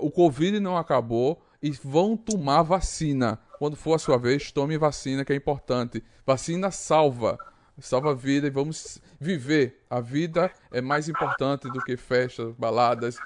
o 0.00 0.10
Covid 0.10 0.58
não 0.58 0.76
acabou 0.76 1.40
e 1.62 1.70
vão 1.70 2.16
tomar 2.16 2.62
vacina. 2.62 3.38
Quando 3.58 3.76
for 3.76 3.94
a 3.94 3.98
sua 3.98 4.18
vez, 4.18 4.50
tome 4.50 4.76
vacina, 4.76 5.24
que 5.24 5.32
é 5.32 5.36
importante. 5.36 6.02
Vacina 6.26 6.72
salva. 6.72 7.38
Salva 7.78 8.10
a 8.10 8.14
vida 8.14 8.48
e 8.48 8.50
vamos 8.50 9.00
viver. 9.20 9.84
A 9.88 10.00
vida 10.00 10.50
é 10.72 10.80
mais 10.80 11.08
importante 11.08 11.68
do 11.70 11.82
que 11.84 11.96
festas, 11.96 12.52
baladas. 12.56 13.16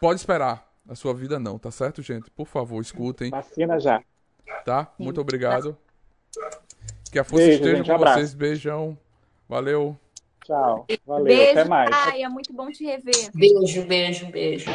Pode 0.00 0.20
esperar. 0.20 0.66
A 0.88 0.94
sua 0.94 1.12
vida 1.12 1.38
não, 1.38 1.58
tá 1.58 1.70
certo, 1.70 2.00
gente? 2.02 2.30
Por 2.30 2.46
favor, 2.46 2.80
escutem. 2.80 3.30
Vacina 3.30 3.78
já. 3.80 4.02
Tá? 4.64 4.92
Muito 4.98 5.20
obrigado. 5.20 5.76
Que 7.10 7.18
a 7.18 7.24
força 7.24 7.44
Beijo, 7.44 7.58
esteja 7.58 7.76
gente, 7.78 7.86
com 7.86 7.94
abraço. 7.94 8.18
vocês. 8.18 8.34
Beijão. 8.34 8.98
Valeu. 9.48 9.96
Tchau. 10.44 10.86
Valeu. 11.04 11.24
Beijo, 11.24 11.50
Até 11.52 11.64
mais. 11.64 11.90
Ai, 11.92 12.22
é 12.22 12.28
muito 12.28 12.52
bom 12.52 12.70
te 12.70 12.84
rever. 12.84 13.30
Beijo, 13.34 13.84
beijo, 13.86 14.26
beijo. 14.30 14.70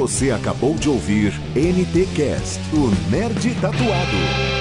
Você 0.00 0.30
acabou 0.30 0.76
de 0.76 0.88
ouvir 0.88 1.30
NT 1.54 2.06
Cast, 2.16 2.58
o 2.72 2.88
Nerd 3.10 3.54
Tatuado. 3.60 4.59